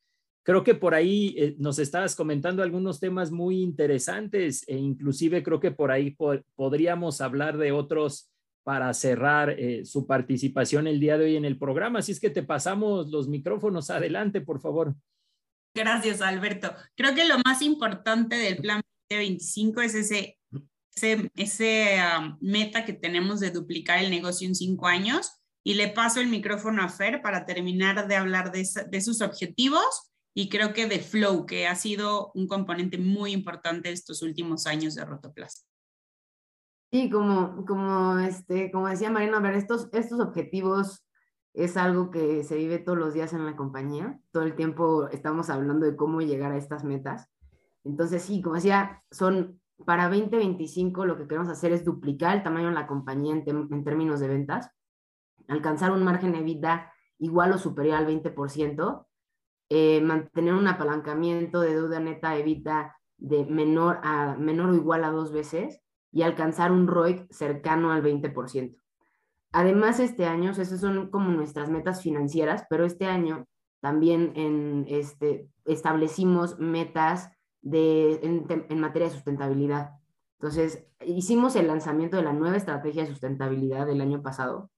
Creo 0.44 0.64
que 0.64 0.76
por 0.76 0.94
ahí 0.96 1.36
eh, 1.38 1.56
nos 1.60 1.80
estabas 1.80 2.16
comentando 2.16 2.64
algunos 2.64 3.00
temas 3.00 3.32
muy 3.32 3.62
interesantes 3.62 4.64
e 4.68 4.76
inclusive 4.76 5.44
creo 5.44 5.60
que 5.60 5.72
por 5.72 5.92
ahí 5.92 6.16
podríamos 6.56 7.22
hablar 7.22 7.58
de 7.58 7.72
otros 7.72 8.32
para 8.66 8.92
cerrar 8.96 9.52
eh, 9.52 9.86
su 9.86 10.08
participación 10.08 10.88
el 10.88 11.00
día 11.00 11.20
de 11.20 11.26
hoy 11.26 11.36
en 11.36 11.46
el 11.46 11.60
programa. 11.60 12.00
Así 12.00 12.12
es 12.12 12.20
que 12.20 12.32
te 12.32 12.42
pasamos 12.42 13.12
los 13.12 13.28
micrófonos. 13.28 13.92
Adelante, 13.92 14.42
por 14.42 14.60
favor. 14.60 14.96
Gracias, 15.76 16.20
Alberto. 16.22 16.74
Creo 16.96 17.14
que 17.14 17.26
lo 17.26 17.36
más 17.46 17.62
importante 17.62 18.36
del 18.36 18.58
plan 18.58 18.82
2025 19.12 19.82
es 19.82 19.94
ese 19.94 20.40
ese, 21.36 22.00
meta 22.40 22.86
que 22.86 22.94
tenemos 22.94 23.40
de 23.40 23.52
duplicar 23.52 24.04
el 24.04 24.10
negocio 24.10 24.48
en 24.48 24.56
cinco 24.56 24.88
años. 24.88 25.32
Y 25.64 25.76
le 25.76 25.90
paso 25.90 26.20
el 26.20 26.28
micrófono 26.28 26.82
a 26.82 26.90
Fer 26.90 27.22
para 27.22 27.46
terminar 27.46 28.08
de 28.08 28.16
hablar 28.16 28.52
de, 28.52 28.68
de 28.90 29.02
sus 29.02 29.22
objetivos 29.22 30.12
y 30.36 30.50
creo 30.50 30.74
que 30.74 30.88
de 30.88 31.00
Flow, 31.00 31.46
que 31.46 31.68
ha 31.68 31.76
sido 31.76 32.32
un 32.34 32.48
componente 32.48 32.98
muy 32.98 33.32
importante 33.32 33.92
estos 33.92 34.24
últimos 34.24 34.66
años 34.66 34.96
de 34.96 35.06
Rotoplas. 35.06 35.68
Sí, 36.96 37.10
como, 37.10 37.66
como, 37.66 38.20
este, 38.20 38.72
como 38.72 38.88
decía 38.88 39.12
Marina, 39.12 39.36
a 39.36 39.42
ver, 39.42 39.56
estos, 39.56 39.90
estos 39.92 40.22
objetivos 40.22 41.06
es 41.54 41.76
algo 41.76 42.10
que 42.10 42.46
se 42.46 42.56
vive 42.56 42.80
todos 42.80 42.98
los 42.98 43.14
días 43.14 43.34
en 43.34 43.46
la 43.46 43.58
compañía. 43.58 44.18
Todo 44.32 44.44
el 44.44 44.56
tiempo 44.56 45.10
estamos 45.10 45.50
hablando 45.50 45.86
de 45.86 45.98
cómo 45.98 46.22
llegar 46.22 46.54
a 46.54 46.58
estas 46.58 46.86
metas. 46.86 47.30
Entonces, 47.84 48.22
sí, 48.22 48.42
como 48.42 48.56
decía, 48.56 49.04
son 49.12 49.60
para 49.86 50.08
2025 50.08 51.06
lo 51.06 51.18
que 51.18 51.28
queremos 51.28 51.50
hacer 51.50 51.74
es 51.74 51.84
duplicar 51.84 52.38
el 52.38 52.44
tamaño 52.44 52.70
de 52.70 52.76
la 52.76 52.88
compañía 52.88 53.44
en, 53.46 53.84
términos 53.84 54.22
de 54.22 54.30
ventas, 54.30 54.72
alcanzar 55.50 55.92
un 55.92 56.02
margen 56.02 56.32
de 56.32 56.44
vida 56.44 56.94
igual 57.18 57.52
o 57.52 57.58
superior 57.58 57.98
al 57.98 58.08
20%, 58.08 59.06
eh, 59.68 60.00
mantener 60.00 60.54
un 60.54 60.70
apalancamiento 60.70 61.60
de 61.60 61.76
deuda 61.76 62.00
neta 62.00 62.38
evita 62.38 62.96
de 63.18 63.46
menor, 63.46 64.00
a, 64.02 64.38
menor 64.38 64.70
o 64.70 64.76
igual 64.76 65.04
a 65.04 65.12
dos 65.12 65.34
veces 65.34 65.82
y 66.16 66.22
alcanzar 66.24 66.72
un 66.72 66.88
ROIC 66.88 67.30
cercano 67.30 67.92
al 67.92 68.02
20%. 68.02 68.82
Además, 69.52 70.00
este 70.00 70.26
año, 70.26 70.52
esas 70.52 70.80
son 70.80 71.12
como 71.12 71.30
nuestras 71.30 71.70
metas 71.70 72.02
financieras, 72.02 72.64
pero 72.70 72.86
este 72.86 73.06
año 73.06 73.46
también 73.82 74.32
en, 74.36 74.86
este, 74.88 75.50
establecimos 75.66 76.58
metas 76.58 77.32
de, 77.62 78.22
en, 78.24 78.80
materia 78.80 79.10
de 79.10 79.14
sustentabilidad. 79.14 79.92
Entonces, 80.40 80.88
hicimos 81.06 81.58
el 81.58 81.68
lanzamiento 81.68 82.16
de 82.16 82.24
la 82.24 82.32
nueva 82.32 82.56
estrategia 82.56 83.04
de 83.04 83.10
sustentabilidad 83.10 83.86
del 83.86 84.00
año 84.00 84.22
pasado 84.22 84.72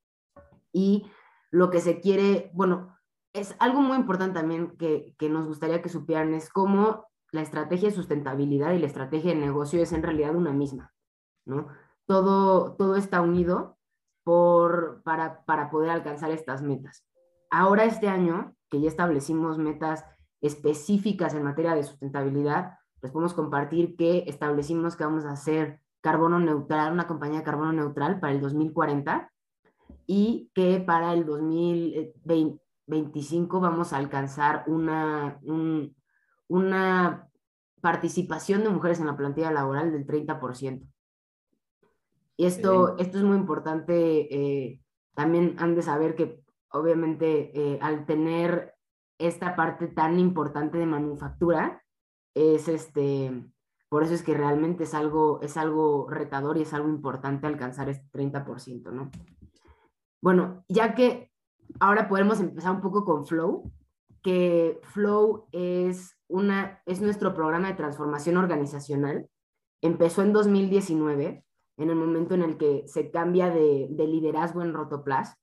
y 0.73 1.05
lo 1.51 1.69
que 1.69 1.81
se 1.81 1.99
quiere, 1.99 2.49
bueno, 2.55 2.97
es 3.33 3.55
algo 3.59 3.81
muy 3.81 3.97
importante 3.97 4.39
también 4.39 4.75
que, 4.77 5.13
que 5.19 5.29
nos 5.29 5.45
gustaría 5.45 5.83
que 5.83 5.89
supieran 5.89 6.33
es 6.33 6.49
cómo 6.49 7.05
la 7.31 7.41
estrategia 7.41 7.89
de 7.89 7.95
sustentabilidad 7.95 8.73
y 8.73 8.79
la 8.79 8.87
estrategia 8.87 9.35
de 9.35 9.39
negocio 9.39 9.83
es 9.83 9.93
en 9.93 10.01
realidad 10.01 10.35
una 10.35 10.51
misma, 10.51 10.95
Todo, 12.05 12.75
todo 12.75 12.95
está 12.95 13.21
unido 13.21 13.77
para, 15.03 15.43
para 15.45 15.69
poder 15.69 15.89
alcanzar 15.89 16.31
estas 16.31 16.61
metas. 16.61 17.05
Ahora 17.49 17.85
este 17.85 18.07
año, 18.07 18.55
que 18.69 18.81
ya 18.81 18.89
establecimos 18.89 19.57
metas 19.57 20.05
específicas 20.41 21.33
en 21.33 21.43
materia 21.43 21.75
de 21.75 21.83
sustentabilidad, 21.83 22.73
les 23.01 23.11
podemos 23.11 23.33
compartir 23.33 23.95
que 23.95 24.25
establecimos 24.27 24.95
que 24.95 25.05
vamos 25.05 25.25
a 25.25 25.31
hacer 25.31 25.81
carbono 26.01 26.39
neutral, 26.39 26.93
una 26.93 27.07
compañía 27.07 27.39
de 27.39 27.45
carbono 27.45 27.73
neutral 27.73 28.19
para 28.19 28.33
el 28.33 28.41
2040 28.41 29.31
y 30.05 30.51
que 30.53 30.79
para 30.79 31.13
el 31.13 31.25
2025 31.25 33.59
vamos 33.59 33.93
a 33.93 33.97
alcanzar 33.97 34.65
una, 34.67 35.39
una 36.47 37.27
participación 37.81 38.63
de 38.63 38.69
mujeres 38.69 38.99
en 38.99 39.07
la 39.07 39.17
plantilla 39.17 39.49
laboral 39.51 39.91
del 39.91 40.05
30%. 40.05 40.87
Y 42.37 42.45
esto, 42.45 42.97
esto 42.97 43.17
es 43.17 43.23
muy 43.23 43.35
importante. 43.35 44.33
Eh, 44.33 44.81
también 45.15 45.55
han 45.57 45.75
de 45.75 45.81
saber 45.81 46.15
que 46.15 46.43
obviamente 46.71 47.51
eh, 47.59 47.79
al 47.81 48.05
tener 48.05 48.75
esta 49.17 49.55
parte 49.55 49.87
tan 49.87 50.19
importante 50.19 50.77
de 50.77 50.85
manufactura, 50.85 51.83
es 52.35 52.67
este, 52.67 53.31
por 53.89 54.03
eso 54.03 54.13
es 54.13 54.21
que 54.21 54.35
realmente 54.35 54.83
es 54.83 54.93
algo, 54.93 55.39
es 55.41 55.57
algo 55.57 56.07
retador 56.09 56.57
y 56.57 56.61
es 56.61 56.73
algo 56.73 56.89
importante 56.89 57.47
alcanzar 57.47 57.89
este 57.89 58.07
30%, 58.11 58.91
¿no? 58.91 59.09
Bueno, 60.21 60.63
ya 60.67 60.93
que 60.93 61.31
ahora 61.79 62.07
podemos 62.07 62.39
empezar 62.39 62.71
un 62.71 62.81
poco 62.81 63.05
con 63.05 63.25
Flow, 63.25 63.71
que 64.21 64.79
Flow 64.83 65.47
es, 65.51 66.17
una, 66.27 66.81
es 66.85 67.01
nuestro 67.01 67.33
programa 67.33 67.69
de 67.69 67.75
transformación 67.75 68.37
organizacional. 68.37 69.29
Empezó 69.81 70.21
en 70.21 70.33
2019, 70.33 71.45
en 71.77 71.89
el 71.89 71.95
momento 71.95 72.33
en 72.33 72.41
el 72.41 72.57
que 72.57 72.83
se 72.87 73.11
cambia 73.11 73.49
de, 73.49 73.87
de 73.89 74.07
liderazgo 74.07 74.61
en 74.61 74.73
Rotoplas. 74.73 75.37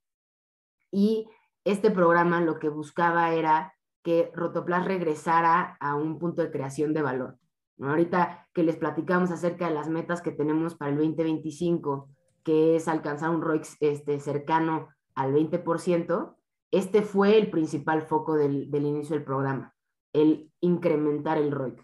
Y 0.90 1.28
este 1.64 1.90
programa 1.90 2.40
lo 2.40 2.58
que 2.58 2.68
buscaba 2.68 3.32
era 3.32 3.74
que 4.02 4.30
Rotoplas 4.34 4.84
regresara 4.84 5.76
a 5.80 5.94
un 5.94 6.18
punto 6.18 6.42
de 6.42 6.50
creación 6.50 6.92
de 6.92 7.02
valor. 7.02 7.38
Ahorita 7.80 8.46
que 8.52 8.62
les 8.62 8.76
platicamos 8.76 9.30
acerca 9.30 9.68
de 9.68 9.74
las 9.74 9.88
metas 9.88 10.20
que 10.20 10.30
tenemos 10.30 10.76
para 10.76 10.90
el 10.90 10.98
2025, 10.98 12.08
que 12.44 12.76
es 12.76 12.86
alcanzar 12.86 13.30
un 13.30 13.42
ROIC 13.42 13.66
este, 13.80 14.20
cercano 14.20 14.88
al 15.14 15.32
20%, 15.32 16.36
este 16.70 17.02
fue 17.02 17.38
el 17.38 17.50
principal 17.50 18.02
foco 18.02 18.34
del, 18.34 18.70
del 18.70 18.84
inicio 18.84 19.16
del 19.16 19.24
programa, 19.24 19.74
el 20.12 20.52
incrementar 20.60 21.38
el 21.38 21.50
ROIC. 21.50 21.82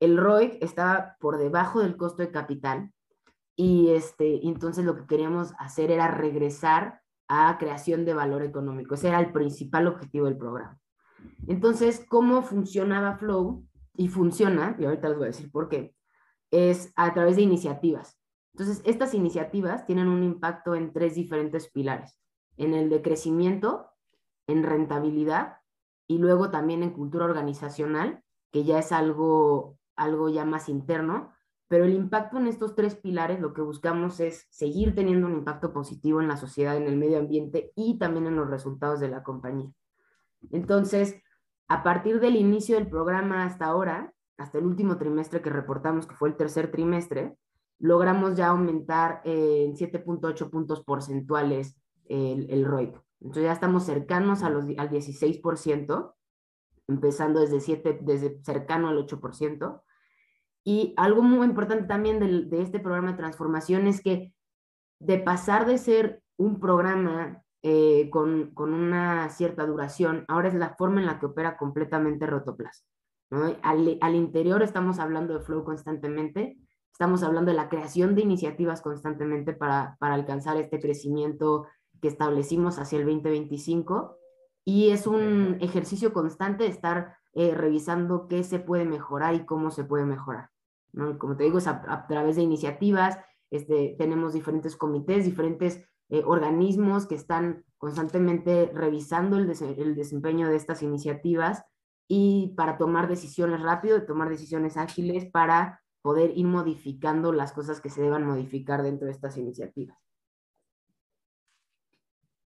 El 0.00 0.16
ROIC 0.16 0.62
estaba 0.62 1.16
por 1.20 1.36
debajo 1.36 1.80
del 1.80 1.96
costo 1.96 2.22
de 2.22 2.30
capital 2.30 2.92
y 3.56 3.90
este, 3.90 4.46
entonces 4.46 4.84
lo 4.84 4.96
que 4.96 5.06
queríamos 5.06 5.52
hacer 5.58 5.90
era 5.90 6.08
regresar 6.08 7.02
a 7.28 7.56
creación 7.58 8.04
de 8.04 8.14
valor 8.14 8.42
económico. 8.42 8.94
Ese 8.94 9.08
era 9.08 9.20
el 9.20 9.32
principal 9.32 9.86
objetivo 9.86 10.26
del 10.26 10.36
programa. 10.36 10.78
Entonces, 11.46 12.04
¿cómo 12.08 12.42
funcionaba 12.42 13.16
Flow? 13.16 13.64
Y 13.96 14.08
funciona, 14.08 14.76
y 14.78 14.84
ahorita 14.84 15.08
les 15.08 15.16
voy 15.18 15.24
a 15.26 15.28
decir 15.28 15.50
por 15.50 15.68
qué, 15.68 15.94
es 16.50 16.92
a 16.96 17.12
través 17.12 17.36
de 17.36 17.42
iniciativas. 17.42 18.18
Entonces, 18.54 18.82
estas 18.84 19.14
iniciativas 19.14 19.86
tienen 19.86 20.08
un 20.08 20.22
impacto 20.22 20.74
en 20.74 20.92
tres 20.92 21.14
diferentes 21.14 21.70
pilares, 21.70 22.18
en 22.56 22.74
el 22.74 22.88
de 22.90 23.02
crecimiento, 23.02 23.90
en 24.46 24.62
rentabilidad 24.62 25.58
y 26.08 26.18
luego 26.18 26.50
también 26.50 26.82
en 26.82 26.90
cultura 26.90 27.24
organizacional, 27.24 28.24
que 28.50 28.64
ya 28.64 28.78
es 28.80 28.90
algo, 28.90 29.78
algo 29.94 30.28
ya 30.28 30.44
más 30.44 30.68
interno, 30.68 31.32
pero 31.70 31.84
el 31.84 31.94
impacto 31.94 32.36
en 32.36 32.48
estos 32.48 32.74
tres 32.74 32.96
pilares 32.96 33.38
lo 33.38 33.54
que 33.54 33.62
buscamos 33.62 34.18
es 34.18 34.48
seguir 34.50 34.92
teniendo 34.92 35.28
un 35.28 35.34
impacto 35.34 35.72
positivo 35.72 36.20
en 36.20 36.26
la 36.26 36.36
sociedad, 36.36 36.76
en 36.76 36.88
el 36.88 36.96
medio 36.96 37.20
ambiente 37.20 37.70
y 37.76 37.96
también 37.96 38.26
en 38.26 38.34
los 38.34 38.50
resultados 38.50 38.98
de 38.98 39.06
la 39.06 39.22
compañía. 39.22 39.70
Entonces, 40.50 41.22
a 41.68 41.84
partir 41.84 42.18
del 42.18 42.34
inicio 42.34 42.74
del 42.74 42.88
programa 42.88 43.44
hasta 43.44 43.66
ahora, 43.66 44.12
hasta 44.36 44.58
el 44.58 44.66
último 44.66 44.98
trimestre 44.98 45.42
que 45.42 45.50
reportamos, 45.50 46.08
que 46.08 46.16
fue 46.16 46.30
el 46.30 46.36
tercer 46.36 46.72
trimestre, 46.72 47.36
logramos 47.78 48.34
ya 48.34 48.48
aumentar 48.48 49.20
en 49.22 49.76
7.8 49.76 50.50
puntos 50.50 50.82
porcentuales 50.82 51.76
el, 52.06 52.50
el 52.50 52.64
ROIC. 52.64 53.00
Entonces 53.20 53.44
ya 53.44 53.52
estamos 53.52 53.84
cercanos 53.84 54.42
a 54.42 54.50
los, 54.50 54.64
al 54.76 54.90
16%, 54.90 56.14
empezando 56.88 57.38
desde, 57.38 57.60
7, 57.60 58.00
desde 58.02 58.42
cercano 58.42 58.88
al 58.88 59.06
8%. 59.06 59.82
Y 60.64 60.94
algo 60.96 61.22
muy 61.22 61.46
importante 61.46 61.84
también 61.84 62.20
de, 62.20 62.44
de 62.44 62.62
este 62.62 62.80
programa 62.80 63.12
de 63.12 63.18
transformación 63.18 63.86
es 63.86 64.02
que 64.02 64.34
de 65.00 65.18
pasar 65.18 65.66
de 65.66 65.78
ser 65.78 66.22
un 66.36 66.60
programa 66.60 67.42
eh, 67.62 68.08
con, 68.10 68.52
con, 68.54 68.72
una 68.72 69.28
cierta 69.30 69.66
duración, 69.66 70.24
ahora 70.28 70.48
es 70.48 70.54
la 70.54 70.76
forma 70.76 71.00
en 71.00 71.06
la 71.06 71.18
que 71.18 71.26
opera 71.26 71.56
completamente 71.56 72.26
Rotoplas. 72.26 72.84
¿no? 73.30 73.54
Al, 73.62 73.98
al, 74.00 74.14
interior 74.14 74.62
estamos 74.62 74.98
hablando 74.98 75.34
de 75.34 75.44
flow 75.44 75.64
constantemente, 75.64 76.58
estamos 76.92 77.22
hablando 77.22 77.50
de 77.50 77.56
la 77.56 77.68
creación 77.68 78.14
de 78.14 78.22
iniciativas 78.22 78.82
constantemente 78.82 79.52
para, 79.52 79.96
para 80.00 80.14
alcanzar 80.14 80.56
este 80.56 80.80
crecimiento 80.80 81.66
que 82.00 82.08
establecimos 82.08 82.78
hacia 82.78 82.98
el 82.98 83.06
2025 83.06 84.18
y 84.64 84.90
es 84.90 85.06
un 85.06 85.58
ejercicio 85.60 86.12
constante 86.12 86.64
de 86.64 86.70
estar 86.70 87.16
eh, 87.32 87.54
revisando 87.54 88.26
qué 88.28 88.42
se 88.42 88.58
puede 88.58 88.84
mejorar 88.84 89.34
y 89.34 89.44
cómo 89.44 89.70
se 89.70 89.84
puede 89.84 90.04
mejorar. 90.04 90.49
¿No? 90.92 91.18
Como 91.18 91.36
te 91.36 91.44
digo, 91.44 91.58
es 91.58 91.66
a, 91.66 91.82
a 91.86 92.06
través 92.06 92.36
de 92.36 92.42
iniciativas, 92.42 93.18
este, 93.50 93.96
tenemos 93.98 94.32
diferentes 94.32 94.76
comités, 94.76 95.24
diferentes 95.24 95.84
eh, 96.08 96.22
organismos 96.24 97.06
que 97.06 97.14
están 97.14 97.64
constantemente 97.78 98.70
revisando 98.74 99.36
el, 99.36 99.46
des 99.46 99.62
el, 99.62 99.94
desempeño 99.94 100.48
de 100.48 100.56
estas 100.56 100.82
iniciativas 100.82 101.64
y 102.08 102.52
para 102.56 102.78
tomar 102.78 103.08
decisiones 103.08 103.60
rápido, 103.62 104.04
tomar 104.04 104.28
decisiones 104.28 104.76
ágiles 104.76 105.26
para 105.30 105.82
poder 106.02 106.36
ir 106.36 106.46
modificando 106.46 107.32
las 107.32 107.52
cosas 107.52 107.80
que 107.80 107.90
se 107.90 108.02
deban 108.02 108.26
modificar 108.26 108.82
dentro 108.82 109.06
de 109.06 109.12
estas 109.12 109.36
iniciativas. 109.36 109.98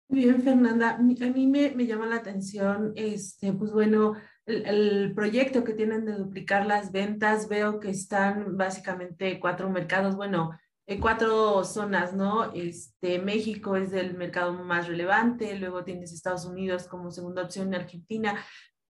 Bien, 0.08 0.40
Fernanda, 0.42 0.96
a 0.96 0.98
mí 0.98 1.46
me, 1.46 1.72
me 1.74 1.86
llama 1.86 2.06
la 2.06 2.16
atención, 2.16 2.92
este, 2.96 3.52
pues 3.52 3.72
bueno, 3.72 4.14
el, 4.50 5.12
proyecto 5.14 5.64
que 5.64 5.74
tienen 5.74 6.04
de 6.04 6.14
duplicar 6.14 6.66
las 6.66 6.92
ventas, 6.92 7.48
veo 7.48 7.80
que 7.80 7.90
están 7.90 8.56
básicamente 8.56 9.38
cuatro 9.40 9.70
mercados, 9.70 10.16
bueno, 10.16 10.50
eh, 10.86 10.98
cuatro 10.98 11.64
zonas, 11.64 12.12
¿no? 12.14 12.52
Este, 12.52 13.18
México 13.18 13.76
es 13.76 13.92
el 13.92 14.16
mercado 14.16 14.52
más 14.52 14.88
relevante, 14.88 15.56
luego 15.58 15.84
tienes 15.84 16.12
Estados 16.12 16.44
Unidos 16.44 16.88
como 16.88 17.10
segunda 17.10 17.42
opción, 17.42 17.74
Argentina. 17.74 18.36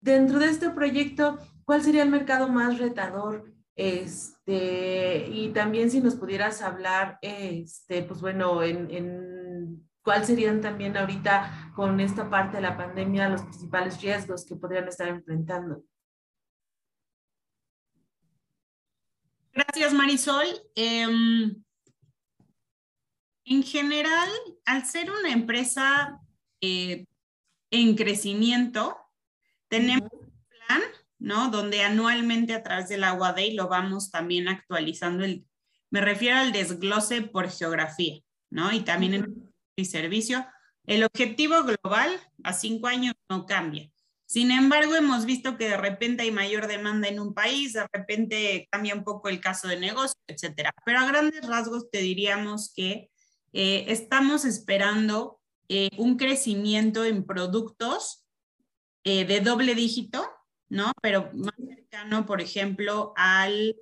Dentro 0.01 0.39
de 0.39 0.47
este 0.47 0.70
proyecto, 0.70 1.39
¿cuál 1.64 1.82
sería 1.82 2.03
el 2.03 2.10
mercado 2.10 2.47
más 2.49 2.78
retador? 2.80 3.51
Este, 3.76 5.28
y 5.30 5.49
también 5.49 5.89
si 5.91 5.99
nos 6.01 6.16
pudieras 6.16 6.62
hablar, 6.62 7.18
este, 7.22 8.03
pues 8.03 8.22
bueno, 8.22 8.64
en, 8.64 8.89
en 8.91 9.34
cuál 10.06 10.24
serían 10.24 10.62
también 10.62 10.95
ahorita 10.95 11.72
con 11.76 11.99
esta 11.99 12.30
parte 12.30 12.58
de 12.58 12.62
la 12.62 12.78
pandemia 12.78 13.28
los 13.28 13.41
principales 13.41 13.99
riesgos 13.99 14.45
que 14.45 14.56
podrían 14.56 14.88
estar 14.88 15.08
enfrentando. 15.08 15.84
Gracias, 19.51 19.93
Marisol. 19.93 20.45
Eh, 20.76 21.08
en 23.45 23.64
general, 23.64 24.30
al 24.66 24.86
ser 24.86 25.10
una 25.10 25.32
empresa 25.32 26.20
eh, 26.62 27.08
en 27.72 27.95
crecimiento, 27.95 28.95
tenemos 29.70 30.10
un 30.12 30.32
plan, 30.68 30.82
¿no? 31.18 31.49
Donde 31.49 31.82
anualmente 31.82 32.53
a 32.53 32.62
través 32.62 32.89
del 32.89 33.03
Agua 33.03 33.34
Day 33.34 33.56
lo 33.56 33.70
vamos 33.70 34.12
también 34.12 34.49
actualizando. 34.49 35.24
El, 35.24 35.47
me 35.89 36.01
refiero 36.01 36.38
al 36.38 36.51
desglose 36.51 37.24
por 37.24 37.49
geografía, 37.49 38.20
¿no? 38.51 38.72
Y 38.72 38.82
también 38.82 39.14
en 39.16 39.55
el 39.76 39.86
servicio. 39.86 40.45
El 40.86 41.03
objetivo 41.03 41.55
global 41.63 42.19
a 42.43 42.53
cinco 42.53 42.88
años 42.88 43.15
no 43.30 43.45
cambia. 43.45 43.89
Sin 44.28 44.51
embargo, 44.51 44.95
hemos 44.95 45.26
visto 45.26 45.57
que 45.57 45.69
de 45.69 45.78
repente 45.78 46.23
hay 46.23 46.32
mayor 46.32 46.67
demanda 46.67 47.07
en 47.07 47.19
un 47.19 47.34
país, 47.34 47.73
de 47.73 47.88
repente 47.91 48.67
cambia 48.71 48.95
un 48.95 49.03
poco 49.03 49.30
el 49.30 49.39
caso 49.39 49.67
de 49.67 49.80
negocio, 49.80 50.19
etcétera. 50.28 50.73
Pero 50.84 50.99
a 50.99 51.05
grandes 51.05 51.45
rasgos 51.45 51.89
te 51.91 51.99
diríamos 51.99 52.73
que 52.73 53.09
eh, 53.53 53.86
estamos 53.88 54.45
esperando 54.45 55.39
eh, 55.69 55.89
un 55.97 56.17
crecimiento 56.17 57.05
en 57.05 57.23
productos 57.26 58.26
eh, 59.03 59.26
de 59.26 59.41
doble 59.41 59.76
dígito, 59.76 60.28
¿no? 60.69 60.91
Pero 61.01 61.30
más 61.34 61.55
cercano, 61.67 62.26
por 62.26 62.41
ejemplo, 62.41 63.13
al 63.15 63.76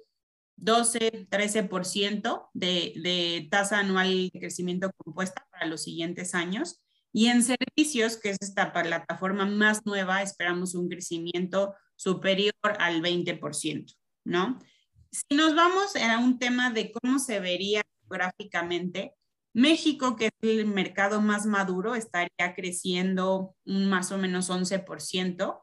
12, 0.58 1.28
13% 1.30 2.50
de, 2.54 2.94
de 2.96 3.48
tasa 3.50 3.80
anual 3.80 4.30
de 4.32 4.40
crecimiento 4.40 4.92
compuesta 4.98 5.46
para 5.52 5.66
los 5.66 5.84
siguientes 5.84 6.36
años. 6.36 6.82
Y 7.12 7.28
en 7.28 7.44
servicios, 7.44 8.18
que 8.18 8.32
es 8.32 8.38
esta 8.42 8.74
plataforma 8.74 9.46
más 9.46 9.86
nueva, 9.86 10.22
esperamos 10.22 10.74
un 10.74 10.90
crecimiento 10.90 11.76
superior 11.96 12.54
al 12.80 13.02
20%, 13.02 13.96
¿no? 14.26 14.60
Si 15.12 15.36
nos 15.36 15.54
vamos 15.56 15.96
a 15.96 16.18
un 16.18 16.40
tema 16.40 16.72
de 16.72 16.92
cómo 16.92 17.20
se 17.20 17.40
vería 17.40 17.84
gráficamente, 18.10 19.14
México, 19.54 20.16
que 20.16 20.26
es 20.28 20.32
el 20.42 20.66
mercado 20.66 21.22
más 21.22 21.46
maduro, 21.46 21.94
estaría 21.94 22.56
creciendo 22.56 23.56
un 23.66 23.88
más 23.88 24.12
o 24.12 24.18
menos 24.18 24.50
11%. 24.50 25.62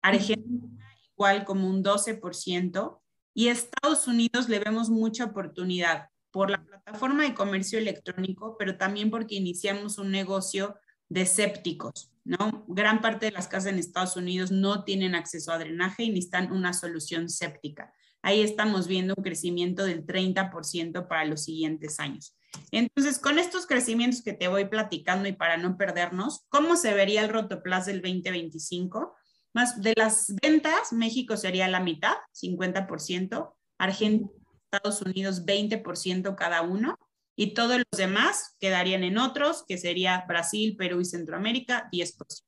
Argentina 0.00 0.88
igual 1.16 1.44
como 1.44 1.68
un 1.68 1.82
12%. 1.82 3.01
Y 3.34 3.48
Estados 3.48 4.06
Unidos 4.06 4.48
le 4.48 4.58
vemos 4.58 4.90
mucha 4.90 5.24
oportunidad 5.24 6.08
por 6.30 6.50
la 6.50 6.64
plataforma 6.64 7.24
de 7.24 7.34
comercio 7.34 7.78
electrónico, 7.78 8.56
pero 8.58 8.76
también 8.76 9.10
porque 9.10 9.34
iniciamos 9.34 9.98
un 9.98 10.10
negocio 10.10 10.76
de 11.08 11.26
sépticos, 11.26 12.10
¿no? 12.24 12.64
Gran 12.68 13.00
parte 13.02 13.26
de 13.26 13.32
las 13.32 13.48
casas 13.48 13.72
en 13.72 13.78
Estados 13.78 14.16
Unidos 14.16 14.50
no 14.50 14.84
tienen 14.84 15.14
acceso 15.14 15.52
a 15.52 15.58
drenaje 15.58 16.04
y 16.04 16.08
necesitan 16.08 16.50
una 16.52 16.72
solución 16.72 17.28
séptica. 17.28 17.92
Ahí 18.22 18.40
estamos 18.40 18.86
viendo 18.86 19.14
un 19.16 19.22
crecimiento 19.24 19.84
del 19.84 20.06
30% 20.06 21.08
para 21.08 21.24
los 21.24 21.44
siguientes 21.44 22.00
años. 22.00 22.36
Entonces, 22.70 23.18
con 23.18 23.38
estos 23.38 23.66
crecimientos 23.66 24.22
que 24.22 24.32
te 24.32 24.48
voy 24.48 24.66
platicando 24.66 25.28
y 25.28 25.32
para 25.32 25.56
no 25.56 25.76
perdernos, 25.76 26.46
¿cómo 26.48 26.76
se 26.76 26.94
vería 26.94 27.22
el 27.24 27.30
Rotoplas 27.30 27.86
del 27.86 28.00
2025? 28.00 29.14
Más 29.54 29.80
de 29.80 29.94
las 29.96 30.34
ventas, 30.42 30.92
México 30.92 31.36
sería 31.36 31.68
la 31.68 31.80
mitad, 31.80 32.14
50%, 32.32 33.54
Argentina, 33.78 34.30
Estados 34.70 35.02
Unidos 35.02 35.44
20% 35.44 36.34
cada 36.34 36.62
uno, 36.62 36.98
y 37.36 37.54
todos 37.54 37.78
los 37.78 37.98
demás 37.98 38.56
quedarían 38.60 39.04
en 39.04 39.18
otros, 39.18 39.64
que 39.66 39.78
sería 39.78 40.24
Brasil, 40.28 40.76
Perú 40.76 41.00
y 41.00 41.04
Centroamérica, 41.04 41.88
10%. 41.92 42.44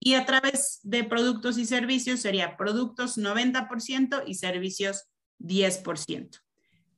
Y 0.00 0.14
a 0.14 0.24
través 0.24 0.80
de 0.82 1.04
productos 1.04 1.58
y 1.58 1.66
servicios 1.66 2.20
sería 2.20 2.56
productos 2.56 3.18
90% 3.18 4.22
y 4.26 4.34
servicios 4.34 5.04
10%. 5.40 6.40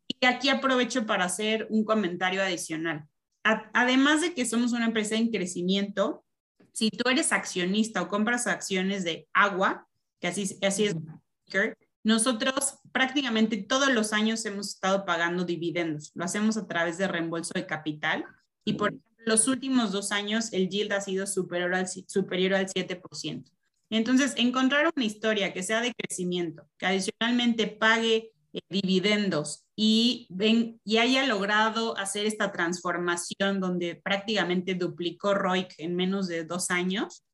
Y 0.08 0.26
aquí 0.26 0.48
aprovecho 0.48 1.06
para 1.06 1.24
hacer 1.24 1.66
un 1.70 1.84
comentario 1.84 2.42
adicional. 2.42 3.06
además 3.42 4.20
de 4.20 4.34
que 4.34 4.44
somos 4.44 4.72
una 4.72 4.84
empresa 4.84 5.14
en 5.14 5.30
crecimiento, 5.30 6.24
si 6.72 6.90
tú 6.90 7.08
eres 7.08 7.32
accionista 7.32 8.02
o 8.02 8.08
compras 8.08 8.46
acciones 8.46 9.04
de 9.04 9.28
agua, 9.32 9.88
que 10.20 10.28
así, 10.28 10.58
así 10.62 10.86
es, 10.86 10.96
nosotros 12.02 12.78
prácticamente 12.92 13.58
todos 13.58 13.92
los 13.92 14.12
años 14.12 14.44
hemos 14.46 14.68
estado 14.68 15.04
pagando 15.04 15.44
dividendos. 15.44 16.12
Lo 16.14 16.24
hacemos 16.24 16.56
a 16.56 16.66
través 16.66 16.98
de 16.98 17.08
reembolso 17.08 17.52
de 17.54 17.66
capital 17.66 18.24
y 18.64 18.74
por 18.74 18.94
los 19.26 19.48
últimos 19.48 19.92
dos 19.92 20.12
años 20.12 20.52
el 20.52 20.68
yield 20.68 20.92
ha 20.92 21.00
sido 21.00 21.26
superior 21.26 21.74
al, 21.74 21.86
superior 21.88 22.54
al 22.54 22.66
7%. 22.66 23.50
Entonces, 23.90 24.34
encontrar 24.36 24.90
una 24.94 25.04
historia 25.04 25.52
que 25.52 25.62
sea 25.62 25.80
de 25.80 25.92
crecimiento, 25.94 26.66
que 26.78 26.86
adicionalmente 26.86 27.66
pague 27.66 28.32
eh, 28.52 28.60
dividendos 28.68 29.66
y, 29.82 30.26
ven, 30.28 30.78
y 30.84 30.98
haya 30.98 31.24
logrado 31.24 31.96
hacer 31.96 32.26
esta 32.26 32.52
transformación 32.52 33.60
donde 33.60 33.94
prácticamente 33.94 34.74
duplicó 34.74 35.32
ROIC 35.32 35.72
en 35.78 35.96
menos 35.96 36.28
de 36.28 36.44
dos 36.44 36.70
años, 36.70 37.24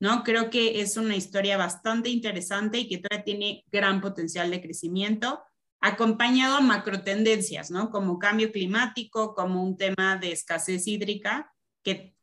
¿no? 0.00 0.22
Creo 0.22 0.50
que 0.50 0.82
es 0.82 0.98
una 0.98 1.16
historia 1.16 1.56
bastante 1.56 2.10
interesante 2.10 2.76
y 2.76 2.88
que 2.90 2.98
todavía 2.98 3.24
tiene 3.24 3.64
gran 3.72 4.02
potencial 4.02 4.50
de 4.50 4.60
crecimiento, 4.60 5.42
acompañado 5.80 6.58
a 6.58 6.60
macrotendencias, 6.60 7.70
¿no? 7.70 7.88
Como 7.88 8.18
cambio 8.18 8.52
climático, 8.52 9.34
como 9.34 9.64
un 9.64 9.78
tema 9.78 10.18
de 10.18 10.32
escasez 10.32 10.86
hídrica, 10.86 11.54
que 11.82 12.14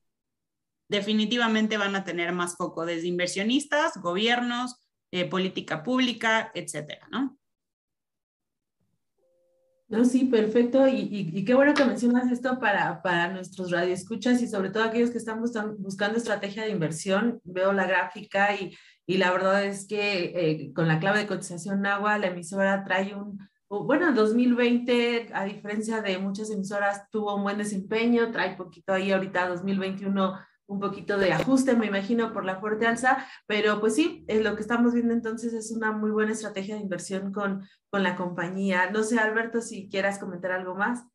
definitivamente 0.90 1.78
van 1.78 1.96
a 1.96 2.04
tener 2.04 2.34
más 2.34 2.56
foco 2.56 2.86
desde 2.86 3.08
inversionistas, 3.08 3.98
gobiernos, 3.98 4.76
eh, 5.10 5.26
política 5.26 5.82
pública, 5.82 6.52
etcétera, 6.54 7.08
¿no? 7.10 7.41
No, 9.92 10.06
sí, 10.06 10.24
perfecto. 10.24 10.88
Y, 10.88 11.44
qué 11.44 11.54
bueno 11.54 11.74
que 11.74 11.84
mencionas 11.84 12.32
esto 12.32 12.58
para, 12.60 13.02
para 13.02 13.28
nuestros 13.28 13.72
radioescuchas 13.72 14.42
y 14.42 14.48
sobre 14.48 14.70
todo 14.70 14.84
aquellos 14.84 15.10
que 15.10 15.18
están 15.18 15.42
buscando, 15.42 16.18
estrategia 16.18 16.64
de 16.64 16.70
inversión. 16.70 17.42
Veo 17.44 17.74
la 17.74 17.86
gráfica 17.86 18.56
y, 18.56 18.74
y 19.06 19.18
la 19.18 19.32
verdad 19.32 19.66
es 19.66 19.86
que 19.86 20.32
eh, 20.34 20.74
con 20.74 20.88
la 20.88 20.98
clave 21.02 21.20
de 21.20 21.28
cotización 21.28 21.86
agua, 21.86 22.18
la 22.18 22.28
emisora 22.28 22.86
trae 22.86 23.14
un, 23.14 23.38
bueno, 23.68 24.14
2020, 24.14 25.32
a 25.34 25.44
diferencia 25.44 26.02
de 26.02 26.18
muchas 26.20 26.50
emisoras, 26.52 27.10
tuvo 27.10 27.36
un 27.36 27.44
buen 27.44 27.58
desempeño, 27.58 28.32
trae 28.32 28.56
poquito 28.56 28.94
ahí 28.94 29.12
ahorita 29.12 29.50
2021 29.50 30.40
un 30.72 30.80
poquito 30.80 31.18
de 31.18 31.34
ajuste, 31.34 31.76
me 31.76 31.88
imagino, 31.88 32.32
por 32.32 32.46
la 32.46 32.60
fuerte 32.60 32.88
alza, 32.88 33.26
pero 33.46 33.82
pues 33.82 33.96
sí, 33.96 34.24
es 34.28 34.42
lo 34.42 34.56
que 34.56 34.62
estamos 34.62 34.94
viendo 34.94 35.14
entonces 35.14 35.54
es 35.54 35.72
una 35.72 35.92
muy 35.92 36.12
buena 36.12 36.32
estrategia 36.32 36.76
de 36.76 36.82
inversión 36.82 37.34
con, 37.34 37.68
con 37.90 38.04
la 38.04 38.16
compañía. 38.16 38.90
No 38.90 39.04
sé, 39.04 39.20
Alberto, 39.20 39.60
si 39.60 39.90
quieras 39.90 40.18
comentar 40.18 40.52
algo 40.52 40.76
más. 40.76 41.06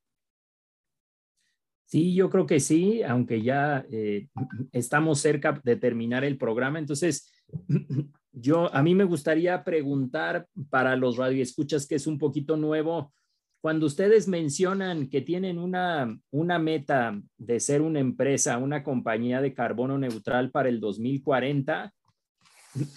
Sí, 1.87 2.15
yo 2.15 2.29
creo 2.29 2.47
que 2.47 2.61
sí, 2.61 3.03
aunque 3.03 3.43
ya 3.43 3.87
eh, 3.91 4.29
estamos 4.73 5.21
cerca 5.21 5.59
de 5.65 5.77
terminar 5.77 6.23
el 6.25 6.37
programa. 6.37 6.79
Entonces, 6.79 7.33
yo 8.33 8.75
a 8.75 8.83
mí 8.83 8.95
me 8.95 9.05
gustaría 9.05 9.65
preguntar 9.65 10.47
para 10.69 10.97
los 10.97 11.17
radioescuchas 11.17 11.87
que 11.87 11.95
es 11.95 12.07
un 12.07 12.19
poquito 12.19 12.59
nuevo, 12.59 13.15
cuando 13.61 13.87
ustedes 13.87 14.29
mencionan 14.29 15.09
que 15.09 15.21
tienen 15.21 15.59
una, 15.59 16.19
una 16.31 16.59
meta 16.59 17.21
de 17.37 17.61
ser 17.61 17.83
una 17.83 18.01
empresa, 18.01 18.59
una 18.59 18.83
compañía 18.83 19.41
de 19.41 19.55
carbono 19.55 19.99
neutral 19.99 20.51
para 20.51 20.69
el 20.69 20.81
2040, 20.81 21.93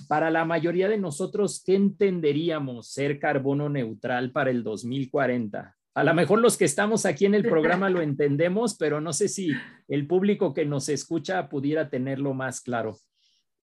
para 0.08 0.30
la 0.30 0.46
mayoría 0.46 0.90
de 0.90 0.98
nosotros, 0.98 1.64
¿qué 1.66 1.76
entenderíamos 1.76 2.92
ser 2.92 3.20
carbono 3.20 3.70
neutral 3.70 4.32
para 4.32 4.52
el 4.52 4.64
2040? 4.64 5.76
A 5.96 6.04
lo 6.04 6.14
mejor 6.14 6.40
los 6.40 6.56
que 6.56 6.66
estamos 6.66 7.06
aquí 7.06 7.26
en 7.26 7.36
el 7.36 7.44
programa 7.44 7.90
lo 7.90 8.02
entendemos, 8.02 8.78
pero 8.78 9.02
no 9.02 9.12
sé 9.12 9.28
si 9.28 9.52
el 9.88 10.08
público 10.08 10.54
que 10.54 10.66
nos 10.66 10.88
escucha 10.88 11.50
pudiera 11.50 11.90
tenerlo 11.90 12.34
más 12.34 12.62
claro. 12.62 12.98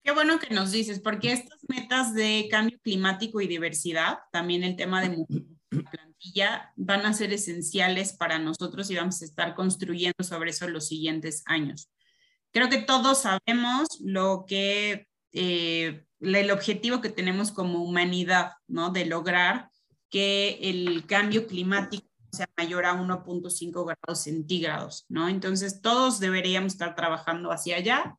Qué 0.04 0.12
bueno 0.12 0.40
que 0.40 0.54
nos 0.54 0.72
dices, 0.72 1.00
porque 1.00 1.32
estas 1.32 1.60
metas 1.68 2.14
de 2.14 2.48
cambio 2.50 2.78
climático 2.82 3.42
y 3.42 3.48
diversidad, 3.48 4.20
también 4.32 4.64
el 4.64 4.76
tema 4.76 5.02
de 5.02 5.18
plantilla 5.70 6.74
van 6.76 7.06
a 7.06 7.14
ser 7.14 7.32
esenciales 7.34 8.14
para 8.14 8.40
nosotros 8.40 8.90
y 8.90 8.96
vamos 8.96 9.22
a 9.22 9.26
estar 9.26 9.56
construyendo 9.56 10.24
sobre 10.24 10.52
eso 10.52 10.68
los 10.68 10.88
siguientes 10.88 11.44
años. 11.46 11.90
Creo 12.52 12.70
que 12.70 12.82
todos 12.82 13.22
sabemos 13.22 13.88
lo 14.02 14.46
que, 14.48 15.08
eh, 15.32 16.06
el 16.20 16.52
objetivo 16.52 17.02
que 17.02 17.10
tenemos 17.10 17.52
como 17.52 17.84
humanidad, 17.84 18.54
¿no? 18.68 18.90
De 18.90 19.06
lograr 19.06 19.70
que 20.10 20.58
el 20.62 21.06
cambio 21.06 21.46
climático 21.48 22.08
sea 22.32 22.50
mayor 22.58 22.86
a 22.86 22.94
1.5 22.94 23.86
grados 23.86 24.24
centígrados, 24.24 25.06
¿no? 25.10 25.30
Entonces, 25.30 25.82
todos 25.82 26.20
deberíamos 26.20 26.74
estar 26.74 26.96
trabajando 26.96 27.52
hacia 27.52 27.78
allá. 27.78 28.16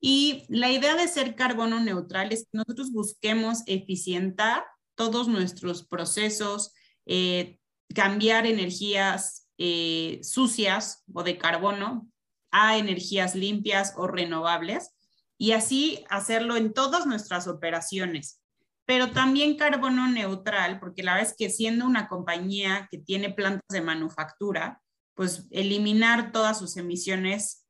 Y 0.00 0.44
la 0.48 0.70
idea 0.70 0.94
de 0.94 1.08
ser 1.08 1.34
carbono 1.34 1.80
neutral 1.80 2.32
es 2.32 2.42
que 2.42 2.58
nosotros 2.58 2.92
busquemos 2.92 3.62
eficientar 3.66 4.64
todos 4.94 5.28
nuestros 5.28 5.86
procesos, 5.86 6.72
eh, 7.08 7.58
cambiar 7.94 8.46
energías 8.46 9.48
eh, 9.56 10.20
sucias 10.22 11.04
o 11.12 11.24
de 11.24 11.38
carbono 11.38 12.06
a 12.50 12.76
energías 12.76 13.34
limpias 13.34 13.94
o 13.96 14.06
renovables 14.06 14.90
y 15.38 15.52
así 15.52 16.04
hacerlo 16.10 16.56
en 16.56 16.72
todas 16.72 17.06
nuestras 17.06 17.48
operaciones. 17.48 18.42
Pero 18.84 19.10
también 19.10 19.56
carbono 19.56 20.06
neutral, 20.08 20.78
porque 20.80 21.02
la 21.02 21.14
verdad 21.14 21.30
es 21.30 21.36
que 21.36 21.50
siendo 21.50 21.86
una 21.86 22.08
compañía 22.08 22.88
que 22.90 22.98
tiene 22.98 23.30
plantas 23.30 23.68
de 23.68 23.80
manufactura, 23.80 24.80
pues 25.14 25.46
eliminar 25.50 26.30
todas 26.30 26.58
sus 26.58 26.76
emisiones 26.76 27.66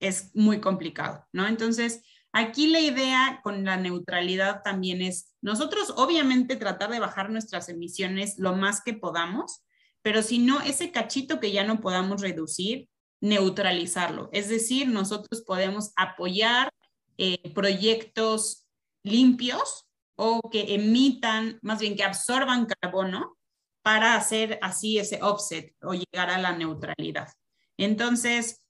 es 0.00 0.30
muy 0.34 0.60
complicado, 0.60 1.26
¿no? 1.32 1.46
Entonces, 1.46 2.02
Aquí 2.36 2.66
la 2.66 2.80
idea 2.80 3.38
con 3.44 3.64
la 3.64 3.76
neutralidad 3.76 4.62
también 4.64 5.02
es 5.02 5.32
nosotros 5.40 5.94
obviamente 5.96 6.56
tratar 6.56 6.90
de 6.90 6.98
bajar 6.98 7.30
nuestras 7.30 7.68
emisiones 7.68 8.34
lo 8.38 8.56
más 8.56 8.82
que 8.82 8.92
podamos, 8.92 9.62
pero 10.02 10.20
si 10.20 10.40
no, 10.40 10.60
ese 10.60 10.90
cachito 10.90 11.38
que 11.38 11.52
ya 11.52 11.62
no 11.62 11.80
podamos 11.80 12.20
reducir, 12.20 12.88
neutralizarlo. 13.20 14.30
Es 14.32 14.48
decir, 14.48 14.88
nosotros 14.88 15.42
podemos 15.42 15.92
apoyar 15.94 16.72
eh, 17.18 17.52
proyectos 17.54 18.66
limpios 19.04 19.86
o 20.16 20.40
que 20.50 20.74
emitan, 20.74 21.60
más 21.62 21.78
bien 21.78 21.94
que 21.94 22.02
absorban 22.02 22.66
carbono 22.66 23.38
para 23.82 24.16
hacer 24.16 24.58
así 24.60 24.98
ese 24.98 25.22
offset 25.22 25.72
o 25.82 25.94
llegar 25.94 26.30
a 26.30 26.38
la 26.38 26.50
neutralidad. 26.50 27.28
Entonces, 27.76 28.63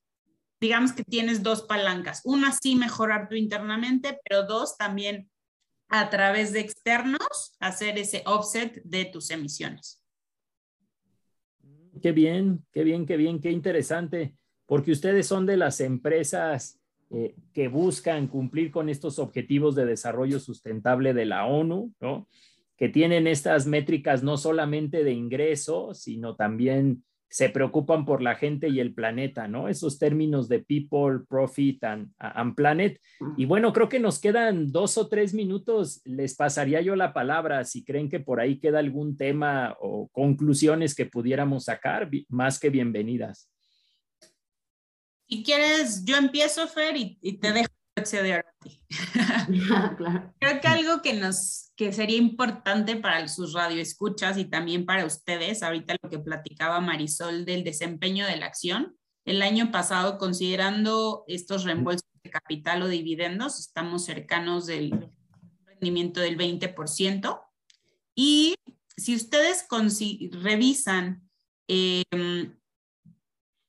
digamos 0.64 0.94
que 0.94 1.04
tienes 1.04 1.42
dos 1.42 1.60
palancas. 1.60 2.22
Una 2.24 2.50
sí 2.50 2.74
mejorar 2.74 3.28
tú 3.28 3.34
internamente, 3.34 4.18
pero 4.26 4.46
dos 4.46 4.78
también 4.78 5.28
a 5.88 6.08
través 6.08 6.54
de 6.54 6.60
externos 6.60 7.54
hacer 7.60 7.98
ese 7.98 8.22
offset 8.24 8.82
de 8.82 9.04
tus 9.04 9.30
emisiones. 9.30 10.02
Qué 12.00 12.12
bien, 12.12 12.64
qué 12.72 12.82
bien, 12.82 13.04
qué 13.04 13.18
bien, 13.18 13.42
qué 13.42 13.50
interesante, 13.50 14.36
porque 14.64 14.92
ustedes 14.92 15.26
son 15.26 15.44
de 15.44 15.58
las 15.58 15.80
empresas 15.80 16.80
eh, 17.10 17.36
que 17.52 17.68
buscan 17.68 18.26
cumplir 18.26 18.70
con 18.70 18.88
estos 18.88 19.18
objetivos 19.18 19.74
de 19.74 19.84
desarrollo 19.84 20.40
sustentable 20.40 21.12
de 21.12 21.26
la 21.26 21.44
ONU, 21.44 21.92
¿no? 22.00 22.26
Que 22.78 22.88
tienen 22.88 23.26
estas 23.26 23.66
métricas 23.66 24.22
no 24.22 24.38
solamente 24.38 25.04
de 25.04 25.12
ingreso, 25.12 25.92
sino 25.92 26.36
también 26.36 27.04
se 27.28 27.48
preocupan 27.48 28.04
por 28.04 28.22
la 28.22 28.36
gente 28.36 28.68
y 28.68 28.78
el 28.78 28.94
planeta, 28.94 29.48
¿no? 29.48 29.68
Esos 29.68 29.98
términos 29.98 30.48
de 30.48 30.60
people, 30.60 31.24
profit 31.28 31.82
and, 31.82 32.54
planet. 32.54 33.00
Y 33.36 33.44
bueno, 33.44 33.72
creo 33.72 33.88
que 33.88 33.98
nos 33.98 34.20
quedan 34.20 34.70
dos 34.70 34.96
o 34.98 35.08
tres 35.08 35.34
minutos. 35.34 36.00
Les 36.04 36.36
pasaría 36.36 36.80
yo 36.80 36.94
la 36.94 37.12
palabra 37.12 37.64
si 37.64 37.84
creen 37.84 38.08
que 38.08 38.20
por 38.20 38.38
ahí 38.40 38.60
queda 38.60 38.78
algún 38.78 39.16
tema 39.16 39.76
o 39.80 40.08
conclusiones 40.12 40.94
que 40.94 41.06
pudiéramos 41.06 41.64
sacar, 41.64 42.08
más 42.28 42.60
que 42.60 42.70
bienvenidas. 42.70 43.50
Si 45.28 45.42
quieres, 45.42 46.04
yo 46.04 46.16
empiezo, 46.16 46.68
Fer, 46.68 46.96
y, 46.96 47.18
y 47.20 47.38
te 47.38 47.52
dejo 47.52 47.73
Creo 50.40 50.60
que 50.60 50.68
algo 50.68 51.02
que 51.02 51.14
nos 51.14 51.72
que 51.76 51.92
sería 51.92 52.16
importante 52.16 52.96
para 52.96 53.26
sus 53.28 53.52
radioescuchas 53.52 54.38
y 54.38 54.44
también 54.44 54.86
para 54.86 55.04
ustedes, 55.04 55.62
ahorita 55.62 55.96
lo 56.02 56.10
que 56.10 56.18
platicaba 56.18 56.80
Marisol 56.80 57.44
del 57.44 57.64
desempeño 57.64 58.26
de 58.26 58.36
la 58.36 58.46
acción, 58.46 58.96
el 59.24 59.42
año 59.42 59.72
pasado, 59.72 60.18
considerando 60.18 61.24
estos 61.26 61.64
reembolsos 61.64 62.08
de 62.22 62.30
capital 62.30 62.82
o 62.82 62.88
dividendos, 62.88 63.58
estamos 63.58 64.04
cercanos 64.04 64.66
del 64.66 65.10
rendimiento 65.66 66.20
del 66.20 66.36
20%. 66.36 67.40
Y 68.14 68.54
si 68.96 69.16
ustedes 69.16 69.66
revisan 70.30 71.28
eh, 71.68 72.04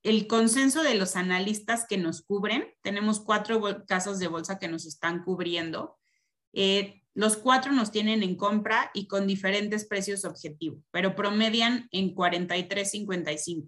el 0.05 0.27
consenso 0.27 0.83
de 0.83 0.93
los 0.93 1.15
analistas 1.15 1.87
que 1.89 1.97
nos 1.97 2.21
cubren, 2.21 2.67
tenemos 2.83 3.19
cuatro 3.19 3.59
casas 3.87 4.19
de 4.19 4.27
bolsa 4.27 4.59
que 4.59 4.67
nos 4.67 4.85
están 4.85 5.23
cubriendo. 5.23 5.97
Eh, 6.53 7.01
los 7.15 7.37
cuatro 7.37 7.71
nos 7.71 7.91
tienen 7.91 8.21
en 8.21 8.35
compra 8.35 8.91
y 8.93 9.07
con 9.07 9.25
diferentes 9.25 9.83
precios 9.83 10.23
objetivos, 10.23 10.79
pero 10.91 11.15
promedian 11.15 11.87
en 11.89 12.13
43.55. 12.13 13.67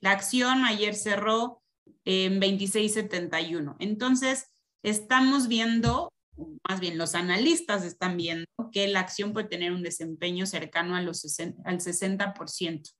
La 0.00 0.12
acción 0.12 0.64
ayer 0.64 0.94
cerró 0.94 1.62
en 2.06 2.40
26.71. 2.40 3.76
Entonces, 3.78 4.46
estamos 4.82 5.48
viendo, 5.48 6.10
más 6.66 6.80
bien 6.80 6.96
los 6.96 7.14
analistas 7.14 7.84
están 7.84 8.16
viendo 8.16 8.46
que 8.72 8.88
la 8.88 9.00
acción 9.00 9.34
puede 9.34 9.48
tener 9.48 9.72
un 9.72 9.82
desempeño 9.82 10.46
cercano 10.46 10.96
a 10.96 11.00
al 11.00 11.08
60%. 11.08 12.94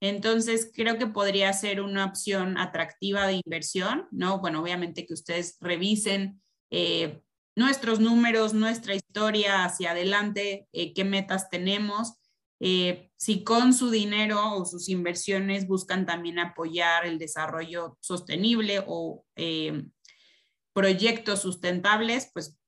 Entonces, 0.00 0.70
creo 0.74 0.96
que 0.96 1.06
podría 1.06 1.52
ser 1.52 1.82
una 1.82 2.06
opción 2.06 2.56
atractiva 2.56 3.26
de 3.26 3.40
inversión, 3.44 4.08
¿no? 4.10 4.38
Bueno, 4.40 4.62
obviamente 4.62 5.06
que 5.06 5.12
ustedes 5.12 5.58
revisen 5.60 6.40
eh, 6.70 7.20
nuestros 7.54 8.00
números, 8.00 8.54
nuestra 8.54 8.94
historia 8.94 9.64
hacia 9.64 9.90
adelante, 9.90 10.68
eh, 10.72 10.94
qué 10.94 11.04
metas 11.04 11.50
tenemos, 11.50 12.14
eh, 12.60 13.10
si 13.16 13.44
con 13.44 13.74
su 13.74 13.90
dinero 13.90 14.54
o 14.54 14.64
sus 14.64 14.88
inversiones 14.88 15.66
buscan 15.66 16.06
también 16.06 16.38
apoyar 16.38 17.04
el 17.04 17.18
desarrollo 17.18 17.98
sostenible 18.00 18.82
o 18.86 19.24
proyectos 20.72 21.40
sustentables, 21.40 22.30
pues 22.32 22.58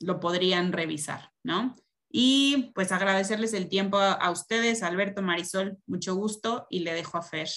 lo 0.00 0.20
podrían 0.20 0.72
revisar, 0.72 1.32
¿no? 1.42 1.74
Y 2.16 2.70
pues 2.76 2.92
agradecerles 2.92 3.54
el 3.54 3.68
tiempo 3.68 3.98
a, 3.98 4.30
ustedes, 4.30 4.84
Alberto, 4.84 5.20
Marisol, 5.20 5.78
mucho 5.88 6.14
gusto 6.14 6.68
y 6.70 6.78
le 6.78 6.94
dejo 6.94 7.18
a 7.18 7.22
Fer. 7.22 7.48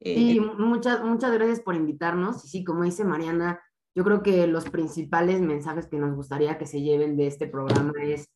sí, 0.00 0.40
muchas, 0.40 1.04
muchas 1.04 1.30
gracias 1.30 1.60
por 1.60 1.74
invitarnos. 1.74 2.42
Y 2.42 2.48
sí, 2.48 2.64
como 2.64 2.84
dice 2.84 3.04
Mariana, 3.04 3.60
yo 3.94 4.02
creo 4.02 4.22
que 4.22 4.46
los 4.46 4.70
principales 4.70 5.42
mensajes 5.42 5.88
que 5.88 5.98
nos 5.98 6.16
gustaría 6.16 6.56
que 6.56 6.64
se 6.64 6.80
lleven 6.80 7.18
de 7.18 7.26
este 7.26 7.48
programa 7.48 7.92
es 8.02 8.30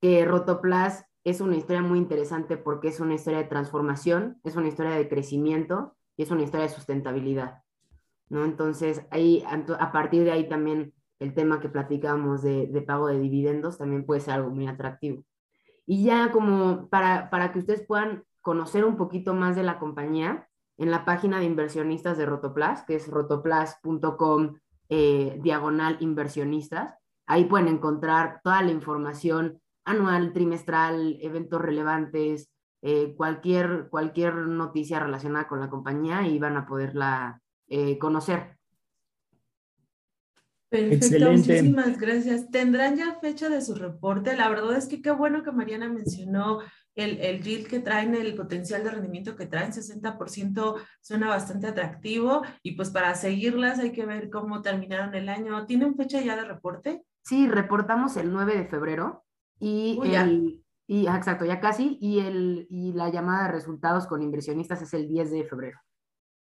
que 0.00 0.24
Rotoplas 0.24 1.04
es 1.24 1.40
una 1.40 1.56
historia 1.56 1.82
muy 1.82 1.98
interesante 1.98 2.56
porque 2.56 2.86
es 2.86 3.00
una 3.00 3.14
historia 3.14 3.40
de 3.40 3.48
transformación, 3.48 4.40
es 4.44 4.54
una 4.54 4.68
historia 4.68 4.92
de 4.92 5.08
crecimiento 5.08 5.96
y 6.16 6.22
es 6.22 6.30
una 6.30 6.44
historia 6.44 6.68
de 6.68 6.72
sustentabilidad. 6.72 7.64
¿no? 8.28 8.44
Entonces, 8.44 9.04
ahí, 9.10 9.42
a 9.80 9.90
partir 9.90 10.22
de 10.22 10.30
ahí 10.30 10.48
también 10.48 10.94
el 11.18 11.34
tema 11.34 11.60
que 11.60 11.68
platicamos 11.68 12.42
de, 12.42 12.84
pago 12.86 13.08
de 13.08 13.18
dividendos 13.18 13.78
también 13.78 14.04
puede 14.04 14.20
ser 14.20 14.34
algo 14.34 14.50
muy 14.50 14.66
atractivo. 14.66 15.24
Y 15.86 16.04
ya 16.04 16.32
como 16.32 16.88
para, 16.88 17.30
para 17.30 17.52
que 17.52 17.60
ustedes 17.60 17.86
puedan 17.86 18.24
conocer 18.40 18.84
un 18.84 18.96
poquito 18.96 19.34
más 19.34 19.56
de 19.56 19.62
la 19.62 19.78
compañía, 19.78 20.48
en 20.78 20.90
la 20.90 21.04
página 21.04 21.38
de 21.38 21.46
inversionistas 21.46 22.18
de 22.18 22.26
Rotoplas, 22.26 22.84
que 22.84 22.96
es 22.96 23.08
rotoplas.com 23.08 24.56
eh, 24.88 25.38
diagonal 25.42 25.96
inversionistas. 26.00 26.94
Ahí 27.26 27.44
pueden 27.46 27.68
encontrar 27.68 28.40
toda 28.44 28.62
la 28.62 28.70
información 28.70 29.60
anual, 29.84 30.32
trimestral, 30.32 31.18
eventos 31.20 31.60
relevantes, 31.60 32.52
eh, 32.82 33.14
cualquier, 33.16 33.88
cualquier 33.90 34.34
noticia 34.34 35.00
relacionada 35.00 35.48
con 35.48 35.60
la 35.60 35.70
compañía 35.70 36.26
y 36.26 36.38
van 36.38 36.56
a 36.56 36.66
poderla 36.66 37.40
eh, 37.68 37.98
conocer. 37.98 38.55
Perfecto, 40.68 41.30
muchísimas 41.30 41.98
gracias. 41.98 42.50
¿Tendrán 42.50 42.96
ya 42.96 43.18
fecha 43.20 43.48
de 43.48 43.62
su 43.62 43.74
reporte? 43.74 44.36
La 44.36 44.48
verdad 44.48 44.76
es 44.76 44.86
que 44.86 45.00
qué 45.00 45.12
bueno 45.12 45.42
que 45.44 45.52
Mariana 45.52 45.88
mencionó 45.88 46.60
el, 46.96 47.18
el 47.20 47.68
que 47.68 47.78
traen, 47.78 48.14
el 48.14 48.34
potencial 48.34 48.82
de 48.82 48.90
rendimiento 48.90 49.36
que 49.36 49.46
traen, 49.46 49.72
60% 49.72 50.74
suena 51.00 51.28
bastante 51.28 51.68
atractivo 51.68 52.42
y 52.62 52.72
pues 52.72 52.90
para 52.90 53.14
seguirlas 53.14 53.78
hay 53.78 53.92
que 53.92 54.06
ver 54.06 54.28
cómo 54.30 54.62
terminaron 54.62 55.14
el 55.14 55.28
año. 55.28 55.66
¿Tienen 55.66 55.94
fecha 55.94 56.20
ya 56.20 56.36
de 56.36 56.44
reporte? 56.44 57.04
Sí, 57.22 57.48
reportamos 57.48 58.16
el 58.16 58.32
9 58.32 58.56
de 58.56 58.66
febrero 58.66 59.24
y, 59.60 60.00
el, 60.04 60.64
y 60.86 61.06
ah, 61.06 61.16
exacto, 61.16 61.44
ya 61.44 61.60
casi, 61.60 61.98
y, 62.00 62.20
el, 62.20 62.66
y 62.70 62.92
la 62.92 63.08
llamada 63.10 63.46
de 63.46 63.52
resultados 63.52 64.06
con 64.06 64.22
inversionistas 64.22 64.82
es 64.82 64.94
el 64.94 65.08
10 65.08 65.30
de 65.30 65.44
febrero. 65.44 65.78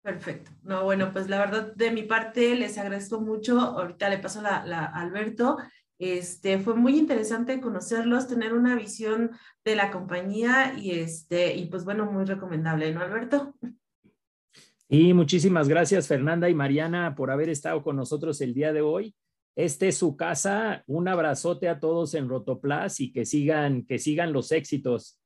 Perfecto. 0.05 0.51
No, 0.61 0.83
bueno, 0.83 1.11
pues 1.11 1.27
la 1.29 1.39
verdad 1.39 1.73
de 1.75 1.89
mi 1.89 2.03
parte 2.03 2.55
les 2.55 2.77
agradezco 2.77 3.19
mucho. 3.19 3.59
Ahorita 3.59 4.07
le 4.07 4.19
paso 4.19 4.39
la, 4.39 4.63
la 4.63 4.85
a 4.85 5.01
Alberto 5.01 5.57
este, 5.97 6.59
fue 6.59 6.75
muy 6.75 6.97
interesante 6.97 7.61
conocerlos, 7.61 8.27
tener 8.27 8.53
una 8.53 8.75
visión 8.75 9.31
de 9.63 9.75
la 9.75 9.91
compañía 9.91 10.77
y, 10.77 10.91
este, 10.91 11.55
y 11.55 11.67
pues 11.67 11.85
bueno, 11.85 12.05
muy 12.05 12.25
recomendable, 12.25 12.93
¿no, 12.93 13.01
Alberto? 13.01 13.55
Y 14.89 15.13
muchísimas 15.13 15.67
gracias, 15.67 16.07
Fernanda 16.07 16.49
y 16.49 16.53
Mariana, 16.53 17.15
por 17.15 17.31
haber 17.31 17.49
estado 17.49 17.81
con 17.81 17.95
nosotros 17.95 18.41
el 18.41 18.53
día 18.53 18.73
de 18.73 18.81
hoy. 18.81 19.15
Este 19.55 19.87
es 19.87 19.97
su 19.97 20.17
casa. 20.17 20.83
Un 20.85 21.07
abrazote 21.07 21.69
a 21.69 21.79
todos 21.79 22.13
en 22.13 22.27
Rotoplas 22.27 22.99
y 22.99 23.13
que 23.13 23.25
sigan, 23.25 23.85
que 23.85 23.97
sigan 23.97 24.33
los 24.33 24.51
éxitos. 24.51 25.21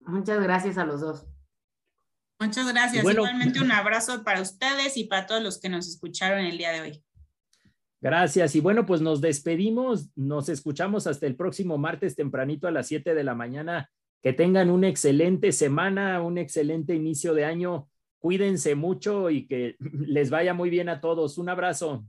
Muchas 0.00 0.40
gracias 0.42 0.76
a 0.76 0.84
los 0.84 1.00
dos. 1.00 1.26
Muchas 2.40 2.68
gracias. 2.72 3.04
Igualmente 3.04 3.60
un 3.60 3.72
abrazo 3.72 4.22
para 4.22 4.40
ustedes 4.40 4.96
y 4.96 5.04
para 5.04 5.26
todos 5.26 5.42
los 5.42 5.60
que 5.60 5.68
nos 5.68 5.88
escucharon 5.88 6.44
el 6.44 6.56
día 6.56 6.72
de 6.72 6.80
hoy. 6.80 7.04
Gracias. 8.00 8.54
Y 8.54 8.60
bueno, 8.60 8.86
pues 8.86 9.00
nos 9.00 9.20
despedimos. 9.20 10.08
Nos 10.14 10.48
escuchamos 10.48 11.06
hasta 11.06 11.26
el 11.26 11.34
próximo 11.34 11.78
martes 11.78 12.14
tempranito 12.14 12.68
a 12.68 12.70
las 12.70 12.86
7 12.86 13.14
de 13.14 13.24
la 13.24 13.34
mañana. 13.34 13.90
Que 14.22 14.32
tengan 14.32 14.70
una 14.70 14.88
excelente 14.88 15.52
semana, 15.52 16.20
un 16.22 16.38
excelente 16.38 16.94
inicio 16.94 17.34
de 17.34 17.44
año. 17.44 17.88
Cuídense 18.20 18.74
mucho 18.74 19.30
y 19.30 19.46
que 19.46 19.76
les 19.80 20.30
vaya 20.30 20.54
muy 20.54 20.70
bien 20.70 20.88
a 20.88 21.00
todos. 21.00 21.38
Un 21.38 21.48
abrazo. 21.48 22.04